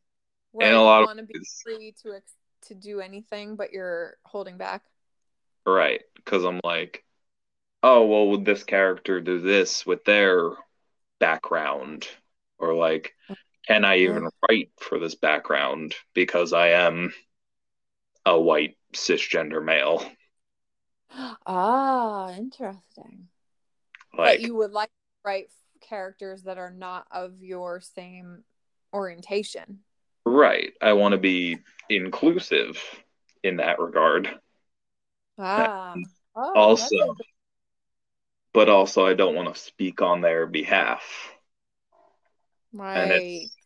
Where 0.52 0.68
And 0.68 0.76
a 0.76 0.82
you 0.82 0.82
lot 0.82 1.04
of 1.04 1.08
want 1.08 1.20
to 1.20 1.26
be 1.26 1.42
free 1.64 1.94
to 2.04 2.22
to 2.64 2.76
do 2.76 3.02
anything, 3.02 3.56
but 3.56 3.72
you're 3.74 4.18
holding 4.24 4.58
back. 4.58 4.84
right. 5.66 6.02
Because 6.16 6.44
I'm 6.44 6.60
like, 6.64 7.04
oh, 7.84 8.06
well, 8.06 8.28
would 8.30 8.46
this 8.46 8.64
character 8.64 9.20
do 9.22 9.40
this 9.40 9.86
with 9.86 10.04
their 10.06 10.52
background? 11.20 12.08
Or 12.60 12.74
like, 12.74 13.16
can 13.68 13.86
I 13.86 13.98
even 14.00 14.30
write 14.48 14.70
for 14.80 15.00
this 15.00 15.16
background 15.16 15.96
because 16.14 16.54
I 16.54 16.70
am 16.70 17.14
a 18.26 18.40
white 18.40 18.78
cisgender 18.94 19.64
male? 19.64 20.06
Ah, 21.46 22.32
interesting. 22.36 23.28
but 24.12 24.20
Like, 24.20 24.42
you 24.42 24.56
would 24.56 24.72
like 24.72 24.90
to 24.90 24.94
write 25.26 25.50
characters 25.82 26.44
that 26.44 26.58
are 26.58 26.72
not 26.72 27.06
of 27.12 27.42
your 27.42 27.82
same 27.82 28.44
orientation. 28.94 29.80
right. 30.26 30.72
I 30.82 30.94
want 30.94 31.14
to 31.14 31.18
be 31.18 31.58
inclusive 31.90 32.80
in 33.44 33.58
that 33.58 33.80
regard. 33.80 34.30
Ah. 35.38 35.96
Oh, 36.36 36.54
Also- 36.54 36.82
that's 36.84 36.92
a 36.92 37.14
good- 37.16 37.26
But 38.54 38.70
also, 38.70 39.06
I 39.06 39.14
don't 39.14 39.36
want 39.36 39.54
to 39.54 39.60
speak 39.62 40.02
on 40.02 40.22
their 40.22 40.46
behalf. 40.48 41.34
And 42.94 43.12
right. 43.12 43.12
it's 43.12 43.58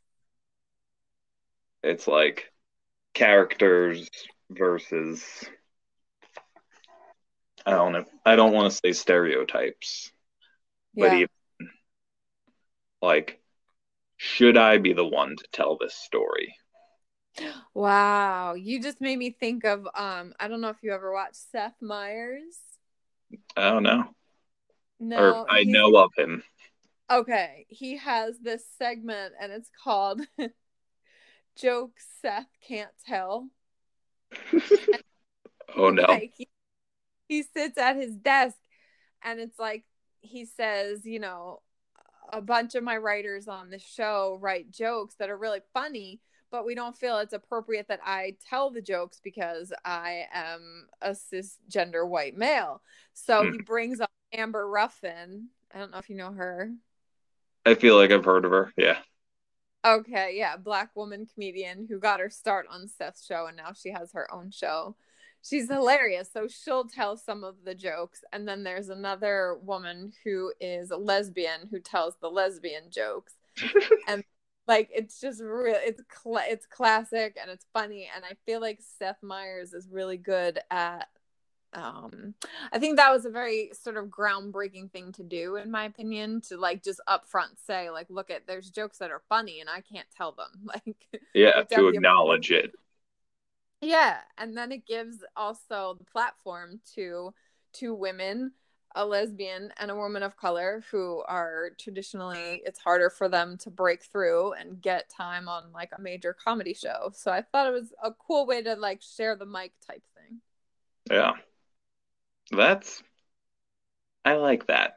it's 1.83 2.07
like 2.07 2.51
characters 3.13 4.09
versus 4.49 5.23
I 7.65 7.71
don't 7.71 7.93
know. 7.93 8.05
I 8.25 8.35
don't 8.35 8.53
want 8.53 8.71
to 8.71 8.77
say 8.77 8.91
stereotypes, 8.93 10.11
but 10.99 11.13
Yeah. 11.13 11.15
even 11.15 11.29
like 13.01 13.39
should 14.17 14.57
I 14.57 14.77
be 14.79 14.93
the 14.93 15.05
one 15.05 15.37
to 15.37 15.45
tell 15.53 15.77
this 15.77 15.95
story? 15.95 16.55
Wow, 17.73 18.53
you 18.53 18.81
just 18.81 19.01
made 19.01 19.17
me 19.17 19.31
think 19.31 19.65
of 19.65 19.87
um 19.95 20.33
I 20.39 20.47
don't 20.47 20.61
know 20.61 20.69
if 20.69 20.81
you 20.81 20.93
ever 20.93 21.11
watched 21.13 21.35
Seth 21.51 21.75
Meyers. 21.81 22.57
I 23.57 23.69
don't 23.71 23.83
know. 23.83 24.15
No, 24.99 25.43
or 25.43 25.51
I 25.51 25.63
know 25.63 25.95
of 25.97 26.11
him. 26.17 26.43
Okay, 27.11 27.65
he 27.69 27.97
has 27.97 28.39
this 28.39 28.63
segment 28.77 29.33
and 29.39 29.51
it's 29.51 29.69
called 29.83 30.21
Jokes 31.55 32.05
Seth 32.21 32.47
Can't 32.67 32.91
Tell. 33.05 33.49
Oh 35.77 35.89
no. 35.89 36.03
Like 36.03 36.33
he, 36.37 36.47
he 37.27 37.43
sits 37.43 37.77
at 37.77 37.95
his 37.97 38.15
desk 38.15 38.55
and 39.23 39.39
it's 39.39 39.59
like 39.59 39.83
he 40.21 40.45
says, 40.45 41.05
you 41.05 41.19
know, 41.19 41.61
a 42.31 42.41
bunch 42.41 42.75
of 42.75 42.83
my 42.83 42.97
writers 42.97 43.47
on 43.47 43.69
the 43.69 43.79
show 43.79 44.37
write 44.41 44.71
jokes 44.71 45.15
that 45.15 45.29
are 45.29 45.37
really 45.37 45.59
funny, 45.73 46.21
but 46.49 46.65
we 46.65 46.75
don't 46.75 46.97
feel 46.97 47.17
it's 47.19 47.33
appropriate 47.33 47.87
that 47.89 47.99
I 48.05 48.35
tell 48.49 48.71
the 48.71 48.81
jokes 48.81 49.19
because 49.23 49.73
I 49.83 50.27
am 50.33 50.87
a 51.01 51.11
cisgender 51.11 52.07
white 52.07 52.37
male. 52.37 52.81
So 53.13 53.43
Hmm. 53.43 53.51
he 53.51 53.57
brings 53.59 53.99
up 53.99 54.11
Amber 54.35 54.67
Ruffin. 54.67 55.49
I 55.73 55.79
don't 55.79 55.91
know 55.91 55.97
if 55.97 56.09
you 56.09 56.15
know 56.15 56.31
her. 56.33 56.71
I 57.65 57.75
feel 57.75 57.95
like 57.95 58.11
I've 58.11 58.25
heard 58.25 58.45
of 58.45 58.51
her. 58.51 58.71
Yeah. 58.77 58.97
Okay, 59.85 60.35
yeah, 60.35 60.57
black 60.57 60.95
woman 60.95 61.27
comedian 61.31 61.85
who 61.87 61.99
got 61.99 62.19
her 62.19 62.29
start 62.29 62.65
on 62.69 62.87
Seth's 62.87 63.25
show 63.25 63.45
and 63.47 63.55
now 63.55 63.71
she 63.73 63.91
has 63.91 64.11
her 64.13 64.31
own 64.33 64.49
show. 64.51 64.95
She's 65.43 65.69
hilarious. 65.69 66.29
So 66.33 66.47
she'll 66.47 66.85
tell 66.85 67.17
some 67.17 67.43
of 67.43 67.57
the 67.65 67.75
jokes 67.75 68.21
and 68.33 68.47
then 68.47 68.63
there's 68.63 68.89
another 68.89 69.59
woman 69.61 70.11
who 70.23 70.51
is 70.59 70.89
a 70.89 70.97
lesbian 70.97 71.67
who 71.69 71.79
tells 71.79 72.15
the 72.19 72.29
lesbian 72.29 72.89
jokes. 72.89 73.33
and 74.07 74.23
like 74.67 74.89
it's 74.91 75.21
just 75.21 75.41
real 75.41 75.75
it's 75.77 76.01
cl- 76.11 76.43
it's 76.47 76.65
classic 76.65 77.37
and 77.39 77.51
it's 77.51 77.67
funny 77.71 78.09
and 78.13 78.25
I 78.25 78.33
feel 78.45 78.59
like 78.59 78.79
Seth 78.81 79.21
Meyers 79.21 79.73
is 79.73 79.87
really 79.91 80.17
good 80.17 80.59
at 80.71 81.07
um 81.75 82.33
I 82.71 82.79
think 82.79 82.97
that 82.97 83.11
was 83.11 83.25
a 83.25 83.29
very 83.29 83.71
sort 83.73 83.97
of 83.97 84.05
groundbreaking 84.07 84.91
thing 84.91 85.11
to 85.13 85.23
do 85.23 85.57
in 85.57 85.71
my 85.71 85.85
opinion 85.85 86.41
to 86.49 86.57
like 86.57 86.83
just 86.83 87.01
upfront 87.07 87.59
say 87.65 87.89
like 87.91 88.07
look 88.09 88.31
at 88.31 88.47
there's 88.47 88.71
jokes 88.71 88.99
that 88.99 89.11
are 89.11 89.21
funny 89.29 89.61
and 89.61 89.69
I 89.69 89.81
can't 89.81 90.07
tell 90.15 90.31
them 90.31 90.49
like 90.65 91.21
Yeah, 91.33 91.63
to 91.63 91.87
acknowledge 91.89 92.51
it. 92.51 92.73
yeah 93.81 94.17
and 94.37 94.57
then 94.57 94.71
it 94.71 94.85
gives 94.85 95.23
also 95.35 95.95
the 95.97 96.03
platform 96.05 96.79
to 96.95 97.33
to 97.73 97.93
women 97.93 98.51
a 98.97 99.05
lesbian 99.05 99.73
and 99.77 99.91
a 99.91 99.95
woman 99.95 100.23
of 100.23 100.37
color 100.37 100.81
who 100.89 101.21
are 101.27 101.71
traditionally 101.77 102.61
it's 102.65 102.79
harder 102.79 103.09
for 103.09 103.27
them 103.27 103.57
to 103.57 103.69
break 103.69 104.01
through 104.03 104.53
and 104.53 104.81
get 104.81 105.09
time 105.09 105.49
on 105.49 105.71
like 105.73 105.89
a 105.97 106.01
major 106.01 106.31
comedy 106.33 106.73
show. 106.73 107.11
So 107.13 107.29
I 107.29 107.41
thought 107.41 107.67
it 107.67 107.73
was 107.73 107.93
a 108.01 108.11
cool 108.13 108.45
way 108.45 108.61
to 108.63 108.75
like 108.75 109.01
share 109.01 109.35
the 109.35 109.45
mic 109.45 109.73
type 109.85 110.01
thing. 110.15 110.39
Yeah. 111.09 111.33
That's 112.51 113.01
I 114.23 114.35
like 114.35 114.67
that. 114.67 114.95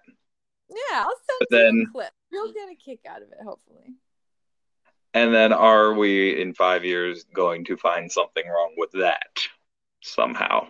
Yeah, 0.70 1.04
I'll 1.04 1.16
send 1.26 1.38
But 1.40 1.50
you 1.50 1.58
then- 1.58 1.84
a 1.88 1.92
clip. 1.92 2.12
You'll 2.30 2.52
get 2.52 2.70
a 2.70 2.74
kick 2.74 3.00
out 3.08 3.22
of 3.22 3.28
it, 3.32 3.38
hopefully. 3.42 3.94
And 5.14 5.34
then 5.34 5.52
are 5.54 5.94
we 5.94 6.40
in 6.40 6.52
five 6.54 6.84
years 6.84 7.24
going 7.32 7.64
to 7.66 7.76
find 7.78 8.12
something 8.12 8.46
wrong 8.46 8.74
with 8.76 8.90
that 8.92 9.48
somehow? 10.02 10.68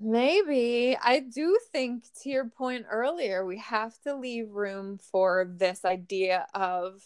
Maybe. 0.00 0.96
I 1.00 1.20
do 1.20 1.56
think, 1.70 2.04
to 2.22 2.28
your 2.28 2.46
point 2.48 2.86
earlier, 2.90 3.46
we 3.46 3.58
have 3.58 3.96
to 4.02 4.16
leave 4.16 4.50
room 4.50 4.98
for 4.98 5.46
this 5.48 5.84
idea 5.84 6.46
of 6.52 7.00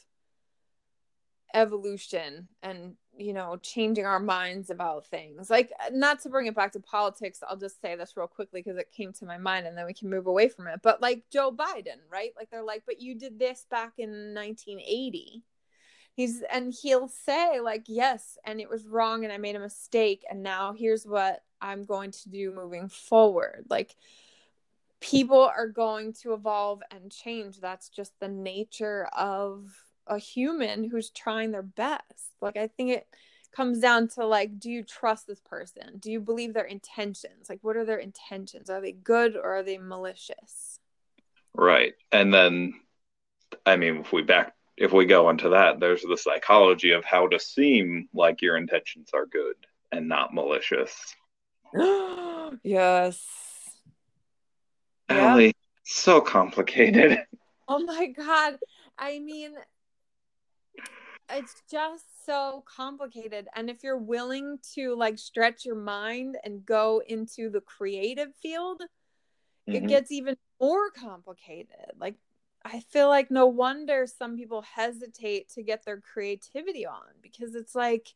evolution 1.55 2.49
and, 2.62 2.97
you 3.16 3.32
know, 3.32 3.56
changing 3.62 4.06
our 4.06 4.20
minds 4.20 4.70
about 4.70 5.06
things. 5.06 5.50
Like, 5.50 5.72
uh, 5.84 5.90
not 5.92 6.20
to 6.22 6.28
bring 6.28 6.46
it 6.46 6.54
back 6.54 6.72
to 6.72 6.80
politics, 6.80 7.42
I'll 7.48 7.56
just 7.56 7.80
say 7.80 7.96
this 7.96 8.16
real 8.16 8.26
quickly 8.26 8.62
because 8.62 8.78
it 8.78 8.92
came 8.92 9.12
to 9.14 9.26
my 9.26 9.38
mind 9.38 9.66
and 9.66 9.76
then 9.76 9.86
we 9.86 9.94
can 9.94 10.10
move 10.10 10.26
away 10.26 10.48
from 10.48 10.66
it. 10.66 10.80
But, 10.82 11.00
like, 11.00 11.24
Joe 11.30 11.50
Biden, 11.50 11.98
right? 12.10 12.32
Like, 12.36 12.50
they're 12.50 12.62
like, 12.62 12.82
but 12.86 13.00
you 13.00 13.14
did 13.14 13.38
this 13.38 13.66
back 13.70 13.94
in 13.98 14.34
1980 14.34 15.42
he's 16.16 16.42
and 16.50 16.74
he'll 16.82 17.08
say 17.08 17.60
like 17.60 17.84
yes 17.86 18.38
and 18.44 18.60
it 18.60 18.68
was 18.68 18.86
wrong 18.86 19.22
and 19.22 19.32
i 19.32 19.36
made 19.36 19.54
a 19.54 19.60
mistake 19.60 20.24
and 20.28 20.42
now 20.42 20.72
here's 20.72 21.04
what 21.04 21.42
i'm 21.60 21.84
going 21.84 22.10
to 22.10 22.30
do 22.30 22.52
moving 22.52 22.88
forward 22.88 23.64
like 23.68 23.94
people 25.00 25.42
are 25.42 25.68
going 25.68 26.12
to 26.12 26.32
evolve 26.32 26.82
and 26.90 27.12
change 27.12 27.60
that's 27.60 27.90
just 27.90 28.18
the 28.18 28.28
nature 28.28 29.06
of 29.12 29.70
a 30.07 30.18
human 30.18 30.88
who's 30.88 31.11
trying 31.11 31.50
their 31.50 31.62
best 31.62 32.34
like 32.40 32.57
i 32.57 32.66
think 32.66 32.90
it 32.90 33.07
comes 33.52 33.78
down 33.78 34.07
to 34.07 34.26
like 34.26 34.59
do 34.59 34.70
you 34.70 34.82
trust 34.82 35.26
this 35.26 35.40
person 35.40 35.98
do 35.98 36.11
you 36.11 36.20
believe 36.20 36.52
their 36.52 36.64
intentions 36.64 37.48
like 37.48 37.59
what 37.62 37.76
are 37.76 37.84
their 37.84 37.98
intentions 37.98 38.68
are 38.68 38.80
they 38.80 38.92
good 38.92 39.34
or 39.36 39.57
are 39.57 39.62
they 39.62 39.78
malicious 39.78 40.78
Right. 41.57 41.94
And 42.12 42.32
then 42.32 42.74
I 43.64 43.76
mean 43.76 43.96
if 43.98 44.12
we 44.12 44.22
back 44.22 44.52
if 44.76 44.92
we 44.92 45.07
go 45.07 45.30
into 45.30 45.50
that, 45.50 45.80
there's 45.80 46.02
the 46.02 46.18
psychology 46.18 46.90
of 46.90 47.04
how 47.04 47.28
to 47.28 47.40
seem 47.40 48.09
like 48.12 48.42
your 48.42 48.59
intentions 48.59 49.11
are 49.14 49.24
good 49.24 49.54
and 49.90 50.07
not 50.07 50.34
malicious. 50.34 51.14
yes 52.62 53.24
Yeah. 55.11 55.50
So 55.84 56.20
complicated. 56.20 57.24
Oh 57.68 57.78
my 57.80 58.07
god. 58.07 58.59
I 58.98 59.18
mean 59.18 59.54
it's 61.30 61.62
just 61.70 62.24
so 62.24 62.64
complicated 62.66 63.48
and 63.54 63.68
if 63.68 63.82
you're 63.82 63.96
willing 63.98 64.58
to 64.74 64.94
like 64.94 65.18
stretch 65.18 65.64
your 65.64 65.74
mind 65.76 66.36
and 66.44 66.64
go 66.66 67.02
into 67.06 67.50
the 67.50 67.60
creative 67.60 68.34
field, 68.36 68.82
it 69.66 69.82
Mhm. 69.82 69.88
gets 69.88 70.12
even 70.12 70.36
more 70.60 70.90
complicated. 70.90 71.92
Like 71.98 72.16
I 72.64 72.80
feel 72.80 73.08
like 73.08 73.30
no 73.30 73.46
wonder 73.46 74.06
some 74.06 74.36
people 74.36 74.62
hesitate 74.62 75.48
to 75.50 75.62
get 75.62 75.84
their 75.84 76.00
creativity 76.00 76.86
on 76.86 77.14
because 77.22 77.54
it's 77.54 77.74
like 77.74 78.14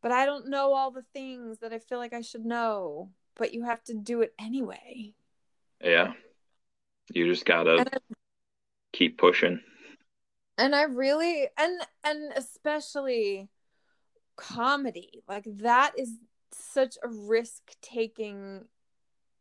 but 0.00 0.12
I 0.12 0.26
don't 0.26 0.48
know 0.48 0.74
all 0.74 0.90
the 0.90 1.04
things 1.12 1.58
that 1.58 1.72
I 1.72 1.78
feel 1.80 1.98
like 1.98 2.12
I 2.12 2.20
should 2.20 2.44
know, 2.44 3.10
but 3.34 3.52
you 3.52 3.64
have 3.64 3.82
to 3.84 3.94
do 3.94 4.20
it 4.22 4.32
anyway. 4.38 5.14
Yeah. 5.82 6.12
You 7.12 7.26
just 7.26 7.44
gotta 7.46 7.84
keep 8.92 9.18
pushing. 9.18 9.60
And 10.58 10.74
i 10.74 10.82
really 10.82 11.46
and 11.56 11.80
and 12.04 12.32
especially 12.36 13.48
comedy 14.36 15.22
like 15.28 15.44
that 15.46 15.92
is 15.96 16.10
such 16.52 16.96
a 17.02 17.08
risk 17.08 17.74
taking 17.80 18.64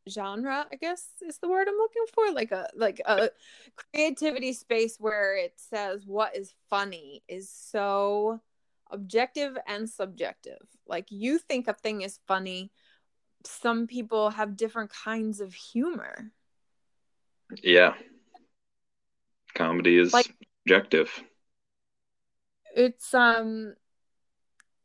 genre 0.09 0.65
i 0.71 0.75
guess 0.77 1.09
is 1.21 1.37
the 1.39 1.49
word 1.49 1.67
i'm 1.67 1.75
looking 1.75 2.05
for. 2.13 2.31
Like 2.31 2.51
a 2.51 2.69
like 2.75 3.01
a 3.05 3.29
creativity 3.75 4.53
space 4.53 4.95
where 4.99 5.35
it 5.35 5.53
says 5.57 6.05
what 6.05 6.35
is 6.35 6.53
funny 6.69 7.23
is 7.27 7.49
so 7.49 8.39
objective 8.89 9.57
and 9.67 9.89
subjective. 9.89 10.61
Like 10.87 11.07
you 11.09 11.37
think 11.37 11.67
a 11.67 11.73
thing 11.73 12.03
is 12.03 12.19
funny 12.25 12.71
some 13.45 13.87
people 13.87 14.29
have 14.31 14.57
different 14.57 14.91
kinds 14.91 15.41
of 15.41 15.53
humor. 15.53 16.31
Yeah. 17.61 17.93
Comedy 19.53 19.97
is 19.97 20.13
Like- 20.13 20.46
objective. 20.67 21.23
it's 22.75 23.13
um 23.13 23.73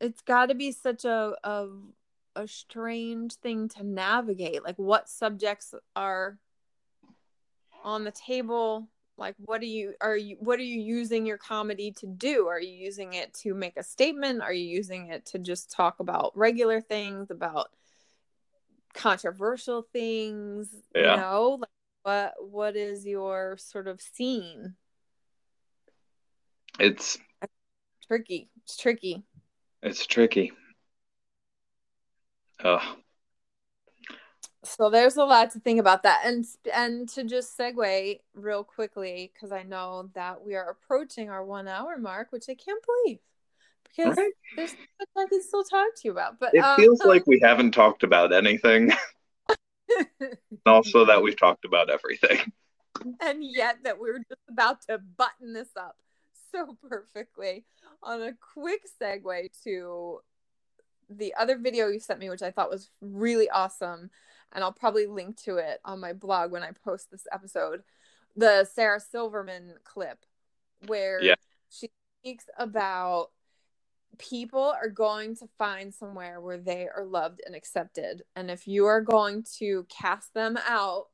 it's 0.00 0.20
got 0.22 0.46
to 0.46 0.54
be 0.54 0.70
such 0.70 1.04
a, 1.04 1.34
a 1.42 1.66
a 2.36 2.46
strange 2.46 3.34
thing 3.34 3.68
to 3.68 3.82
navigate 3.82 4.62
like 4.64 4.76
what 4.76 5.08
subjects 5.08 5.74
are 5.96 6.38
on 7.84 8.04
the 8.04 8.12
table 8.12 8.86
like 9.18 9.34
what 9.38 9.60
are 9.60 9.66
you 9.66 9.92
are 10.00 10.16
you 10.16 10.36
what 10.38 10.58
are 10.60 10.62
you 10.62 10.80
using 10.80 11.26
your 11.26 11.36
comedy 11.36 11.90
to 11.90 12.06
do 12.06 12.46
are 12.46 12.60
you 12.60 12.72
using 12.72 13.12
it 13.14 13.34
to 13.34 13.52
make 13.52 13.76
a 13.76 13.82
statement 13.82 14.40
are 14.40 14.52
you 14.52 14.64
using 14.64 15.08
it 15.08 15.26
to 15.26 15.38
just 15.38 15.70
talk 15.70 15.98
about 15.98 16.30
regular 16.36 16.80
things 16.80 17.30
about 17.30 17.70
controversial 18.94 19.82
things 19.92 20.68
Yeah. 20.94 21.16
you 21.16 21.20
know 21.20 21.58
like 21.60 21.68
what 22.04 22.34
what 22.50 22.76
is 22.76 23.04
your 23.04 23.56
sort 23.58 23.88
of 23.88 24.00
scene 24.00 24.74
It's 26.78 27.18
tricky 28.06 28.48
it's 28.62 28.76
tricky 28.76 29.24
it's 29.82 30.06
tricky. 30.06 30.52
Ugh. 32.62 32.96
So 34.64 34.90
there's 34.90 35.16
a 35.16 35.24
lot 35.24 35.50
to 35.52 35.60
think 35.60 35.80
about 35.80 36.04
that, 36.04 36.22
and 36.24 36.44
and 36.72 37.08
to 37.10 37.24
just 37.24 37.58
segue 37.58 38.20
real 38.34 38.62
quickly 38.62 39.32
because 39.34 39.50
I 39.50 39.64
know 39.64 40.10
that 40.14 40.44
we 40.44 40.54
are 40.54 40.70
approaching 40.70 41.30
our 41.30 41.44
one 41.44 41.66
hour 41.66 41.98
mark, 41.98 42.28
which 42.30 42.44
I 42.48 42.54
can't 42.54 42.82
believe 42.86 43.18
because 43.88 44.16
Right. 44.16 44.32
there's 44.56 44.70
so 44.70 44.76
much 45.00 45.08
I 45.16 45.28
can 45.28 45.42
still 45.42 45.64
talk 45.64 45.88
to 45.96 46.00
you 46.04 46.12
about. 46.12 46.38
But 46.38 46.54
It 46.54 46.60
um, 46.60 46.76
feels 46.76 47.04
like 47.04 47.26
we 47.26 47.40
haven't 47.42 47.72
talked 47.72 48.04
about 48.04 48.32
anything. 48.32 48.92
also 50.66 51.04
that 51.06 51.20
we've 51.20 51.36
talked 51.36 51.64
about 51.64 51.90
everything. 51.90 52.38
and 53.20 53.42
yet 53.42 53.78
that 53.82 53.98
we're 53.98 54.18
just 54.18 54.40
about 54.48 54.82
to 54.82 54.98
button 54.98 55.52
this 55.52 55.70
up 55.76 55.96
so 56.52 56.76
perfectly 56.88 57.64
on 58.02 58.22
a 58.22 58.32
quick 58.54 58.82
segue 59.00 59.62
to 59.64 60.20
the 61.10 61.34
other 61.34 61.58
video 61.58 61.88
you 61.88 61.98
sent 62.00 62.20
me 62.20 62.30
which 62.30 62.42
i 62.42 62.50
thought 62.50 62.70
was 62.70 62.90
really 63.00 63.48
awesome 63.50 64.10
and 64.52 64.62
i'll 64.64 64.72
probably 64.72 65.06
link 65.06 65.36
to 65.36 65.56
it 65.56 65.80
on 65.84 66.00
my 66.00 66.12
blog 66.12 66.50
when 66.52 66.62
i 66.62 66.70
post 66.84 67.10
this 67.10 67.26
episode 67.32 67.82
the 68.36 68.64
sarah 68.72 69.00
silverman 69.00 69.74
clip 69.84 70.18
where 70.86 71.22
Yeah. 71.22 71.34
she 71.70 71.88
speaks 72.20 72.44
about 72.58 73.30
people 74.18 74.62
are 74.62 74.88
going 74.90 75.34
to 75.36 75.46
find 75.58 75.92
somewhere 75.94 76.40
where 76.40 76.58
they 76.58 76.86
are 76.88 77.04
loved 77.04 77.40
and 77.46 77.54
accepted 77.54 78.22
and 78.36 78.50
if 78.50 78.66
you 78.68 78.86
are 78.86 79.00
going 79.00 79.44
to 79.58 79.86
cast 79.88 80.32
them 80.34 80.58
out 80.66 81.06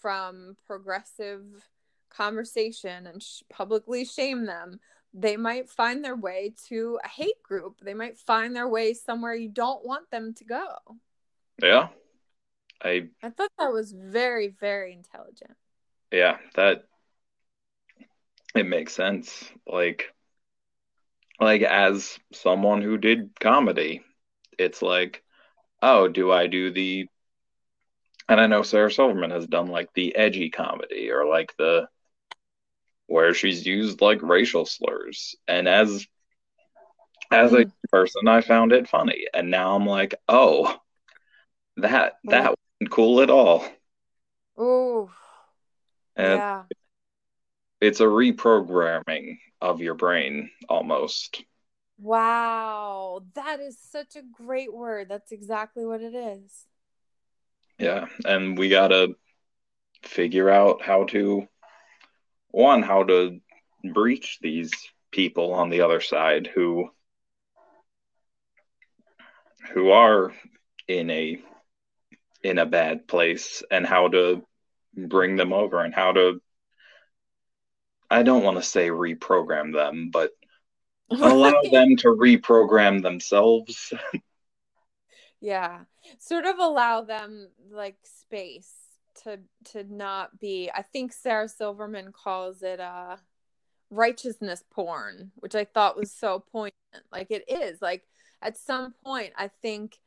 from 0.00 0.56
progressive 0.66 1.69
conversation 2.10 3.06
and 3.06 3.22
sh- 3.22 3.42
publicly 3.48 4.04
shame 4.04 4.44
them, 4.46 4.80
they 5.14 5.36
might 5.36 5.68
find 5.68 6.04
their 6.04 6.16
way 6.16 6.54
to 6.68 6.98
a 7.04 7.08
hate 7.08 7.42
group. 7.42 7.80
They 7.80 7.94
might 7.94 8.18
find 8.18 8.54
their 8.54 8.68
way 8.68 8.94
somewhere 8.94 9.34
you 9.34 9.48
don't 9.48 9.84
want 9.84 10.10
them 10.10 10.34
to 10.34 10.44
go. 10.44 10.76
Yeah. 11.62 11.88
I 12.82 13.08
I 13.22 13.30
thought 13.30 13.50
that 13.58 13.72
was 13.72 13.92
very, 13.92 14.48
very 14.48 14.92
intelligent. 14.92 15.56
yeah, 16.10 16.38
that 16.54 16.84
it 18.54 18.66
makes 18.66 18.94
sense. 18.94 19.44
Like 19.66 20.12
like 21.38 21.62
as 21.62 22.18
someone 22.32 22.82
who 22.82 22.98
did 22.98 23.38
comedy, 23.40 24.02
it's 24.58 24.82
like, 24.82 25.22
oh, 25.82 26.08
do 26.08 26.30
I 26.32 26.46
do 26.46 26.70
the 26.70 27.06
and 28.28 28.40
I 28.40 28.46
know 28.46 28.62
Sarah 28.62 28.90
Silverman 28.92 29.30
has 29.32 29.46
done 29.46 29.66
like 29.66 29.92
the 29.94 30.14
edgy 30.16 30.50
comedy 30.50 31.10
or 31.10 31.26
like 31.26 31.54
the 31.58 31.88
where 33.10 33.34
she's 33.34 33.66
used 33.66 34.00
like 34.00 34.22
racial 34.22 34.66
slurs. 34.66 35.36
And 35.48 35.68
as 35.68 36.06
as 37.30 37.52
a 37.52 37.64
Mm. 37.64 37.72
person, 37.92 38.28
I 38.28 38.40
found 38.40 38.72
it 38.72 38.88
funny. 38.88 39.26
And 39.34 39.50
now 39.50 39.74
I'm 39.74 39.86
like, 39.86 40.14
oh, 40.28 40.78
that 41.78 42.14
that 42.26 42.54
wasn't 42.80 42.92
cool 42.92 43.20
at 43.22 43.30
all. 43.30 43.66
Oh, 44.56 45.10
And 46.16 46.42
yeah. 46.42 46.64
it's 47.80 48.00
a 48.00 48.04
reprogramming 48.04 49.38
of 49.60 49.80
your 49.80 49.94
brain 49.94 50.50
almost. 50.68 51.42
Wow. 51.98 53.24
That 53.34 53.60
is 53.60 53.78
such 53.78 54.16
a 54.16 54.22
great 54.22 54.72
word. 54.72 55.08
That's 55.08 55.32
exactly 55.32 55.84
what 55.84 56.00
it 56.00 56.14
is. 56.14 56.66
Yeah. 57.78 58.06
And 58.24 58.58
we 58.58 58.68
gotta 58.68 59.14
figure 60.04 60.50
out 60.50 60.82
how 60.82 61.04
to 61.06 61.48
one 62.50 62.82
how 62.82 63.04
to 63.04 63.40
breach 63.92 64.38
these 64.40 64.72
people 65.10 65.54
on 65.54 65.70
the 65.70 65.80
other 65.80 66.00
side 66.00 66.46
who 66.46 66.90
who 69.72 69.90
are 69.90 70.32
in 70.88 71.10
a 71.10 71.38
in 72.42 72.58
a 72.58 72.66
bad 72.66 73.06
place 73.06 73.62
and 73.70 73.86
how 73.86 74.08
to 74.08 74.44
bring 74.96 75.36
them 75.36 75.52
over 75.52 75.82
and 75.82 75.94
how 75.94 76.12
to 76.12 76.40
I 78.10 78.24
don't 78.24 78.42
want 78.42 78.56
to 78.56 78.62
say 78.62 78.88
reprogram 78.88 79.72
them, 79.72 80.10
but 80.12 80.32
allow 81.10 81.62
them 81.70 81.96
to 81.98 82.08
reprogram 82.08 83.02
themselves. 83.02 83.92
yeah. 85.40 85.80
Sort 86.18 86.44
of 86.46 86.58
allow 86.58 87.02
them 87.02 87.48
like 87.70 87.96
space 88.02 88.72
to 89.24 89.40
to 89.72 89.84
not 89.84 90.38
be 90.38 90.70
I 90.74 90.82
think 90.82 91.12
Sarah 91.12 91.48
Silverman 91.48 92.12
calls 92.12 92.62
it 92.62 92.80
uh 92.80 93.16
righteousness 93.90 94.62
porn, 94.70 95.32
which 95.36 95.54
I 95.54 95.64
thought 95.64 95.96
was 95.96 96.12
so 96.12 96.44
poignant. 96.52 96.74
Like 97.12 97.30
it 97.30 97.44
is. 97.48 97.82
Like 97.82 98.04
at 98.42 98.56
some 98.56 98.94
point 99.04 99.32
I 99.36 99.48
think 99.48 99.98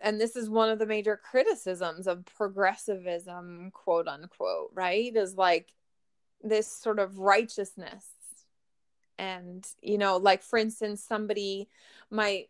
and 0.00 0.20
this 0.20 0.34
is 0.34 0.48
one 0.48 0.70
of 0.70 0.78
the 0.78 0.86
major 0.86 1.16
criticisms 1.16 2.06
of 2.06 2.24
progressivism, 2.24 3.70
quote 3.72 4.08
unquote, 4.08 4.70
right? 4.72 5.14
Is 5.14 5.36
like 5.36 5.72
this 6.42 6.66
sort 6.66 6.98
of 6.98 7.18
righteousness. 7.18 8.06
And, 9.18 9.66
you 9.82 9.98
know, 9.98 10.16
like 10.16 10.42
for 10.42 10.58
instance, 10.58 11.04
somebody 11.04 11.68
might 12.10 12.48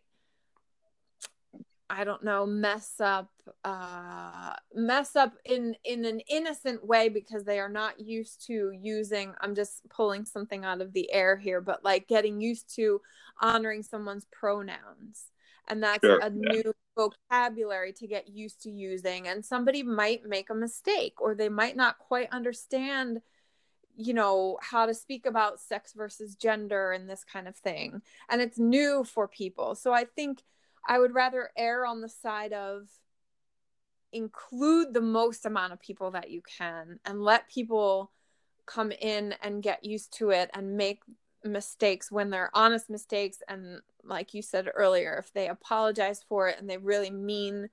I 1.91 2.05
don't 2.05 2.23
know, 2.23 2.45
mess 2.45 2.93
up 2.99 3.29
uh 3.65 4.53
mess 4.73 5.15
up 5.15 5.33
in 5.43 5.75
in 5.83 6.05
an 6.05 6.21
innocent 6.29 6.85
way 6.85 7.09
because 7.09 7.43
they 7.43 7.59
are 7.59 7.69
not 7.69 7.99
used 7.99 8.45
to 8.47 8.71
using 8.71 9.33
I'm 9.41 9.55
just 9.55 9.87
pulling 9.89 10.23
something 10.23 10.63
out 10.63 10.79
of 10.81 10.93
the 10.93 11.11
air 11.11 11.35
here, 11.35 11.59
but 11.59 11.83
like 11.83 12.07
getting 12.07 12.39
used 12.39 12.73
to 12.75 13.01
honoring 13.41 13.83
someone's 13.83 14.25
pronouns. 14.31 15.25
And 15.67 15.83
that's 15.83 16.03
sure, 16.03 16.19
a 16.19 16.31
yeah. 16.31 16.51
new 16.53 16.73
vocabulary 16.95 17.93
to 17.93 18.07
get 18.07 18.29
used 18.29 18.61
to 18.63 18.71
using 18.71 19.27
and 19.27 19.45
somebody 19.45 19.83
might 19.83 20.25
make 20.25 20.49
a 20.49 20.55
mistake 20.55 21.19
or 21.21 21.35
they 21.35 21.49
might 21.49 21.75
not 21.75 21.97
quite 21.99 22.27
understand 22.31 23.21
you 23.95 24.13
know 24.13 24.57
how 24.61 24.85
to 24.85 24.93
speak 24.93 25.25
about 25.25 25.59
sex 25.59 25.93
versus 25.93 26.35
gender 26.35 26.91
and 26.91 27.09
this 27.09 27.23
kind 27.23 27.47
of 27.47 27.55
thing 27.55 28.01
and 28.29 28.41
it's 28.41 28.57
new 28.57 29.03
for 29.03 29.27
people 29.27 29.73
so 29.75 29.93
i 29.93 30.03
think 30.03 30.43
i 30.87 30.97
would 30.99 31.13
rather 31.13 31.49
err 31.57 31.85
on 31.85 32.01
the 32.01 32.09
side 32.09 32.53
of 32.53 32.87
include 34.13 34.93
the 34.93 35.01
most 35.01 35.45
amount 35.45 35.73
of 35.73 35.79
people 35.79 36.11
that 36.11 36.29
you 36.29 36.41
can 36.41 36.99
and 37.05 37.21
let 37.21 37.49
people 37.49 38.11
come 38.65 38.91
in 38.91 39.35
and 39.41 39.63
get 39.63 39.83
used 39.83 40.13
to 40.17 40.29
it 40.31 40.49
and 40.53 40.77
make 40.77 41.01
mistakes 41.43 42.11
when 42.11 42.29
they're 42.29 42.51
honest 42.53 42.89
mistakes. 42.89 43.37
And 43.47 43.81
like 44.03 44.33
you 44.33 44.41
said 44.41 44.69
earlier 44.73 45.17
if 45.17 45.33
they 45.33 45.47
apologize 45.47 46.23
for 46.27 46.47
it 46.49 46.59
and 46.59 46.69
they 46.69 46.77
really 46.77 47.09
mean 47.09 47.69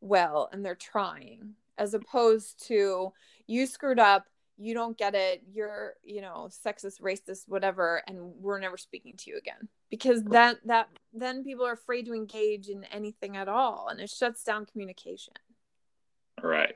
well 0.00 0.48
and 0.52 0.64
they're 0.64 0.74
trying 0.74 1.54
as 1.78 1.94
opposed 1.94 2.66
to 2.66 3.12
you 3.46 3.66
screwed 3.66 3.98
up 3.98 4.26
you 4.62 4.74
don't 4.74 4.96
get 4.96 5.14
it 5.14 5.42
you're 5.52 5.94
you 6.04 6.20
know 6.20 6.48
sexist 6.64 7.00
racist 7.00 7.48
whatever 7.48 8.02
and 8.06 8.16
we're 8.20 8.60
never 8.60 8.76
speaking 8.76 9.14
to 9.16 9.30
you 9.30 9.38
again. 9.38 9.68
Because 9.90 10.22
that 10.24 10.58
that 10.66 10.88
then 11.12 11.44
people 11.44 11.66
are 11.66 11.72
afraid 11.72 12.06
to 12.06 12.14
engage 12.14 12.68
in 12.68 12.84
anything 12.84 13.36
at 13.36 13.48
all 13.48 13.88
and 13.90 14.00
it 14.00 14.10
shuts 14.10 14.44
down 14.44 14.66
communication. 14.66 15.34
Right. 16.42 16.74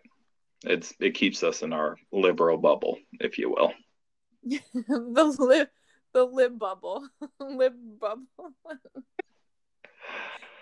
It's 0.64 0.92
it 1.00 1.14
keeps 1.14 1.42
us 1.42 1.62
in 1.62 1.72
our 1.72 1.96
liberal 2.12 2.58
bubble 2.58 2.98
if 3.20 3.38
you 3.38 3.50
will. 3.50 3.72
The 4.88 5.36
li- 5.38 5.66
the 6.12 6.24
lib 6.24 6.58
bubble. 6.58 7.06
Lib 7.40 7.74
bubble. 8.00 8.26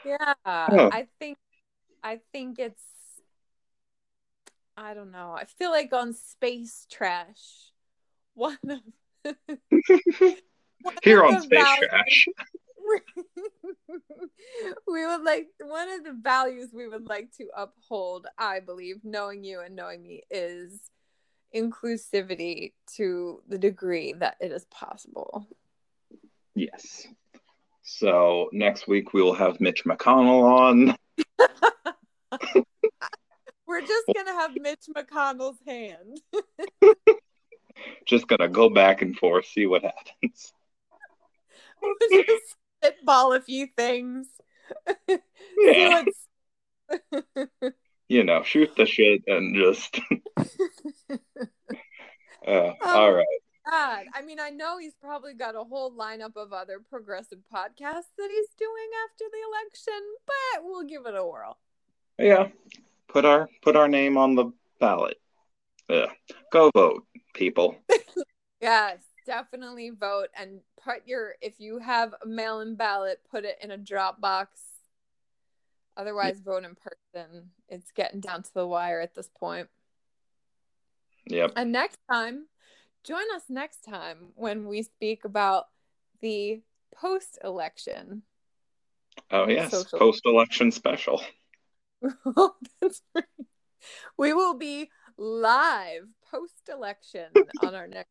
Yeah 0.06 0.34
oh. 0.44 0.90
i 0.92 1.06
think 1.18 1.38
i 2.02 2.20
think 2.30 2.58
it's 2.58 2.82
i 4.76 4.94
don't 4.94 5.10
know 5.10 5.34
i 5.36 5.44
feel 5.44 5.70
like 5.70 5.92
on 5.92 6.12
space 6.12 6.86
trash 6.90 7.70
one 8.34 8.58
of 8.68 8.80
here 11.02 11.24
on 11.24 11.40
space 11.40 11.62
values, 11.62 11.88
trash 11.88 12.26
we 14.86 15.06
would 15.06 15.22
like 15.22 15.46
one 15.60 15.88
of 15.88 16.04
the 16.04 16.12
values 16.12 16.68
we 16.74 16.86
would 16.86 17.06
like 17.06 17.30
to 17.36 17.46
uphold 17.56 18.26
i 18.38 18.60
believe 18.60 18.96
knowing 19.04 19.42
you 19.42 19.60
and 19.60 19.74
knowing 19.74 20.02
me 20.02 20.22
is 20.30 20.90
inclusivity 21.54 22.72
to 22.96 23.40
the 23.48 23.58
degree 23.58 24.12
that 24.14 24.36
it 24.40 24.50
is 24.50 24.64
possible. 24.66 25.46
Yes. 26.54 27.06
So 27.82 28.48
next 28.52 28.88
week 28.88 29.12
we 29.12 29.22
will 29.22 29.34
have 29.34 29.60
Mitch 29.60 29.84
McConnell 29.84 30.42
on. 30.42 30.96
We're 33.74 33.80
just 33.80 34.06
gonna 34.14 34.38
have 34.38 34.52
Mitch 34.54 34.84
McConnell's 34.96 35.58
hand. 35.66 36.20
just 38.06 38.28
gonna 38.28 38.46
go 38.46 38.70
back 38.70 39.02
and 39.02 39.16
forth, 39.16 39.46
see 39.46 39.66
what 39.66 39.82
happens. 39.82 40.52
We'll 41.82 41.94
just 42.08 42.56
spitball 42.80 43.32
a 43.32 43.40
few 43.40 43.66
things. 43.76 44.28
Yeah 45.58 46.04
you 48.08 48.22
know, 48.22 48.44
shoot 48.44 48.70
the 48.76 48.86
shit 48.86 49.22
and 49.26 49.56
just. 49.56 49.98
uh, 51.10 51.16
oh, 52.46 52.74
all 52.84 53.12
right. 53.12 53.26
God. 53.68 54.04
I 54.14 54.22
mean, 54.22 54.38
I 54.38 54.50
know 54.50 54.78
he's 54.78 54.94
probably 55.00 55.34
got 55.34 55.56
a 55.56 55.64
whole 55.64 55.90
lineup 55.90 56.36
of 56.36 56.52
other 56.52 56.78
progressive 56.88 57.40
podcasts 57.52 58.12
that 58.18 58.30
he's 58.30 58.48
doing 58.56 58.88
after 59.04 59.24
the 59.32 59.42
election, 59.50 60.00
but 60.26 60.62
we'll 60.62 60.86
give 60.86 61.06
it 61.06 61.16
a 61.16 61.24
whirl. 61.24 61.58
Yeah, 62.18 62.48
put 63.08 63.24
our 63.24 63.48
put 63.62 63.76
our 63.76 63.88
name 63.88 64.16
on 64.16 64.34
the 64.34 64.52
ballot. 64.80 65.18
Yeah, 65.88 66.06
go 66.52 66.70
vote, 66.74 67.04
people. 67.34 67.76
yes, 68.60 68.98
definitely 69.26 69.90
vote 69.90 70.28
and 70.38 70.60
put 70.82 71.06
your 71.06 71.34
if 71.40 71.60
you 71.60 71.78
have 71.78 72.14
a 72.22 72.26
mail-in 72.26 72.76
ballot, 72.76 73.20
put 73.30 73.44
it 73.44 73.58
in 73.62 73.70
a 73.70 73.78
drop 73.78 74.20
box 74.20 74.60
Otherwise, 75.96 76.40
vote 76.40 76.64
in 76.64 76.74
person. 76.74 77.50
It's 77.68 77.92
getting 77.92 78.20
down 78.20 78.42
to 78.42 78.54
the 78.54 78.66
wire 78.66 79.00
at 79.00 79.14
this 79.14 79.28
point. 79.28 79.68
Yep. 81.26 81.52
And 81.56 81.72
next 81.72 81.98
time, 82.10 82.46
join 83.04 83.22
us 83.34 83.42
next 83.48 83.84
time 83.84 84.32
when 84.34 84.66
we 84.66 84.82
speak 84.82 85.24
about 85.24 85.66
the 86.20 86.62
post 86.94 87.38
election. 87.44 88.22
Oh, 89.30 89.48
yes. 89.48 89.84
Post 89.84 90.22
election 90.26 90.72
special. 90.72 91.22
We 94.16 94.32
will 94.32 94.54
be 94.54 94.90
live 95.16 96.06
post 96.30 96.68
election 96.70 97.26
on 97.62 97.74
our 97.74 97.86
next 97.86 98.10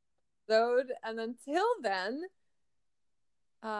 episode. 0.49 0.91
And 1.03 1.19
until 1.19 1.65
then, 1.81 2.21
um, 3.61 3.71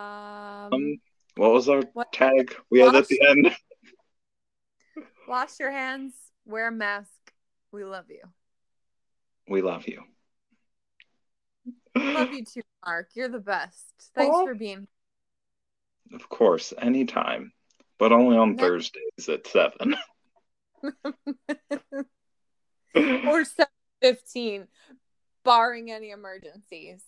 um 0.72 1.02
what 1.36 1.52
was 1.52 1.68
our 1.70 1.82
what, 1.94 2.12
tag 2.14 2.56
we 2.70 2.80
had 2.80 2.96
at 2.96 3.08
the 3.08 3.20
end? 3.28 3.56
Wash 5.28 5.60
your 5.60 5.72
hands, 5.72 6.14
wear 6.46 6.68
a 6.68 6.72
mask. 6.72 7.10
We 7.72 7.84
love 7.84 8.06
you. 8.10 8.22
We 9.48 9.62
love 9.62 9.88
you. 9.88 10.04
love 11.96 12.34
you 12.34 12.46
too, 12.46 12.62
Mark. 12.86 13.10
You're 13.16 13.30
the 13.30 13.40
best. 13.40 13.94
Thanks 14.16 14.36
for 14.44 14.54
being 14.54 14.88
Of 16.14 16.30
course, 16.30 16.74
anytime. 16.78 17.52
But 18.00 18.12
only 18.12 18.38
on 18.38 18.58
Thursdays 18.58 19.30
at 19.30 19.48
seven. 19.48 19.96
or 22.96 23.46
seven 23.46 23.72
fifteen, 24.02 24.68
barring 25.44 25.92
any 25.92 26.12
emergencies. 26.12 27.04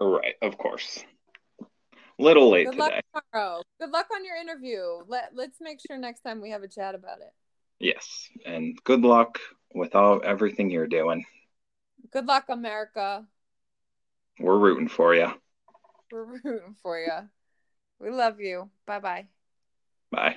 Right, 0.00 0.34
of 0.42 0.58
course. 0.58 1.04
Little 2.18 2.50
late 2.50 2.66
Good 2.66 2.72
today. 2.72 3.00
luck 3.14 3.24
tomorrow. 3.32 3.62
Good 3.80 3.90
luck 3.90 4.06
on 4.14 4.24
your 4.24 4.36
interview. 4.36 4.80
Let 5.06 5.30
Let's 5.34 5.58
make 5.60 5.80
sure 5.80 5.96
next 5.96 6.20
time 6.20 6.40
we 6.40 6.50
have 6.50 6.62
a 6.62 6.68
chat 6.68 6.94
about 6.94 7.20
it. 7.20 7.32
Yes, 7.78 8.28
and 8.44 8.76
good 8.84 9.02
luck 9.02 9.38
with 9.74 9.94
all 9.94 10.20
everything 10.22 10.70
you're 10.70 10.86
doing. 10.86 11.24
Good 12.12 12.26
luck, 12.26 12.46
America. 12.48 13.26
We're 14.38 14.58
rooting 14.58 14.88
for 14.88 15.14
you. 15.14 15.32
We're 16.10 16.24
rooting 16.24 16.76
for 16.82 16.98
you. 16.98 17.28
We 18.00 18.10
love 18.10 18.40
you. 18.40 18.70
Bye-bye. 18.86 19.28
Bye. 20.10 20.36